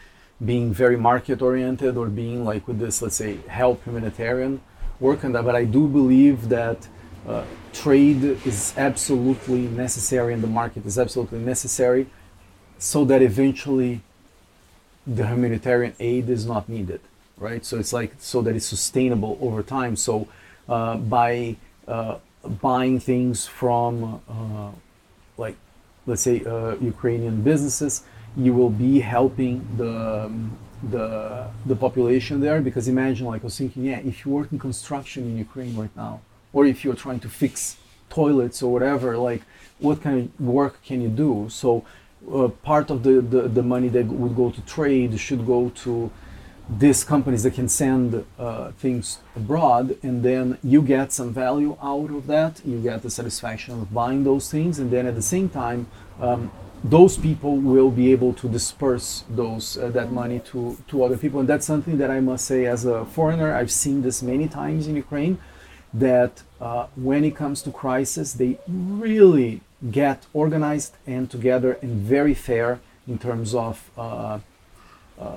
being 0.44 0.72
very 0.72 0.96
market 0.96 1.40
oriented 1.42 1.96
or 1.96 2.08
being 2.08 2.44
like 2.44 2.66
with 2.68 2.78
this 2.78 3.02
let's 3.02 3.16
say 3.16 3.38
help 3.48 3.84
humanitarian 3.84 4.60
work 5.00 5.24
and 5.24 5.34
that 5.34 5.44
but 5.44 5.56
i 5.56 5.64
do 5.64 5.86
believe 5.86 6.48
that 6.48 6.88
uh, 7.28 7.44
trade 7.72 8.22
is 8.44 8.74
absolutely 8.76 9.62
necessary 9.68 10.34
and 10.34 10.42
the 10.42 10.48
market 10.48 10.84
is 10.84 10.98
absolutely 10.98 11.38
necessary 11.38 12.06
so 12.78 13.04
that 13.04 13.22
eventually 13.22 14.02
the 15.06 15.26
humanitarian 15.26 15.94
aid 16.00 16.28
is 16.28 16.46
not 16.46 16.68
needed, 16.68 17.00
right? 17.36 17.64
So 17.64 17.78
it's 17.78 17.92
like 17.92 18.14
so 18.18 18.42
that 18.42 18.56
it's 18.56 18.66
sustainable 18.66 19.38
over 19.40 19.62
time. 19.62 19.96
So 19.96 20.28
uh, 20.68 20.96
by 20.96 21.56
uh, 21.86 22.16
buying 22.60 23.00
things 23.00 23.46
from 23.46 24.22
uh, 24.28 24.70
like 25.36 25.56
let's 26.06 26.22
say 26.22 26.44
uh, 26.44 26.76
Ukrainian 26.76 27.42
businesses, 27.42 28.02
you 28.36 28.52
will 28.52 28.70
be 28.70 29.00
helping 29.00 29.66
the 29.76 30.24
um, 30.26 30.56
the 30.90 31.06
the 31.66 31.76
population 31.76 32.40
there 32.40 32.60
because 32.60 32.88
imagine 32.88 33.26
like 33.26 33.42
I 33.42 33.44
was 33.44 33.58
thinking, 33.58 33.84
yeah, 33.84 34.00
if 34.10 34.24
you 34.24 34.32
work 34.32 34.48
in 34.52 34.58
construction 34.58 35.24
in 35.24 35.38
Ukraine 35.38 35.74
right 35.76 35.94
now, 35.96 36.20
or 36.52 36.66
if 36.66 36.84
you're 36.84 37.00
trying 37.06 37.20
to 37.20 37.28
fix 37.28 37.76
toilets 38.10 38.62
or 38.62 38.72
whatever, 38.72 39.16
like 39.16 39.42
what 39.78 40.02
kind 40.02 40.18
of 40.24 40.46
work 40.46 40.82
can 40.84 41.00
you 41.00 41.08
do? 41.08 41.46
So 41.48 41.84
uh, 42.32 42.48
part 42.48 42.90
of 42.90 43.02
the, 43.02 43.20
the, 43.20 43.42
the, 43.48 43.62
money 43.62 43.88
that 43.88 44.06
would 44.06 44.34
go 44.34 44.50
to 44.50 44.60
trade 44.62 45.18
should 45.20 45.46
go 45.46 45.70
to 45.84 46.10
these 46.68 47.04
companies 47.04 47.42
that 47.42 47.54
can 47.54 47.68
send 47.68 48.24
uh, 48.38 48.70
things 48.72 49.18
abroad 49.36 49.96
and 50.02 50.22
then 50.22 50.58
you 50.62 50.80
get 50.80 51.12
some 51.12 51.32
value 51.32 51.76
out 51.82 52.10
of 52.10 52.26
that. 52.26 52.62
You 52.64 52.80
get 52.80 53.02
the 53.02 53.10
satisfaction 53.10 53.74
of 53.82 53.92
buying 53.92 54.24
those 54.24 54.50
things 54.50 54.78
and 54.78 54.90
then 54.90 55.06
at 55.06 55.14
the 55.14 55.22
same 55.22 55.48
time 55.48 55.86
um, 56.20 56.50
those 56.82 57.16
people 57.16 57.56
will 57.56 57.90
be 57.90 58.12
able 58.12 58.34
to 58.34 58.48
disperse 58.48 59.24
those 59.30 59.76
uh, 59.78 59.88
that 59.90 60.12
money 60.12 60.40
to, 60.40 60.76
to 60.88 61.02
other 61.02 61.16
people. 61.16 61.40
And 61.40 61.48
that's 61.48 61.66
something 61.66 61.98
that 61.98 62.10
i 62.10 62.20
must 62.20 62.44
say 62.44 62.66
as 62.66 62.84
a 62.84 63.04
foreigner 63.06 63.54
i've 63.54 63.70
seen 63.70 64.02
this 64.02 64.22
many 64.22 64.48
times 64.48 64.86
in 64.86 64.96
ukraine 64.96 65.38
that 65.92 66.42
uh, 66.60 66.86
when 66.96 67.24
it 67.24 67.36
comes 67.36 67.62
to 67.62 67.70
crisis 67.70 68.34
they 68.34 68.58
really 68.68 69.60
get 69.90 70.26
organized 70.32 70.94
and 71.06 71.30
together 71.30 71.78
and 71.82 72.00
very 72.00 72.34
fair 72.34 72.80
in 73.06 73.18
terms 73.18 73.54
of 73.54 73.90
uh, 73.96 74.38
uh, 75.20 75.36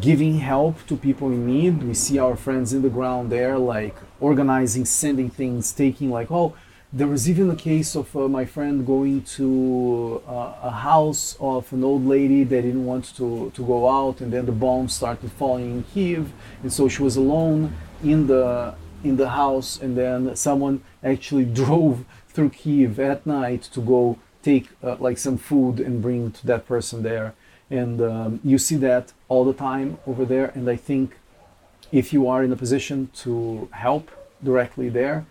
giving 0.00 0.38
help 0.38 0.86
to 0.86 0.96
people 0.96 1.28
in 1.28 1.46
need. 1.46 1.82
We 1.82 1.94
see 1.94 2.18
our 2.18 2.36
friends 2.36 2.72
in 2.72 2.82
the 2.82 2.88
ground 2.88 3.30
there, 3.30 3.58
like 3.58 3.96
organizing, 4.20 4.84
sending 4.84 5.30
things, 5.30 5.72
taking 5.72 6.10
like, 6.10 6.30
oh, 6.30 6.56
there 6.92 7.08
was 7.08 7.28
even 7.28 7.50
a 7.50 7.56
case 7.56 7.96
of 7.96 8.14
uh, 8.16 8.28
my 8.28 8.44
friend 8.44 8.86
going 8.86 9.22
to 9.22 10.22
uh, 10.28 10.54
a 10.62 10.70
house 10.70 11.36
of 11.40 11.72
an 11.72 11.82
old 11.82 12.06
lady 12.06 12.44
that 12.44 12.62
didn't 12.62 12.86
want 12.86 13.16
to, 13.16 13.50
to 13.54 13.66
go 13.66 13.88
out, 13.88 14.20
and 14.20 14.32
then 14.32 14.46
the 14.46 14.52
bombs 14.52 14.94
started 14.94 15.30
falling 15.32 15.70
in 15.70 15.82
Kiev, 15.92 16.32
and 16.62 16.72
so 16.72 16.88
she 16.88 17.02
was 17.02 17.16
alone 17.16 17.74
in 18.02 18.26
the 18.28 18.74
in 19.02 19.16
the 19.16 19.30
house, 19.30 19.78
and 19.82 19.98
then 19.98 20.34
someone 20.36 20.82
actually 21.02 21.44
drove 21.62 22.04
through 22.28 22.50
Kiev 22.50 23.00
at 23.00 23.26
night 23.26 23.62
to 23.62 23.80
go 23.80 24.18
take 24.42 24.68
uh, 24.82 24.96
like 25.00 25.18
some 25.18 25.36
food 25.36 25.80
and 25.80 26.00
bring 26.00 26.30
to 26.30 26.46
that 26.46 26.64
person 26.64 27.02
there 27.02 27.34
and 27.80 28.00
um, 28.00 28.40
you 28.44 28.58
see 28.58 28.76
that 28.76 29.12
all 29.28 29.44
the 29.44 29.58
time 29.68 29.98
over 30.06 30.24
there. 30.24 30.46
And 30.56 30.68
i 30.76 30.76
think 30.76 31.06
if 31.92 32.12
you 32.14 32.22
are 32.32 32.42
in 32.46 32.50
a 32.52 32.56
position 32.64 32.98
to 33.22 33.68
help 33.72 34.10
directly 34.42 34.88
there 34.88 35.26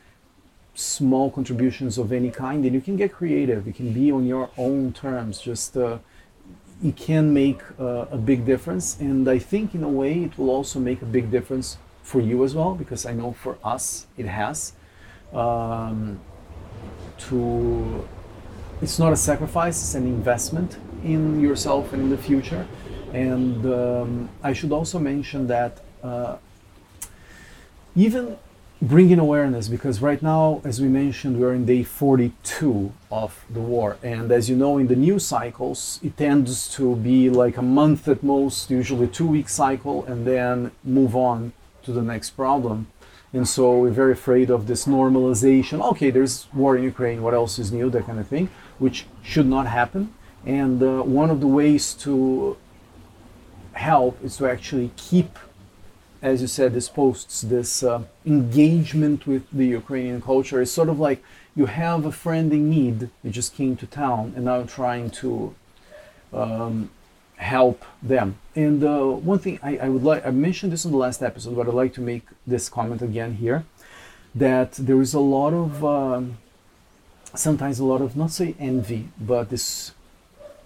small 0.75 1.29
contributions 1.29 1.97
of 1.97 2.11
any 2.11 2.31
kind 2.31 2.65
and 2.65 2.73
you 2.73 2.81
can 2.81 2.95
get 2.97 3.13
creative. 3.13 3.67
You 3.67 3.73
can 3.73 3.93
be 3.93 4.11
on 4.11 4.25
your 4.25 4.49
own 4.57 4.91
terms. 4.91 5.39
Just 5.39 5.77
uh, 5.77 5.99
it 6.83 6.95
can 6.95 7.31
make 7.31 7.61
uh, 7.79 8.17
a 8.17 8.17
big 8.17 8.45
difference. 8.45 8.99
And 8.99 9.27
i 9.29 9.39
think 9.51 9.75
in 9.75 9.83
a 9.83 9.93
way 10.01 10.23
it 10.23 10.37
will 10.37 10.49
also 10.49 10.79
make 10.79 11.01
a 11.01 11.09
big 11.17 11.29
difference 11.31 11.77
for 12.01 12.19
you 12.19 12.43
as 12.43 12.53
well 12.53 12.75
because 12.75 13.05
i 13.05 13.13
know 13.13 13.31
for 13.33 13.57
us 13.63 14.07
it 14.17 14.25
has. 14.25 14.73
Um, 15.33 16.19
to 17.17 18.07
it's 18.81 18.99
not 18.99 19.13
a 19.13 19.15
sacrifice 19.15 19.77
it's 19.81 19.95
an 19.95 20.05
investment 20.05 20.77
in 21.03 21.39
yourself 21.39 21.93
and 21.93 22.01
in 22.03 22.09
the 22.09 22.17
future. 22.17 22.67
And 23.13 23.65
um, 23.65 24.29
I 24.41 24.53
should 24.53 24.71
also 24.71 24.99
mention 24.99 25.47
that 25.47 25.81
uh, 26.01 26.37
even 27.95 28.37
bringing 28.81 29.19
awareness, 29.19 29.69
because 29.69 30.01
right 30.01 30.21
now, 30.21 30.61
as 30.65 30.81
we 30.81 30.87
mentioned, 30.87 31.39
we're 31.39 31.53
in 31.53 31.65
day 31.65 31.83
42 31.83 32.91
of 33.11 33.45
the 33.49 33.61
war. 33.61 33.97
And 34.03 34.31
as 34.31 34.49
you 34.49 34.57
know, 34.57 34.77
in 34.77 34.87
the 34.87 34.95
news 34.95 35.25
cycles, 35.25 35.99
it 36.03 36.17
tends 36.17 36.67
to 36.75 36.95
be 36.97 37.29
like 37.29 37.55
a 37.55 37.61
month 37.61 38.07
at 38.09 38.23
most, 38.23 38.69
usually 38.69 39.07
two 39.07 39.27
week 39.27 39.47
cycle, 39.47 40.03
and 40.05 40.27
then 40.27 40.71
move 40.83 41.15
on 41.15 41.53
to 41.83 41.93
the 41.93 42.01
next 42.01 42.31
problem. 42.31 42.87
And 43.31 43.47
so 43.47 43.79
we're 43.79 43.89
very 43.89 44.11
afraid 44.11 44.49
of 44.49 44.67
this 44.67 44.85
normalization. 44.85 45.81
Okay, 45.91 46.11
there's 46.11 46.47
war 46.53 46.75
in 46.77 46.83
Ukraine, 46.83 47.23
what 47.23 47.33
else 47.33 47.57
is 47.57 47.71
new, 47.71 47.89
that 47.89 48.05
kind 48.05 48.19
of 48.19 48.27
thing, 48.27 48.49
which 48.79 49.05
should 49.23 49.47
not 49.47 49.65
happen. 49.67 50.13
And 50.45 50.83
uh, 50.83 51.01
one 51.03 51.29
of 51.29 51.39
the 51.39 51.47
ways 51.47 51.93
to 51.95 52.57
help 53.73 54.23
is 54.23 54.37
to 54.37 54.47
actually 54.47 54.91
keep, 54.97 55.39
as 56.21 56.41
you 56.41 56.47
said, 56.47 56.73
these 56.73 56.89
posts, 56.89 57.41
this 57.41 57.83
uh, 57.83 58.03
engagement 58.25 59.25
with 59.25 59.49
the 59.51 59.65
Ukrainian 59.67 60.21
culture. 60.21 60.61
It's 60.61 60.71
sort 60.71 60.89
of 60.89 60.99
like 60.99 61.23
you 61.55 61.67
have 61.67 62.05
a 62.05 62.11
friend 62.11 62.51
in 62.51 62.69
need 62.69 63.09
that 63.23 63.31
just 63.31 63.55
came 63.55 63.75
to 63.77 63.85
town 63.85 64.33
and 64.35 64.45
now 64.45 64.63
trying 64.63 65.09
to 65.21 65.55
um, 66.33 66.89
help 67.37 67.85
them. 68.01 68.37
And 68.55 68.83
uh, 68.83 69.05
one 69.05 69.39
thing 69.39 69.59
I, 69.63 69.77
I 69.77 69.89
would 69.89 70.03
like, 70.03 70.25
I 70.25 70.31
mentioned 70.31 70.71
this 70.73 70.85
in 70.85 70.91
the 70.91 70.97
last 70.97 71.21
episode, 71.21 71.55
but 71.55 71.67
I'd 71.67 71.73
like 71.73 71.93
to 71.95 72.01
make 72.01 72.25
this 72.45 72.69
comment 72.69 73.01
again 73.01 73.35
here 73.35 73.65
that 74.35 74.73
there 74.73 74.99
is 75.01 75.13
a 75.13 75.19
lot 75.19 75.53
of, 75.53 75.85
um, 75.85 76.37
sometimes 77.35 77.79
a 77.79 77.85
lot 77.85 78.01
of, 78.01 78.15
not 78.15 78.31
say 78.31 78.55
envy, 78.59 79.09
but 79.19 79.49
this 79.49 79.91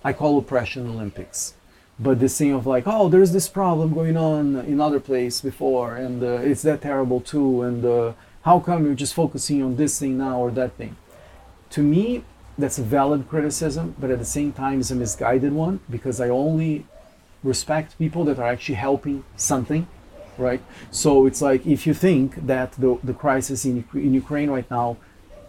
I 0.04 0.14
call 0.14 0.38
oppression 0.38 0.88
Olympics. 0.88 1.54
But 2.00 2.20
this 2.20 2.38
thing 2.38 2.54
of 2.54 2.68
like, 2.68 2.84
oh, 2.86 3.10
there's 3.10 3.32
this 3.32 3.50
problem 3.50 3.94
going 3.94 4.18
on 4.18 4.56
in 4.58 4.80
other 4.80 5.00
place 5.00 5.42
before, 5.42 5.96
and 5.96 6.22
uh, 6.22 6.50
it's 6.50 6.62
that 6.62 6.82
terrible 6.82 7.22
too, 7.22 7.64
and 7.64 7.84
uh, 7.84 8.14
how 8.44 8.60
come 8.60 8.86
you're 8.86 8.94
just 8.94 9.16
focusing 9.16 9.64
on 9.64 9.76
this 9.78 10.00
thing 10.00 10.18
now 10.18 10.40
or 10.40 10.52
that 10.52 10.74
thing? 10.74 10.96
To 11.72 11.82
me, 11.82 12.24
that's 12.58 12.78
a 12.78 12.84
valid 12.84 13.28
criticism, 13.28 13.96
but 14.00 14.10
at 14.12 14.20
the 14.20 14.26
same 14.26 14.54
time, 14.54 14.80
it's 14.80 14.92
a 14.92 14.96
misguided 14.96 15.54
one 15.54 15.80
because 15.90 16.22
I 16.22 16.30
only 16.30 16.86
respect 17.44 17.98
people 17.98 18.24
that 18.26 18.40
are 18.40 18.48
actually 18.48 18.76
helping 18.76 19.24
something, 19.36 19.88
right? 20.38 20.62
So 20.92 21.26
it's 21.26 21.42
like 21.42 21.66
if 21.66 21.88
you 21.88 21.94
think 21.94 22.46
that 22.48 22.74
the, 22.74 23.00
the 23.04 23.14
crisis 23.14 23.66
in, 23.66 23.84
in 23.94 24.14
Ukraine 24.14 24.50
right 24.50 24.70
now 24.70 24.98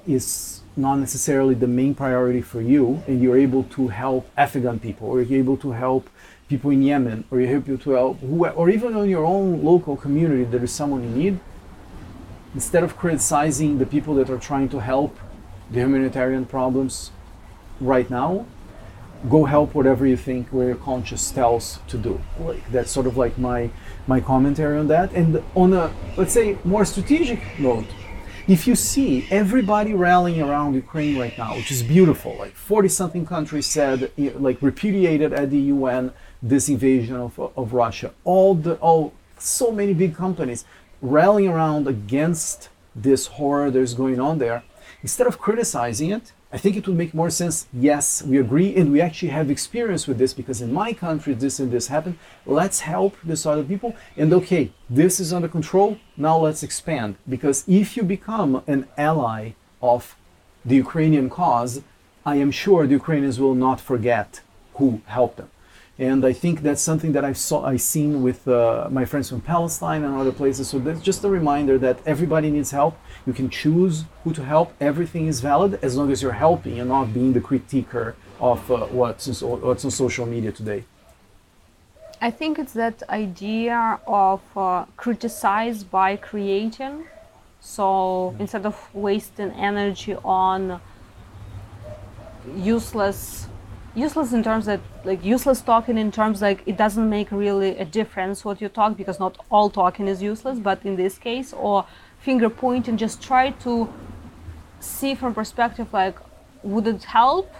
is 0.07 0.61
not 0.77 0.97
necessarily 0.97 1.55
the 1.55 1.67
main 1.67 1.95
priority 1.95 2.41
for 2.41 2.61
you 2.61 3.03
and 3.07 3.21
you're 3.21 3.37
able 3.37 3.65
to 3.65 3.89
help 3.89 4.31
Afghan 4.37 4.79
people 4.79 5.09
or 5.09 5.21
you're 5.21 5.41
able 5.41 5.57
to 5.57 5.73
help 5.73 6.09
people 6.49 6.71
in 6.71 6.83
Yemen 6.83 7.25
or 7.31 7.41
you're 7.41 7.57
able 7.57 7.79
to 7.79 7.91
help 7.91 8.21
who, 8.21 8.47
or 8.47 8.71
even 8.71 8.95
on 8.95 9.09
your 9.09 9.25
own 9.25 9.63
local 9.63 9.97
community 9.97 10.45
there 10.45 10.63
is 10.63 10.73
someone 10.73 11.03
in 11.03 11.19
need. 11.19 11.41
Instead 12.55 12.85
of 12.85 12.97
criticizing 12.97 13.79
the 13.79 13.87
people 13.87 14.15
that 14.15 14.31
are 14.31 14.39
trying 14.39 14.69
to 14.69 14.81
help 14.81 15.19
the 15.71 15.81
humanitarian 15.81 16.47
problems 16.47 17.11
right 17.81 18.09
now 18.09 18.47
go 19.29 19.45
help 19.45 19.75
whatever 19.75 20.07
you 20.07 20.17
think 20.17 20.49
where 20.49 20.69
your 20.69 20.77
conscience 20.77 21.31
tells 21.33 21.81
to 21.89 21.99
do. 21.99 22.21
Like 22.39 22.71
that's 22.71 22.91
sort 22.91 23.07
of 23.07 23.17
like 23.17 23.37
my 23.37 23.71
my 24.07 24.21
commentary 24.21 24.79
on 24.79 24.87
that. 24.89 25.13
And 25.13 25.43
on 25.57 25.73
a 25.73 25.93
let's 26.17 26.33
say 26.33 26.57
more 26.65 26.85
strategic 26.85 27.41
note 27.59 27.87
if 28.49 28.67
you 28.67 28.75
see 28.75 29.27
everybody 29.31 29.93
rallying 29.93 30.41
around 30.41 30.73
Ukraine 30.73 31.19
right 31.19 31.37
now, 31.37 31.55
which 31.55 31.71
is 31.71 31.83
beautiful, 31.83 32.35
like 32.39 32.55
40 32.55 32.89
something 32.89 33.27
countries 33.27 33.67
said, 33.67 34.11
like 34.17 34.63
repudiated 34.63 35.35
at 35.35 35.51
the 35.51 35.59
UN 35.77 36.13
this 36.43 36.71
invasion 36.71 37.17
of, 37.17 37.39
of 37.39 37.75
Russia, 37.75 38.11
all 38.25 38.55
the, 38.55 38.77
all, 38.77 39.13
so 39.37 39.71
many 39.71 39.93
big 39.93 40.17
companies 40.17 40.65
rallying 41.03 41.51
around 41.51 41.87
against 41.87 42.71
this 42.97 43.27
horror 43.27 43.71
that's 43.71 43.93
going 43.93 44.19
on 44.19 44.39
there, 44.39 44.65
instead 45.03 45.27
of 45.27 45.39
criticizing 45.39 46.11
it, 46.11 46.33
I 46.51 46.57
think 46.57 46.77
it 46.77 46.87
would 46.87 46.97
make 46.97 47.13
more 47.13 47.29
sense. 47.29 47.67
Yes, 47.75 48.23
we 48.23 48.39
agree, 48.39 48.75
and 48.75 48.91
we 48.91 49.03
actually 49.03 49.29
have 49.29 49.51
experience 49.51 50.07
with 50.07 50.17
this 50.17 50.33
because 50.33 50.63
in 50.63 50.73
my 50.73 50.95
country 50.95 51.35
this 51.35 51.61
and 51.61 51.71
this 51.71 51.89
happened. 51.89 52.19
Let's 52.47 52.81
help 52.81 53.17
these 53.23 53.45
other 53.45 53.63
people. 53.63 53.95
And 54.17 54.33
okay, 54.33 54.73
this 54.89 55.21
is 55.21 55.33
under 55.33 55.49
control. 55.49 55.99
Now 56.17 56.39
let's 56.39 56.63
expand. 56.63 57.17
Because 57.29 57.65
if 57.69 57.99
you 57.99 58.03
become 58.03 58.63
an 58.67 58.89
ally 58.97 59.53
of 59.83 60.17
the 60.65 60.77
Ukrainian 60.77 61.29
cause, 61.29 61.83
I 62.25 62.37
am 62.37 62.51
sure 62.51 62.87
the 62.87 62.95
Ukrainians 63.03 63.39
will 63.39 63.55
not 63.55 63.79
forget 63.79 64.41
who 64.75 65.03
helped 65.07 65.37
them. 65.37 65.51
And 65.99 66.25
I 66.25 66.33
think 66.33 66.63
that's 66.63 66.81
something 66.81 67.13
that 67.13 67.25
I've 67.25 67.37
saw 67.37 67.65
I 67.65 67.77
seen 67.77 68.23
with 68.23 68.47
uh, 68.47 68.87
my 68.91 69.05
friends 69.05 69.29
from 69.29 69.41
Palestine 69.41 70.05
and 70.05 70.15
other 70.15 70.31
places. 70.31 70.69
So 70.69 70.79
that's 70.79 71.01
just 71.01 71.25
a 71.25 71.29
reminder 71.29 71.77
that 71.79 71.99
everybody 72.07 72.51
needs 72.51 72.71
help. 72.71 72.97
You 73.29 73.35
can 73.35 73.51
choose 73.51 74.07
who 74.25 74.33
to 74.33 74.43
help. 74.43 74.73
Everything 74.81 75.27
is 75.27 75.41
valid 75.41 75.79
as 75.83 75.95
long 75.99 76.11
as 76.11 76.23
you're 76.23 76.41
helping 76.47 76.81
and 76.81 76.89
not 76.89 77.13
being 77.13 77.35
the 77.35 77.43
critiquer 77.43 78.15
of 78.41 78.59
uh, 78.71 78.87
what's 78.87 79.43
what's 79.43 79.85
on 79.85 79.91
social 79.91 80.25
media 80.25 80.51
today. 80.51 80.85
I 82.23 82.31
think 82.31 82.59
it's 82.59 82.73
that 82.73 83.03
idea 83.11 84.01
of 84.07 84.41
uh, 84.57 84.87
criticize 84.97 85.85
by 85.85 86.17
creating. 86.17 87.05
So 87.61 88.35
instead 88.39 88.65
of 88.65 88.77
wasting 88.95 89.51
energy 89.51 90.17
on 90.25 90.81
useless 92.57 93.47
useless 93.95 94.33
in 94.33 94.43
terms 94.43 94.65
that 94.67 94.81
like 95.05 95.25
useless 95.25 95.61
talking 95.61 95.99
in 95.99 96.11
terms 96.13 96.41
like 96.41 96.63
it 96.67 96.77
doesn't 96.77 97.09
make 97.11 97.31
really 97.33 97.77
a 97.79 97.85
difference 97.85 98.45
what 98.45 98.61
you 98.61 98.69
talk 98.69 98.97
because 98.97 99.19
not 99.19 99.37
all 99.51 99.69
talking 99.69 100.07
is 100.07 100.23
useless 100.23 100.59
but 100.59 100.79
in 100.85 100.95
this 100.97 101.19
case 101.19 101.53
or 101.53 101.85
finger 102.21 102.51
pointing 102.51 102.97
just 102.97 103.23
try 103.23 103.51
to 103.51 103.93
see 104.81 105.15
from 105.15 105.35
perspective 105.35 105.93
like 105.93 106.17
would 106.63 106.87
it 106.87 107.05
help 107.05 107.53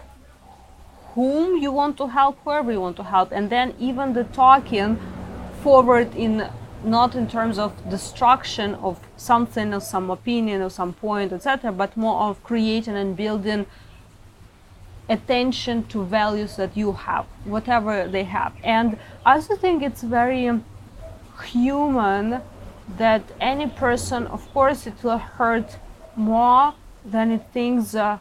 whom 1.15 1.57
you 1.57 1.73
want 1.73 1.97
to 1.97 2.07
help 2.07 2.39
whoever 2.45 2.73
you 2.73 2.81
want 2.81 2.97
to 2.97 3.03
help 3.03 3.33
and 3.33 3.51
then 3.51 3.75
even 3.79 4.13
the 4.13 4.25
talking 4.25 4.99
forward 5.63 6.15
in 6.15 6.49
not 6.85 7.15
in 7.17 7.27
terms 7.29 7.59
of 7.59 7.73
destruction 7.91 8.75
of 8.77 9.01
something 9.17 9.75
or 9.75 9.81
some 9.81 10.11
opinion 10.11 10.63
or 10.63 10.71
some 10.71 10.93
point 10.93 11.33
etc 11.33 11.73
but 11.73 11.97
more 11.97 12.21
of 12.23 12.43
creating 12.45 12.97
and 12.97 13.17
building 13.17 13.67
attention 15.09 15.85
to 15.87 16.05
values 16.05 16.57
that 16.57 16.77
you 16.77 16.93
have, 16.93 17.27
whatever 17.45 18.07
they 18.09 18.25
have. 18.25 18.53
And 18.63 18.99
I 19.25 19.37
also 19.37 19.57
think 19.57 19.83
it's 19.83 20.03
very 20.03 20.51
human 21.45 22.41
that 22.97 23.23
any 23.41 23.69
person, 23.69 24.27
of 24.27 24.51
course, 24.53 24.87
it 24.87 25.03
will 25.03 25.19
hurt 25.19 25.79
more 26.17 26.75
than 27.05 27.31
it 27.31 27.43
things 27.53 27.95
uh, 27.95 28.19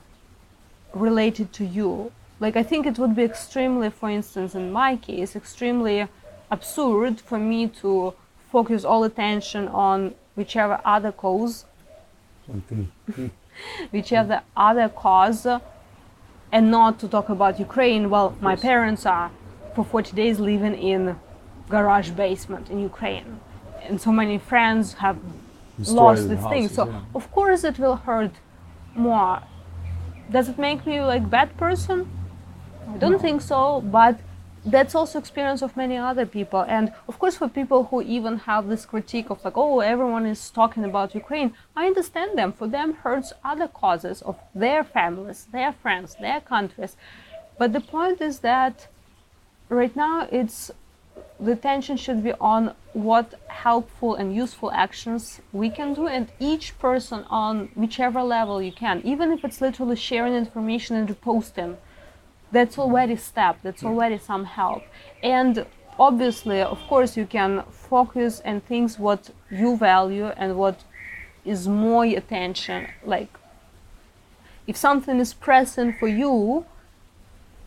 related 0.93 1.53
to 1.53 1.65
you. 1.65 2.11
Like 2.39 2.55
I 2.55 2.63
think 2.63 2.86
it 2.86 2.99
would 2.99 3.15
be 3.15 3.24
extremely, 3.24 3.89
for 3.89 4.09
instance, 4.09 4.53
in 4.53 4.72
my 4.72 4.95
case, 4.95 5.36
extremely 5.36 6.07
absurd 6.51 7.20
for 7.20 7.39
me 7.39 7.68
to 7.82 8.13
focus 8.51 8.86
all 8.86 9.03
attention 9.03 9.68
on 9.70 10.13
whichever 10.36 10.80
other 10.86 11.11
cause, 11.11 11.65
whichever 13.91 14.41
other 14.55 14.89
cause, 14.89 15.47
and 16.51 16.72
not 16.72 16.99
to 16.99 17.07
talk 17.07 17.30
about 17.30 17.59
Ukraine. 17.59 18.09
Well, 18.09 18.36
my 18.39 18.55
parents 18.55 19.05
are 19.05 19.32
for 19.76 19.84
40 19.84 20.15
days 20.15 20.39
living 20.39 20.76
in 20.76 21.20
garage 21.70 22.11
basement 22.11 22.70
in 22.70 22.80
Ukraine, 22.80 23.39
and 23.84 23.99
so 23.99 24.11
many 24.11 24.38
friends 24.38 24.93
have 24.93 25.17
lost 25.88 26.30
this 26.30 26.43
thing. 26.45 26.67
So 26.67 26.88
yeah. 26.88 27.01
of 27.15 27.32
course 27.32 27.63
it 27.63 27.80
will 27.80 27.95
hurt 27.95 28.32
more. 28.95 29.41
Does 30.32 30.49
it 30.49 30.57
make 30.57 30.86
me 30.86 31.01
like 31.01 31.30
bad 31.30 31.55
person? 31.57 32.09
I 32.89 32.97
don't 32.97 33.13
no. 33.13 33.19
think 33.19 33.41
so, 33.41 33.82
but 33.82 34.19
that's 34.67 34.95
also 34.95 35.17
experience 35.17 35.61
of 35.61 35.78
many 35.78 35.95
other 35.95 36.25
people 36.25 36.61
and 36.67 36.91
of 37.07 37.17
course 37.19 37.38
for 37.38 37.47
people 37.47 37.86
who 37.86 38.01
even 38.01 38.38
have 38.39 38.67
this 38.67 38.86
critique 38.86 39.30
of 39.30 39.43
like 39.45 39.55
oh 39.55 39.80
everyone 39.80 40.25
is 40.25 40.49
talking 40.49 40.84
about 40.84 41.15
ukraine 41.15 41.53
i 41.75 41.86
understand 41.86 42.38
them 42.38 42.51
for 42.51 42.67
them 42.67 42.93
hurts 42.95 43.32
other 43.45 43.67
causes 43.67 44.21
of 44.23 44.36
their 44.53 44.84
families 44.84 45.47
their 45.53 45.71
friends 45.71 46.17
their 46.19 46.41
countries 46.41 46.97
but 47.57 47.71
the 47.71 47.80
point 47.80 48.19
is 48.19 48.39
that 48.39 48.88
right 49.69 49.95
now 49.95 50.28
it's 50.32 50.69
the 51.39 51.51
attention 51.51 51.97
should 51.97 52.23
be 52.23 52.33
on 52.33 52.73
what 52.93 53.35
helpful 53.47 54.15
and 54.15 54.35
useful 54.35 54.71
actions 54.71 55.39
we 55.51 55.69
can 55.69 55.93
do 55.93 56.07
and 56.07 56.31
each 56.39 56.77
person 56.79 57.23
on 57.29 57.69
whichever 57.75 58.23
level 58.23 58.61
you 58.61 58.71
can. 58.71 59.01
Even 59.03 59.31
if 59.31 59.45
it's 59.45 59.61
literally 59.61 59.95
sharing 59.95 60.33
information 60.33 60.95
and 60.95 61.07
reposting 61.09 61.77
that's 62.51 62.79
already 62.79 63.15
step 63.15 63.57
that's 63.61 63.83
already 63.83 64.17
some 64.17 64.45
help. 64.45 64.81
And 65.21 65.65
obviously 65.99 66.61
of 66.61 66.79
course 66.88 67.17
you 67.17 67.25
can 67.25 67.63
focus 67.71 68.39
and 68.41 68.65
things 68.65 68.99
what 68.99 69.29
you 69.49 69.75
value 69.77 70.27
and 70.38 70.55
what 70.55 70.83
is 71.43 71.67
more 71.67 72.05
attention 72.05 72.88
like 73.03 73.29
if 74.67 74.75
something 74.75 75.19
is 75.19 75.33
present 75.33 75.97
for 75.97 76.07
you 76.07 76.65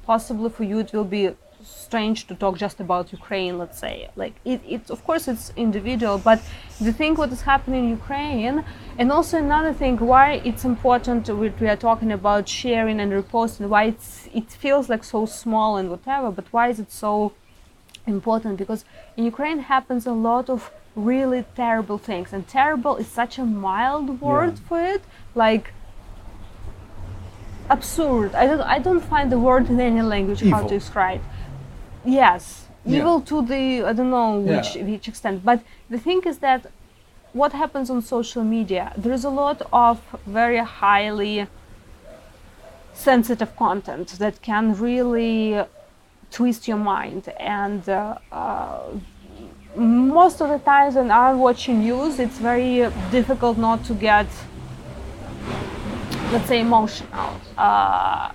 possibly 0.05 0.51
for 0.51 0.65
you 0.65 0.79
it 0.79 0.93
will 0.93 1.05
be 1.05 1.31
strange 1.65 2.27
to 2.29 2.35
talk 2.35 2.57
just 2.57 2.81
about 2.81 3.13
Ukraine, 3.13 3.59
let's 3.59 3.79
say. 3.79 4.11
Like 4.17 4.35
it, 4.45 4.61
it 4.67 4.91
of 4.91 5.05
course 5.05 5.29
it's 5.29 5.53
individual, 5.57 6.19
but 6.19 6.41
the 6.81 6.93
thing 6.93 7.15
what 7.15 7.31
is 7.33 7.43
happening 7.43 7.85
in 7.85 7.91
Ukraine, 7.91 8.65
and 8.99 9.13
also 9.13 9.39
another 9.39 9.73
thing 9.73 9.97
why 9.99 10.41
it's 10.45 10.65
important 10.65 11.29
we 11.29 11.69
are 11.69 11.77
talking 11.77 12.13
about 12.13 12.49
sharing 12.49 13.01
and 13.01 13.13
reposting, 13.13 13.69
why 13.69 13.85
it's 13.93 14.29
it 14.33 14.51
feels 14.51 14.89
like 14.89 15.05
so 15.05 15.27
small 15.27 15.77
and 15.77 15.91
whatever, 15.91 16.31
but 16.31 16.47
why 16.53 16.69
is 16.69 16.79
it 16.79 16.91
so 16.93 17.33
important? 18.07 18.59
Because 18.59 18.85
in 19.17 19.25
Ukraine 19.25 19.61
happens 19.75 20.07
a 20.07 20.13
lot 20.13 20.49
of 20.49 20.71
really 20.95 21.45
terrible 21.57 21.99
things, 21.99 22.33
and 22.33 22.47
terrible 22.47 22.97
is 22.97 23.09
such 23.09 23.39
a 23.39 23.45
mild 23.45 24.21
word 24.21 24.55
yeah. 24.55 24.69
for 24.69 24.81
it, 24.95 25.03
like 25.35 25.73
absurd. 27.71 28.35
I 28.35 28.47
don't 28.47 28.61
I 28.61 28.79
don't 28.79 29.05
find 29.15 29.31
the 29.31 29.39
word 29.39 29.71
in 29.71 29.81
any 29.81 30.03
language 30.03 30.43
Evil. 30.43 30.59
how 30.59 30.63
to 30.67 30.75
describe 30.81 31.23
yes 32.05 32.67
evil 32.87 33.19
yeah. 33.19 33.25
to 33.25 33.43
the 33.47 33.83
i 33.85 33.93
don't 33.93 34.11
know 34.11 34.39
which 34.39 34.77
yeah. 34.77 34.85
which 34.85 35.09
extent 35.09 35.45
but 35.45 35.63
the 35.91 35.99
thing 35.99 36.23
is 36.25 36.39
that 36.39 36.67
what 37.33 37.53
happens 37.53 37.91
on 37.91 38.01
social 38.03 38.43
media 38.43 38.93
there 38.97 39.13
is 39.13 39.25
a 39.25 39.31
lot 39.31 39.63
of 39.73 40.01
very 40.27 40.59
highly 40.59 41.47
sensitive 42.95 43.55
content 43.57 44.09
that 44.19 44.41
can 44.43 44.75
really 44.75 45.63
twist 46.31 46.67
your 46.67 46.77
mind 46.77 47.29
and 47.39 47.89
uh, 47.89 48.17
uh, 48.33 48.81
most 49.77 50.41
of 50.41 50.49
the 50.49 50.59
times 50.59 50.95
when 50.95 51.11
i'm 51.11 51.39
watching 51.39 51.81
news 51.81 52.19
it's 52.19 52.39
very 52.39 52.91
difficult 53.11 53.59
not 53.59 53.85
to 53.85 53.95
get 53.95 54.27
let's 56.33 56.49
say 56.49 56.61
emotional 56.61 57.41
uh, 57.59 58.31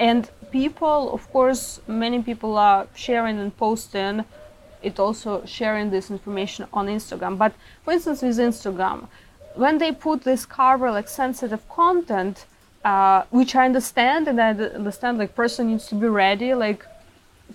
and 0.00 0.30
people, 0.50 1.12
of 1.12 1.30
course, 1.32 1.80
many 1.86 2.22
people 2.22 2.56
are 2.56 2.86
sharing 2.94 3.38
and 3.38 3.56
posting 3.56 4.24
it 4.82 4.98
also 4.98 5.44
sharing 5.44 5.90
this 5.90 6.10
information 6.10 6.66
on 6.72 6.86
Instagram. 6.86 7.36
But 7.38 7.52
for 7.84 7.92
instance, 7.92 8.22
with 8.22 8.38
Instagram, 8.38 9.08
when 9.54 9.78
they 9.78 9.92
put 9.92 10.22
this 10.22 10.46
cover 10.46 10.90
like 10.90 11.08
sensitive 11.08 11.68
content, 11.68 12.46
uh, 12.84 13.24
which 13.30 13.54
I 13.56 13.64
understand 13.64 14.28
and 14.28 14.40
I 14.40 14.50
understand 14.50 15.18
like 15.18 15.34
person 15.34 15.68
needs 15.68 15.86
to 15.88 15.94
be 15.94 16.08
ready, 16.08 16.54
like 16.54 16.86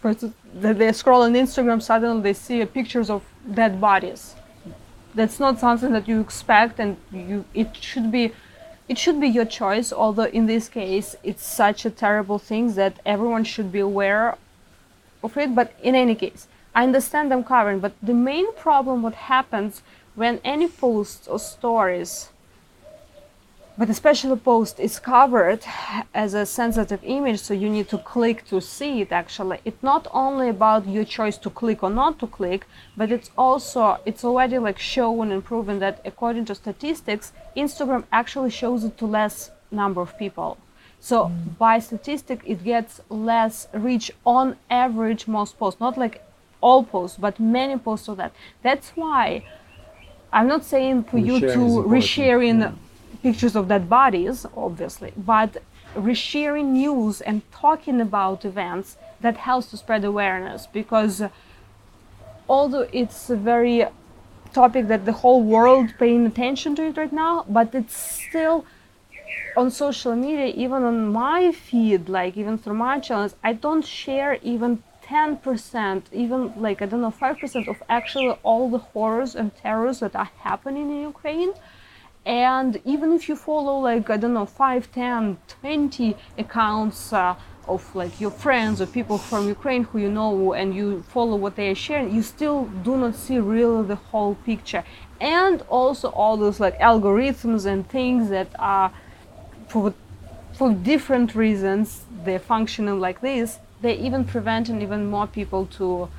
person 0.01 0.33
they 0.53 0.91
scroll 0.91 1.21
on 1.21 1.33
Instagram, 1.33 1.81
suddenly 1.81 2.21
they 2.21 2.33
see 2.33 2.65
pictures 2.65 3.09
of 3.09 3.23
dead 3.53 3.79
bodies. 3.79 4.35
That's 5.15 5.39
not 5.39 5.59
something 5.59 5.91
that 5.93 6.07
you 6.07 6.19
expect, 6.19 6.79
and 6.79 6.97
you 7.11 7.45
it 7.53 7.75
should 7.77 8.11
be 8.11 8.33
it 8.89 8.97
should 8.97 9.19
be 9.19 9.27
your 9.27 9.45
choice, 9.45 9.93
although 9.93 10.25
in 10.25 10.45
this 10.45 10.67
case 10.69 11.15
it's 11.23 11.45
such 11.45 11.86
a 11.86 11.89
terrible 11.89 12.39
thing 12.39 12.73
that 12.73 12.99
everyone 13.05 13.43
should 13.43 13.71
be 13.71 13.79
aware 13.79 14.38
of 15.23 15.38
it. 15.38 15.55
But 15.55 15.73
in 15.81 15.95
any 15.95 16.15
case, 16.15 16.47
I 16.75 16.84
understand 16.84 17.31
them 17.31 17.43
covering, 17.43 17.79
but 17.79 17.93
the 18.01 18.13
main 18.13 18.53
problem 18.55 19.01
what 19.01 19.15
happens 19.15 19.81
when 20.15 20.41
any 20.43 20.67
posts 20.67 21.27
or 21.27 21.39
stories 21.39 22.29
but 23.78 23.89
especially 23.89 24.36
post 24.38 24.80
is 24.80 24.99
covered 24.99 25.61
as 26.13 26.34
a 26.34 26.45
sensitive 26.45 26.99
image 27.03 27.39
so 27.39 27.53
you 27.53 27.69
need 27.69 27.89
to 27.89 27.97
click 27.97 28.45
to 28.45 28.61
see 28.61 29.01
it 29.01 29.11
actually. 29.11 29.59
It's 29.65 29.82
not 29.82 30.07
only 30.11 30.49
about 30.49 30.88
your 30.88 31.03
choice 31.03 31.38
to 31.38 31.49
click 31.49 31.82
or 31.82 31.89
not 31.89 32.19
to 32.19 32.28
click 32.28 32.67
but 32.95 33.11
it's 33.11 33.32
also 33.38 33.97
it's 34.05 34.24
already 34.24 34.59
like 34.59 34.78
shown 34.78 35.32
and 35.32 35.43
proven 35.43 35.80
that 35.80 36.01
according 36.05 36.45
to 36.45 36.55
statistics 36.55 37.32
instagram 37.57 38.03
actually 38.11 38.51
shows 38.51 38.84
it 38.84 38.97
to 38.97 39.05
less 39.05 39.51
number 39.71 40.01
of 40.01 40.17
people. 40.19 40.57
So 40.99 41.26
mm. 41.26 41.57
by 41.57 41.80
statistic 41.80 42.41
it 42.45 42.63
gets 42.63 43.01
less 43.09 43.67
reach 43.74 44.11
on 44.26 44.55
average 44.69 45.28
most 45.28 45.57
posts 45.57 45.80
not 45.82 45.97
like 45.97 46.24
all 46.61 46.84
posts 46.84 47.17
but 47.17 47.39
many 47.39 47.78
posts 47.78 48.07
of 48.07 48.17
that. 48.17 48.34
That's 48.61 48.91
why 48.91 49.43
i'm 50.32 50.47
not 50.47 50.63
saying 50.65 51.03
for 51.03 51.19
you 51.19 51.39
to 51.39 51.59
resharing 51.95 52.76
pictures 53.24 53.55
of 53.55 53.67
dead 53.69 53.89
bodies, 53.89 54.45
obviously, 54.55 55.13
but 55.17 55.57
resharing 55.95 56.67
news 56.84 57.21
and 57.21 57.41
talking 57.51 58.01
about 58.01 58.45
events 58.45 58.97
that 59.21 59.38
helps 59.38 59.67
to 59.71 59.78
spread 59.78 60.03
awareness 60.03 60.67
because 60.67 61.24
although 62.49 62.88
it's 62.91 63.30
a 63.30 63.36
very 63.36 63.86
topic 64.51 64.88
that 64.88 65.05
the 65.05 65.13
whole 65.13 65.41
world 65.41 65.93
paying 65.97 66.26
attention 66.26 66.76
to 66.76 66.84
it 66.84 66.97
right 66.97 67.13
now, 67.13 67.45
but 67.47 67.74
it's 67.74 67.95
still 67.95 68.65
on 69.55 69.71
social 69.71 70.15
media, 70.15 70.47
even 70.47 70.84
on 70.84 71.07
my 71.07 71.51
feed, 71.51 72.09
like 72.09 72.36
even 72.38 72.57
through 72.57 72.76
my 72.76 72.99
channels, 72.99 73.36
I 73.43 73.53
don't 73.53 73.86
share 73.86 74.39
even 74.41 74.84
10%, 75.05 76.03
even 76.11 76.53
like 76.55 76.82
I 76.82 76.86
don't 76.86 77.01
know, 77.01 77.11
5% 77.11 77.67
of 77.67 77.84
actually 77.89 78.36
all 78.43 78.69
the 78.69 78.80
horrors 78.80 79.36
and 79.36 79.55
terrors 79.55 79.99
that 79.99 80.15
are 80.15 80.32
happening 80.39 80.89
in 80.89 81.01
Ukraine 81.01 81.53
and 82.26 82.82
even 82.86 83.11
if 83.11 83.28
you 83.28 83.36
follow 83.36 83.80
like 83.80 84.09
i 84.09 84.17
don't 84.17 84.34
know 84.34 84.45
5 84.45 84.91
10 84.91 85.38
20 85.47 86.15
accounts 86.38 87.11
uh, 87.11 87.36
of 87.67 87.95
like 87.95 88.19
your 88.19 88.32
friends 88.32 88.82
or 88.82 88.86
people 88.86 89.17
from 89.17 89.47
ukraine 89.47 89.84
who 89.86 89.99
you 89.99 90.09
know 90.09 90.53
and 90.53 90.76
you 90.76 91.03
follow 91.03 91.36
what 91.36 91.55
they 91.55 91.69
are 91.69 91.76
sharing 91.76 92.13
you 92.13 92.21
still 92.21 92.65
do 92.84 92.97
not 92.97 93.15
see 93.15 93.38
really 93.39 93.86
the 93.88 93.95
whole 93.95 94.36
picture. 94.36 94.84
And 95.21 95.61
also 95.69 96.09
all 96.09 96.36
those 96.36 96.59
like 96.59 96.78
algorithms 96.80 97.65
and 97.65 97.88
things 97.88 98.30
that 98.30 98.49
are 98.59 98.91
for 99.69 99.93
for 100.51 100.74
different 100.74 101.34
reasons 101.34 102.05
they're 102.26 102.39
functioning 102.39 102.99
like 102.99 103.21
this 103.21 103.59
they 103.82 103.95
even 103.97 104.24
preventing 104.26 104.82
even 104.82 105.09
more 105.09 105.28
people 105.28 105.65
to 105.65 106.09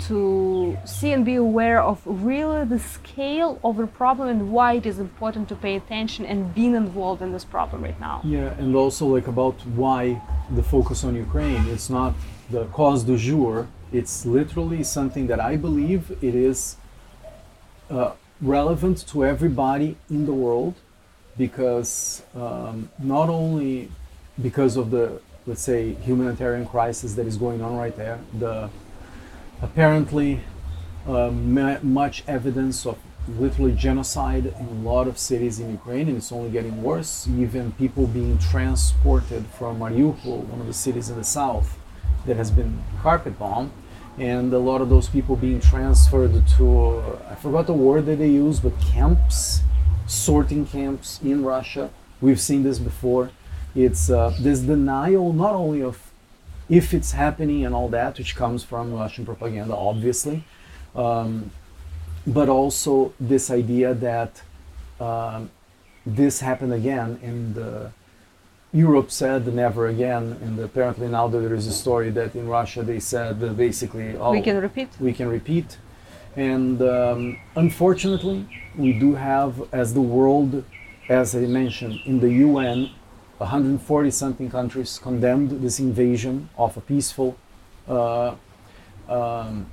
to 0.00 0.76
see 0.84 1.12
and 1.12 1.24
be 1.24 1.36
aware 1.36 1.80
of 1.80 2.00
really 2.04 2.64
the 2.64 2.78
scale 2.78 3.60
of 3.64 3.76
the 3.76 3.86
problem 3.86 4.28
and 4.28 4.52
why 4.52 4.74
it 4.74 4.86
is 4.86 4.98
important 4.98 5.48
to 5.48 5.54
pay 5.54 5.76
attention 5.76 6.24
and 6.24 6.54
being 6.54 6.74
involved 6.74 7.22
in 7.22 7.32
this 7.32 7.44
problem 7.44 7.82
right 7.82 7.98
now. 8.00 8.20
Yeah, 8.24 8.54
and 8.58 8.74
also 8.74 9.06
like 9.06 9.26
about 9.26 9.54
why 9.66 10.20
the 10.54 10.62
focus 10.62 11.04
on 11.04 11.14
Ukraine. 11.14 11.66
It's 11.68 11.90
not 11.90 12.14
the 12.50 12.64
cause 12.66 13.04
du 13.04 13.16
jour. 13.16 13.68
It's 13.92 14.26
literally 14.26 14.82
something 14.84 15.26
that 15.26 15.40
I 15.40 15.56
believe 15.56 16.10
it 16.22 16.34
is 16.34 16.76
uh, 17.90 18.12
relevant 18.40 19.06
to 19.08 19.24
everybody 19.24 19.96
in 20.10 20.26
the 20.26 20.32
world 20.32 20.74
because 21.36 22.22
um, 22.34 22.90
not 22.98 23.28
only 23.28 23.90
because 24.40 24.76
of 24.76 24.90
the 24.90 25.20
let's 25.46 25.62
say 25.62 25.94
humanitarian 25.94 26.66
crisis 26.66 27.14
that 27.14 27.26
is 27.26 27.36
going 27.36 27.60
on 27.62 27.76
right 27.76 27.96
there, 27.96 28.20
the 28.38 28.70
apparently 29.62 30.40
uh, 31.06 31.30
much 31.30 32.24
evidence 32.26 32.84
of 32.84 32.98
literally 33.28 33.72
genocide 33.72 34.46
in 34.46 34.66
a 34.66 34.88
lot 34.88 35.06
of 35.06 35.16
cities 35.16 35.60
in 35.60 35.70
Ukraine, 35.70 36.08
and 36.08 36.16
it's 36.16 36.32
only 36.32 36.50
getting 36.50 36.82
worse. 36.82 37.28
Even 37.28 37.72
people 37.72 38.06
being 38.06 38.36
transported 38.38 39.46
from 39.46 39.78
Mariupol, 39.78 40.44
one 40.44 40.60
of 40.60 40.66
the 40.66 40.74
cities 40.74 41.08
in 41.08 41.16
the 41.16 41.24
south 41.24 41.78
that 42.26 42.36
has 42.36 42.50
been 42.50 42.82
carpet 43.00 43.38
bombed, 43.38 43.70
and 44.18 44.52
a 44.52 44.58
lot 44.58 44.80
of 44.80 44.90
those 44.90 45.08
people 45.08 45.36
being 45.36 45.60
transferred 45.60 46.46
to 46.56 47.02
I 47.30 47.34
forgot 47.36 47.66
the 47.66 47.72
word 47.72 48.06
that 48.06 48.16
they 48.16 48.28
use, 48.28 48.60
but 48.60 48.78
camps, 48.80 49.60
sorting 50.06 50.66
camps 50.66 51.20
in 51.22 51.44
Russia. 51.44 51.90
We've 52.20 52.40
seen 52.40 52.62
this 52.62 52.78
before. 52.78 53.30
It's 53.74 54.10
uh, 54.10 54.36
this 54.38 54.60
denial 54.60 55.32
not 55.32 55.54
only 55.54 55.82
of 55.82 56.11
if 56.68 56.94
it's 56.94 57.12
happening 57.12 57.64
and 57.64 57.74
all 57.74 57.88
that, 57.88 58.18
which 58.18 58.36
comes 58.36 58.62
from 58.64 58.92
Russian 58.92 59.24
propaganda, 59.24 59.74
obviously, 59.74 60.44
um, 60.94 61.50
but 62.26 62.48
also 62.48 63.12
this 63.18 63.50
idea 63.50 63.94
that 63.94 64.42
um, 65.00 65.50
this 66.06 66.40
happened 66.40 66.72
again 66.72 67.18
and 67.22 67.58
uh, 67.58 67.88
Europe 68.72 69.10
said 69.10 69.46
never 69.54 69.86
again, 69.88 70.38
and 70.40 70.58
apparently 70.58 71.06
now 71.06 71.28
there 71.28 71.54
is 71.54 71.66
a 71.66 71.72
story 71.72 72.08
that 72.10 72.34
in 72.34 72.48
Russia 72.48 72.82
they 72.82 72.98
said 72.98 73.38
that 73.40 73.54
basically, 73.56 74.16
oh, 74.16 74.32
we 74.32 74.40
can 74.40 74.58
repeat. 74.60 74.88
we 74.98 75.12
can 75.12 75.28
repeat. 75.28 75.76
And 76.36 76.80
um, 76.80 77.38
unfortunately, 77.54 78.48
we 78.74 78.94
do 78.94 79.14
have, 79.14 79.62
as 79.74 79.92
the 79.92 80.00
world, 80.00 80.64
as 81.10 81.34
I 81.34 81.40
mentioned, 81.40 82.00
in 82.06 82.20
the 82.20 82.32
UN, 82.46 82.90
140 83.42 84.10
something 84.10 84.50
countries 84.50 84.98
condemned 85.02 85.50
this 85.62 85.78
invasion 85.78 86.48
of 86.56 86.76
a 86.76 86.80
peaceful 86.80 87.36
uh, 87.88 88.34
um, 89.08 89.66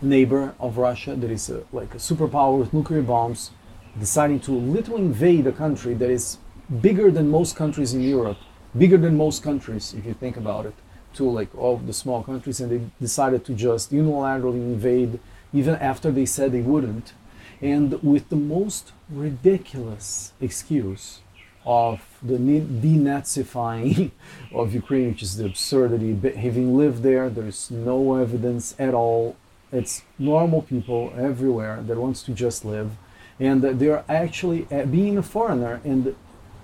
neighbor 0.00 0.54
of 0.58 0.78
Russia 0.78 1.14
that 1.14 1.30
is 1.30 1.48
a, 1.48 1.62
like 1.72 1.94
a 1.94 1.98
superpower 1.98 2.58
with 2.58 2.72
nuclear 2.72 3.02
bombs, 3.02 3.50
deciding 3.98 4.40
to 4.40 4.52
literally 4.52 5.02
invade 5.02 5.46
a 5.46 5.52
country 5.52 5.94
that 5.94 6.10
is 6.10 6.38
bigger 6.80 7.10
than 7.10 7.28
most 7.28 7.56
countries 7.56 7.94
in 7.94 8.00
Europe, 8.00 8.38
bigger 8.76 8.96
than 8.96 9.16
most 9.16 9.42
countries 9.42 9.94
if 9.94 10.04
you 10.04 10.14
think 10.14 10.36
about 10.36 10.66
it, 10.66 10.74
to 11.14 11.28
like 11.28 11.54
all 11.56 11.76
the 11.76 11.92
small 11.92 12.22
countries, 12.22 12.60
and 12.60 12.72
they 12.72 12.80
decided 13.00 13.44
to 13.44 13.54
just 13.54 13.92
unilaterally 13.92 14.54
invade 14.54 15.20
even 15.52 15.74
after 15.76 16.10
they 16.10 16.26
said 16.26 16.50
they 16.52 16.62
wouldn't, 16.62 17.12
and 17.60 18.02
with 18.02 18.28
the 18.28 18.36
most 18.36 18.92
ridiculous 19.08 20.32
excuse 20.40 21.20
of 21.64 22.11
the 22.22 22.38
denazifying 22.38 24.10
of 24.54 24.74
Ukraine, 24.74 25.08
which 25.08 25.22
is 25.22 25.36
the 25.36 25.46
absurdity. 25.46 26.12
But 26.12 26.36
Having 26.36 26.76
lived 26.76 27.02
there, 27.02 27.28
there's 27.28 27.70
no 27.70 28.16
evidence 28.16 28.74
at 28.78 28.94
all. 28.94 29.36
It's 29.72 30.02
normal 30.18 30.62
people 30.62 31.12
everywhere 31.16 31.82
that 31.82 31.96
wants 31.96 32.22
to 32.24 32.32
just 32.32 32.64
live, 32.64 32.92
and 33.40 33.62
that 33.62 33.78
they're 33.78 34.04
actually 34.08 34.66
uh, 34.70 34.84
being 34.84 35.16
a 35.18 35.22
foreigner 35.22 35.80
and 35.84 36.14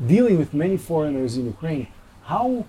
dealing 0.07 0.39
with 0.39 0.55
many 0.55 0.77
foreigners 0.77 1.37
in 1.37 1.47
Ukraine. 1.47 1.89
How 2.25 2.67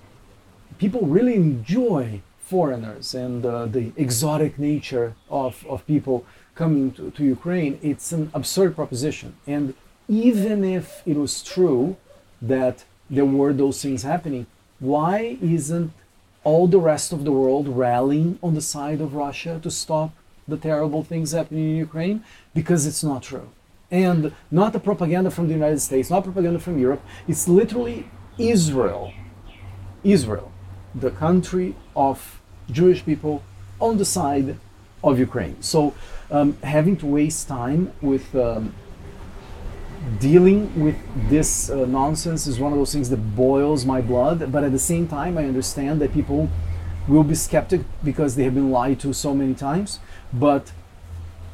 people 0.78 1.02
really 1.02 1.36
enjoy 1.36 2.22
foreigners 2.40 3.14
and 3.14 3.46
uh, 3.46 3.66
the 3.68 3.92
exotic 3.96 4.58
nature 4.58 5.14
of, 5.30 5.66
of 5.68 5.86
people 5.86 6.26
coming 6.56 6.92
to, 6.94 7.12
to 7.12 7.24
Ukraine, 7.24 7.78
it's 7.82 8.12
an 8.12 8.32
absurd 8.34 8.76
proposition. 8.76 9.36
And 9.46 9.76
even 10.08 10.64
if 10.64 11.04
it 11.06 11.16
was 11.16 11.44
true 11.44 11.98
that 12.42 12.84
there 13.10 13.26
were 13.26 13.54
those 13.54 13.82
things 13.82 14.04
happening, 14.04 14.46
why 14.80 15.38
isn't 15.42 15.92
all 16.44 16.68
the 16.68 16.80
rest 16.80 17.12
of 17.12 17.26
the 17.26 17.32
world 17.32 17.68
rallying 17.68 18.40
on 18.42 18.54
the 18.54 18.62
side 18.62 19.02
of 19.02 19.14
Russia 19.14 19.60
to 19.62 19.70
stop 19.70 20.12
the 20.48 20.58
terrible 20.58 21.04
things 21.04 21.32
happening 21.32 21.72
in 21.72 21.76
Ukraine? 21.76 22.24
Because 22.54 22.86
it's 22.86 23.04
not 23.04 23.24
true. 23.24 23.50
And 23.92 24.34
not 24.52 24.74
the 24.74 24.80
propaganda 24.80 25.32
from 25.32 25.48
the 25.48 25.54
United 25.54 25.80
States, 25.80 26.10
not 26.10 26.24
propaganda 26.24 26.60
from 26.60 26.78
Europe, 26.78 27.02
it's 27.28 27.48
literally 27.48 28.08
Israel. 28.38 29.12
Israel, 30.04 30.52
the 30.96 31.12
country 31.12 31.76
of 31.96 32.40
Jewish 32.72 33.04
people 33.04 33.44
on 33.82 33.98
the 33.98 34.06
side 34.06 34.58
of 35.04 35.20
Ukraine. 35.20 35.62
So 35.62 35.94
um, 36.32 36.58
having 36.64 36.96
to 36.98 37.06
waste 37.06 37.48
time 37.48 37.92
with 38.02 38.34
um, 38.36 38.74
dealing 40.20 40.84
with 40.84 40.96
this 41.30 41.70
uh, 41.70 41.86
nonsense 41.86 42.48
is 42.48 42.60
one 42.60 42.72
of 42.72 42.78
those 42.78 42.94
things 42.94 43.10
that 43.10 43.36
boils 43.36 43.86
my 43.86 44.02
blood. 44.02 44.52
But 44.52 44.64
at 44.64 44.72
the 44.72 44.80
same 44.80 45.08
time, 45.08 45.38
I 45.38 45.46
understand 45.46 46.02
that 46.02 46.14
people 46.14 46.50
will 47.08 47.24
be 47.24 47.36
skeptic 47.36 47.82
because 48.04 48.36
they 48.36 48.44
have 48.44 48.56
been 48.56 48.72
lied 48.72 49.00
to 49.02 49.14
so 49.14 49.34
many 49.34 49.54
times. 49.54 50.00
But 50.34 50.72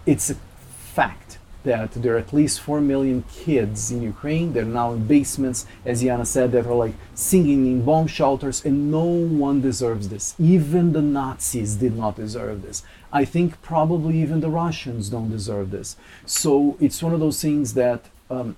it's 0.05 0.29
a 0.29 0.35
fact 0.35 1.37
that 1.63 1.91
there 1.93 2.15
are 2.15 2.19
at 2.19 2.31
least 2.31 2.61
4 2.61 2.79
million 2.79 3.23
kids 3.33 3.91
in 3.91 4.01
Ukraine. 4.01 4.53
They're 4.53 4.63
now 4.63 4.93
in 4.93 5.07
basements, 5.07 5.65
as 5.83 6.03
Yana 6.03 6.25
said, 6.25 6.51
that 6.51 6.67
are 6.67 6.75
like 6.75 6.93
singing 7.15 7.65
in 7.65 7.83
bomb 7.83 8.07
shelters, 8.07 8.63
and 8.63 8.91
no 8.91 9.03
one 9.03 9.61
deserves 9.61 10.09
this. 10.09 10.35
Even 10.39 10.93
the 10.93 11.01
Nazis 11.01 11.75
did 11.75 11.97
not 11.97 12.15
deserve 12.15 12.61
this. 12.61 12.83
I 13.11 13.25
think 13.25 13.61
probably 13.61 14.21
even 14.21 14.41
the 14.41 14.49
Russians 14.49 15.09
don't 15.09 15.31
deserve 15.31 15.71
this. 15.71 15.97
So 16.25 16.77
it's 16.79 17.01
one 17.01 17.13
of 17.13 17.19
those 17.19 17.41
things 17.41 17.73
that 17.73 18.09
um, 18.29 18.57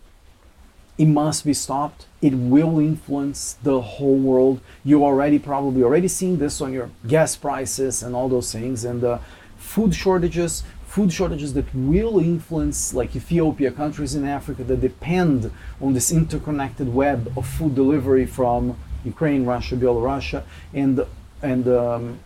it 0.98 1.06
must 1.06 1.46
be 1.46 1.54
stopped. 1.54 2.08
It 2.22 2.34
will 2.34 2.80
influence 2.80 3.58
the 3.62 3.82
whole 3.82 4.18
world. 4.18 4.62
You 4.84 5.04
already 5.04 5.38
probably 5.38 5.84
already 5.84 6.08
seeing 6.08 6.38
this 6.38 6.60
on 6.62 6.74
your 6.74 6.90
gas 7.08 7.36
prices 7.36 8.02
and 8.02 8.16
all 8.16 8.30
those 8.30 8.52
things, 8.52 8.84
and 8.84 9.04
uh, 9.04 9.20
food 9.58 9.94
shortages 9.94 10.64
food 10.88 11.12
shortages 11.12 11.54
that 11.54 11.68
will 11.76 12.18
influence 12.18 12.94
like 12.94 13.16
Ethiopia, 13.16 13.70
countries 13.70 14.16
in 14.16 14.26
Africa 14.26 14.64
that 14.64 14.82
depend 14.82 15.52
on 15.82 15.94
this 15.94 16.12
interconnected 16.12 16.92
web 16.92 17.32
of 17.38 17.46
food 17.46 17.76
delivery 17.76 18.26
from 18.26 18.76
Ukraine, 19.04 19.46
Russia, 19.46 19.76
Belarus, 19.76 20.44
and 20.74 21.06
and 21.44 21.68
um, 21.68 22.20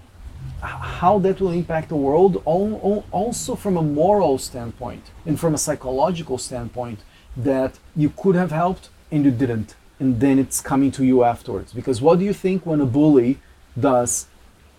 how 0.61 1.19
that 1.19 1.41
will 1.41 1.51
impact 1.51 1.89
the 1.89 1.95
world, 1.95 2.41
also 2.45 3.55
from 3.55 3.75
a 3.77 3.81
moral 3.81 4.37
standpoint 4.37 5.03
and 5.25 5.39
from 5.39 5.53
a 5.53 5.57
psychological 5.57 6.37
standpoint, 6.37 6.99
that 7.35 7.79
you 7.95 8.09
could 8.09 8.35
have 8.35 8.51
helped 8.51 8.89
and 9.11 9.25
you 9.25 9.31
didn't, 9.31 9.75
and 9.99 10.19
then 10.19 10.39
it's 10.39 10.61
coming 10.61 10.91
to 10.91 11.03
you 11.03 11.23
afterwards. 11.23 11.73
Because 11.73 12.01
what 12.01 12.19
do 12.19 12.25
you 12.25 12.33
think 12.33 12.65
when 12.65 12.81
a 12.81 12.85
bully 12.85 13.39
does 13.79 14.27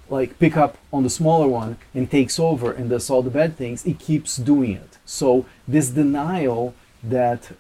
like 0.09 0.39
pick 0.39 0.57
up 0.57 0.77
on 0.93 1.03
the 1.03 1.11
smaller 1.11 1.49
one 1.49 1.79
and 1.95 2.11
takes 2.11 2.39
over 2.39 2.71
and 2.71 2.91
does 2.91 3.09
all 3.09 3.23
the 3.23 3.31
bad 3.31 3.57
things, 3.57 3.85
it 3.87 3.99
keeps 3.99 4.37
doing 4.37 4.73
it. 4.73 4.99
So 5.07 5.47
this 5.67 5.89
denial 5.91 6.75
that 7.03 7.53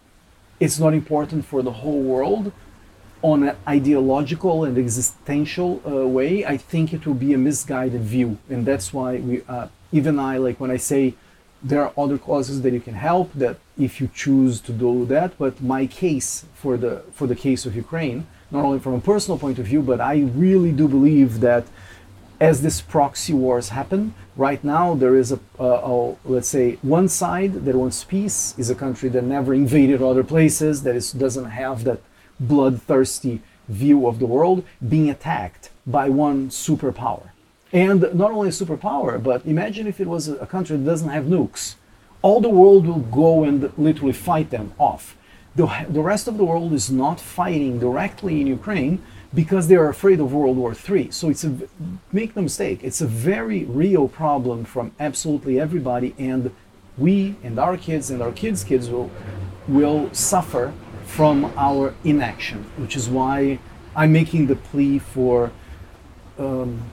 it's 0.60 0.78
not 0.78 0.92
important 0.92 1.44
for 1.44 1.62
the 1.62 1.72
whole 1.72 2.02
world 2.02 2.52
on 3.22 3.42
an 3.44 3.56
ideological 3.66 4.64
and 4.64 4.76
existential 4.76 5.80
uh, 5.86 6.06
way, 6.06 6.44
I 6.44 6.56
think 6.56 6.92
it 6.92 7.06
will 7.06 7.14
be 7.14 7.32
a 7.32 7.38
misguided 7.38 8.02
view, 8.02 8.38
and 8.50 8.66
that's 8.66 8.92
why 8.92 9.16
we, 9.16 9.42
uh, 9.48 9.68
even 9.92 10.18
I, 10.18 10.38
like 10.38 10.58
when 10.60 10.72
I 10.72 10.76
say 10.76 11.14
there 11.62 11.82
are 11.82 11.92
other 11.96 12.18
causes 12.18 12.62
that 12.62 12.72
you 12.72 12.80
can 12.80 12.94
help, 12.94 13.32
that 13.34 13.56
if 13.78 14.00
you 14.00 14.10
choose 14.14 14.60
to 14.62 14.72
do 14.72 15.04
that, 15.06 15.38
but 15.38 15.60
my 15.60 15.86
case 15.86 16.44
for 16.54 16.76
the 16.76 17.02
for 17.12 17.26
the 17.26 17.36
case 17.36 17.66
of 17.66 17.76
Ukraine, 17.76 18.26
not 18.50 18.64
only 18.64 18.78
from 18.78 18.94
a 18.94 19.00
personal 19.00 19.38
point 19.38 19.58
of 19.58 19.66
view, 19.66 19.82
but 19.82 20.00
I 20.00 20.20
really 20.46 20.72
do 20.72 20.88
believe 20.88 21.40
that 21.40 21.64
as 22.40 22.62
this 22.62 22.80
proxy 22.80 23.32
wars 23.32 23.68
happen, 23.68 24.14
right 24.36 24.62
now 24.64 24.94
there 24.94 25.14
is 25.14 25.30
a, 25.30 25.38
a, 25.60 25.64
a, 25.64 26.16
let's 26.24 26.48
say 26.48 26.76
one 26.82 27.08
side 27.08 27.64
that 27.64 27.76
wants 27.76 28.02
peace 28.02 28.54
is 28.58 28.68
a 28.68 28.74
country 28.74 29.08
that 29.10 29.22
never 29.22 29.54
invaded 29.54 30.02
other 30.02 30.24
places, 30.24 30.82
that 30.82 30.96
is, 30.96 31.12
doesn't 31.12 31.50
have 31.50 31.84
that 31.84 32.00
bloodthirsty 32.40 33.40
view 33.68 34.08
of 34.08 34.18
the 34.18 34.26
world, 34.26 34.64
being 34.86 35.08
attacked 35.08 35.70
by 35.86 36.08
one 36.08 36.48
superpower. 36.48 37.31
And 37.72 38.00
not 38.14 38.30
only 38.30 38.48
a 38.48 38.52
superpower, 38.52 39.22
but 39.22 39.46
imagine 39.46 39.86
if 39.86 40.00
it 40.00 40.06
was 40.06 40.28
a 40.28 40.46
country 40.46 40.76
that 40.76 40.84
doesn't 40.84 41.08
have 41.08 41.24
nukes. 41.24 41.76
All 42.20 42.40
the 42.40 42.48
world 42.48 42.86
will 42.86 43.00
go 43.00 43.44
and 43.44 43.72
literally 43.78 44.12
fight 44.12 44.50
them 44.50 44.74
off. 44.78 45.16
The, 45.56 45.86
the 45.88 46.00
rest 46.00 46.28
of 46.28 46.36
the 46.36 46.44
world 46.44 46.72
is 46.72 46.90
not 46.90 47.20
fighting 47.20 47.78
directly 47.78 48.40
in 48.40 48.46
Ukraine, 48.46 49.02
because 49.34 49.68
they 49.68 49.76
are 49.76 49.88
afraid 49.88 50.20
of 50.20 50.32
World 50.32 50.56
War 50.56 50.74
III. 50.74 51.10
So 51.10 51.30
it's 51.30 51.44
a 51.44 51.56
make 52.12 52.36
no 52.36 52.42
mistake, 52.42 52.80
it's 52.82 53.00
a 53.00 53.06
very 53.06 53.64
real 53.64 54.08
problem 54.08 54.64
from 54.64 54.92
absolutely 55.00 55.58
everybody, 55.58 56.14
and 56.18 56.54
we 56.98 57.36
and 57.42 57.58
our 57.58 57.76
kids 57.76 58.10
and 58.10 58.22
our 58.22 58.32
kids' 58.32 58.64
kids 58.64 58.90
will 58.90 59.10
will 59.66 60.12
suffer 60.12 60.72
from 61.06 61.52
our 61.56 61.94
inaction, 62.04 62.64
which 62.76 62.96
is 62.96 63.08
why 63.08 63.58
I'm 63.96 64.12
making 64.12 64.46
the 64.46 64.56
plea 64.56 64.98
for 64.98 65.52
um, 66.38 66.92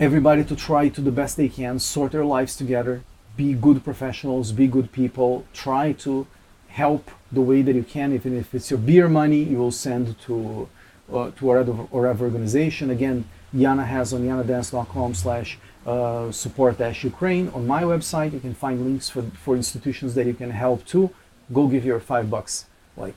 everybody 0.00 0.44
to 0.44 0.56
try 0.56 0.88
to 0.88 1.00
the 1.00 1.10
best 1.10 1.36
they 1.36 1.48
can, 1.48 1.78
sort 1.78 2.12
their 2.12 2.24
lives 2.24 2.56
together, 2.56 3.02
be 3.36 3.54
good 3.54 3.84
professionals, 3.84 4.52
be 4.52 4.66
good 4.66 4.92
people, 4.92 5.44
try 5.52 5.92
to 5.92 6.26
help 6.68 7.10
the 7.32 7.40
way 7.40 7.62
that 7.62 7.74
you 7.74 7.82
can. 7.82 8.12
Even 8.12 8.36
if 8.36 8.54
it's 8.54 8.70
your 8.70 8.78
beer 8.78 9.08
money, 9.08 9.42
you 9.42 9.58
will 9.58 9.72
send 9.72 10.18
to 10.20 10.68
uh, 11.12 11.30
to 11.30 11.44
whatever, 11.44 11.72
whatever 11.72 12.24
organization. 12.24 12.90
Again, 12.90 13.24
Yana 13.54 13.86
has 13.86 14.12
on 14.12 14.22
yanadance.com 14.22 15.14
slash 15.14 15.58
uh, 15.86 16.30
support 16.30 16.78
dash 16.78 17.02
Ukraine. 17.04 17.48
On 17.54 17.66
my 17.66 17.82
website, 17.82 18.32
you 18.32 18.40
can 18.40 18.54
find 18.54 18.84
links 18.84 19.08
for, 19.08 19.22
for 19.22 19.56
institutions 19.56 20.14
that 20.14 20.26
you 20.26 20.34
can 20.34 20.50
help 20.50 20.84
to. 20.86 21.10
Go 21.52 21.66
give 21.66 21.84
your 21.84 21.98
five 21.98 22.28
bucks. 22.28 22.66
Like, 22.96 23.14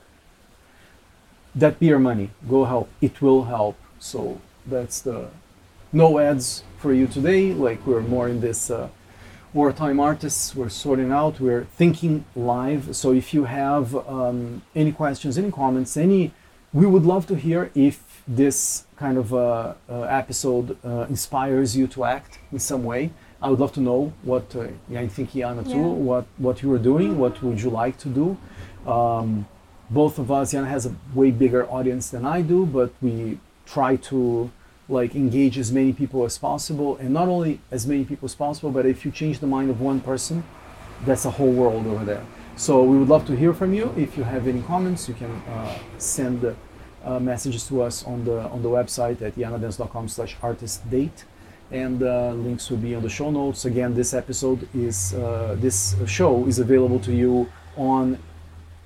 that 1.53 1.79
beer 1.79 1.99
money. 1.99 2.29
Go 2.47 2.63
help. 2.63 2.89
It 3.01 3.21
will 3.21 3.43
help. 3.45 3.77
So 3.99 4.39
that's 4.65 5.01
the 5.01 5.27
no 5.93 6.19
ads 6.19 6.63
for 6.77 6.93
you 6.93 7.07
today. 7.07 7.53
Like, 7.53 7.85
we're 7.85 8.01
more 8.01 8.27
in 8.27 8.41
this 8.41 8.69
uh, 8.69 8.89
wartime 9.53 9.99
artists. 9.99 10.55
We're 10.55 10.69
sorting 10.69 11.11
out. 11.11 11.39
We're 11.39 11.65
thinking 11.65 12.25
live. 12.35 12.95
So 12.95 13.11
if 13.13 13.33
you 13.33 13.45
have 13.45 13.95
um, 14.07 14.61
any 14.75 14.91
questions, 14.91 15.37
any 15.37 15.51
comments, 15.51 15.97
any, 15.97 16.31
we 16.73 16.85
would 16.85 17.03
love 17.03 17.27
to 17.27 17.35
hear 17.35 17.71
if 17.75 18.23
this 18.27 18.85
kind 18.95 19.17
of 19.17 19.33
uh, 19.33 19.73
uh, 19.89 20.01
episode 20.03 20.77
uh, 20.85 21.05
inspires 21.09 21.75
you 21.75 21.87
to 21.87 22.05
act 22.05 22.39
in 22.51 22.59
some 22.59 22.83
way. 22.83 23.11
I 23.41 23.49
would 23.49 23.59
love 23.59 23.73
to 23.73 23.81
know 23.81 24.13
what 24.21 24.55
uh, 24.55 24.67
I 24.95 25.07
think 25.07 25.31
Yana 25.31 25.63
too. 25.63 25.71
Yeah. 25.71 25.85
What 25.85 26.25
what 26.37 26.61
you 26.61 26.71
are 26.73 26.77
doing. 26.77 27.17
What 27.17 27.41
would 27.41 27.59
you 27.59 27.71
like 27.71 27.97
to 27.99 28.09
do? 28.09 28.37
Um, 28.89 29.47
both 29.89 30.19
of 30.19 30.31
us. 30.31 30.53
Yana 30.53 30.67
has 30.67 30.85
a 30.85 30.95
way 31.15 31.31
bigger 31.31 31.65
audience 31.67 32.11
than 32.11 32.23
I 32.23 32.41
do, 32.43 32.65
but 32.67 32.93
we 33.01 33.39
try 33.65 33.95
to 33.95 34.51
like 34.89 35.15
engage 35.15 35.57
as 35.57 35.71
many 35.71 35.93
people 35.93 36.25
as 36.25 36.37
possible, 36.37 36.97
and 36.97 37.11
not 37.13 37.27
only 37.27 37.59
as 37.71 37.87
many 37.87 38.03
people 38.03 38.25
as 38.25 38.35
possible, 38.35 38.71
but 38.71 38.85
if 38.85 39.05
you 39.05 39.11
change 39.11 39.39
the 39.39 39.47
mind 39.47 39.69
of 39.69 39.79
one 39.79 40.01
person, 40.01 40.43
that's 41.05 41.25
a 41.25 41.31
whole 41.31 41.51
world 41.51 41.87
over 41.87 42.05
there. 42.05 42.25
So 42.55 42.83
we 42.83 42.97
would 42.97 43.07
love 43.07 43.25
to 43.27 43.35
hear 43.35 43.53
from 43.53 43.73
you. 43.73 43.93
If 43.97 44.17
you 44.17 44.23
have 44.23 44.47
any 44.47 44.61
comments, 44.61 45.07
you 45.07 45.15
can 45.15 45.31
uh, 45.31 45.77
send 45.97 46.55
uh, 47.03 47.19
messages 47.19 47.67
to 47.67 47.81
us 47.81 48.03
on 48.05 48.23
the 48.25 48.41
on 48.49 48.61
the 48.61 48.69
website 48.69 49.21
at 49.21 49.35
yanadance.com 49.35 50.07
slash 50.07 50.37
artist 50.41 50.87
date 50.89 51.25
and 51.71 52.03
uh, 52.03 52.31
links 52.33 52.69
will 52.69 52.77
be 52.77 52.93
on 52.93 53.01
the 53.01 53.09
show 53.09 53.31
notes 53.31 53.65
again 53.65 53.93
this 53.95 54.13
episode 54.13 54.67
is 54.73 55.13
uh, 55.13 55.55
this 55.59 55.95
show 56.05 56.45
is 56.45 56.59
available 56.59 56.99
to 56.99 57.13
you 57.13 57.49
on 57.75 58.19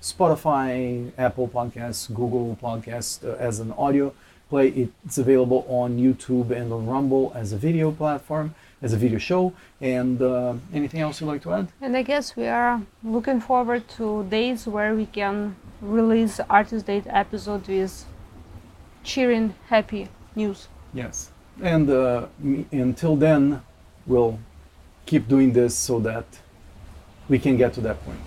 spotify 0.02 1.12
apple 1.18 1.48
podcasts 1.48 2.08
google 2.14 2.58
podcast 2.62 3.28
uh, 3.28 3.36
as 3.38 3.60
an 3.60 3.72
audio 3.74 4.14
play 4.50 4.90
it's 5.06 5.18
available 5.18 5.66
on 5.68 5.98
youtube 5.98 6.52
and 6.52 6.72
on 6.72 6.86
rumble 6.86 7.32
as 7.36 7.54
a 7.54 7.58
video 7.58 7.92
platform 7.92 8.54
as 8.82 8.94
a 8.94 8.98
video 8.98 9.18
show 9.18 9.54
and 9.82 10.22
uh, 10.22 10.54
anything 10.74 11.02
else 11.02 11.20
you'd 11.20 11.28
like 11.28 11.42
to 11.42 11.52
add 11.54 11.68
And 11.82 11.96
I 11.98 12.04
guess 12.04 12.36
we 12.36 12.48
are 12.48 12.82
looking 13.04 13.40
forward 13.42 13.88
to 13.98 14.24
days 14.26 14.68
where 14.68 14.94
we 14.96 15.08
can 15.08 15.56
release 15.82 16.40
Artist 16.50 16.86
Date 16.86 17.06
episode 17.08 17.68
with 17.68 18.06
cheering, 19.04 19.54
happy 19.70 20.10
news. 20.36 20.68
Yes. 20.94 21.32
And 21.62 21.90
uh, 21.90 22.28
until 22.72 23.16
then, 23.16 23.62
we'll 24.06 24.40
keep 25.06 25.28
doing 25.28 25.54
this 25.54 25.76
so 25.76 26.00
that 26.00 26.26
we 27.30 27.40
can 27.40 27.56
get 27.58 27.74
to 27.74 27.82
that 27.82 28.04
point. 28.04 28.20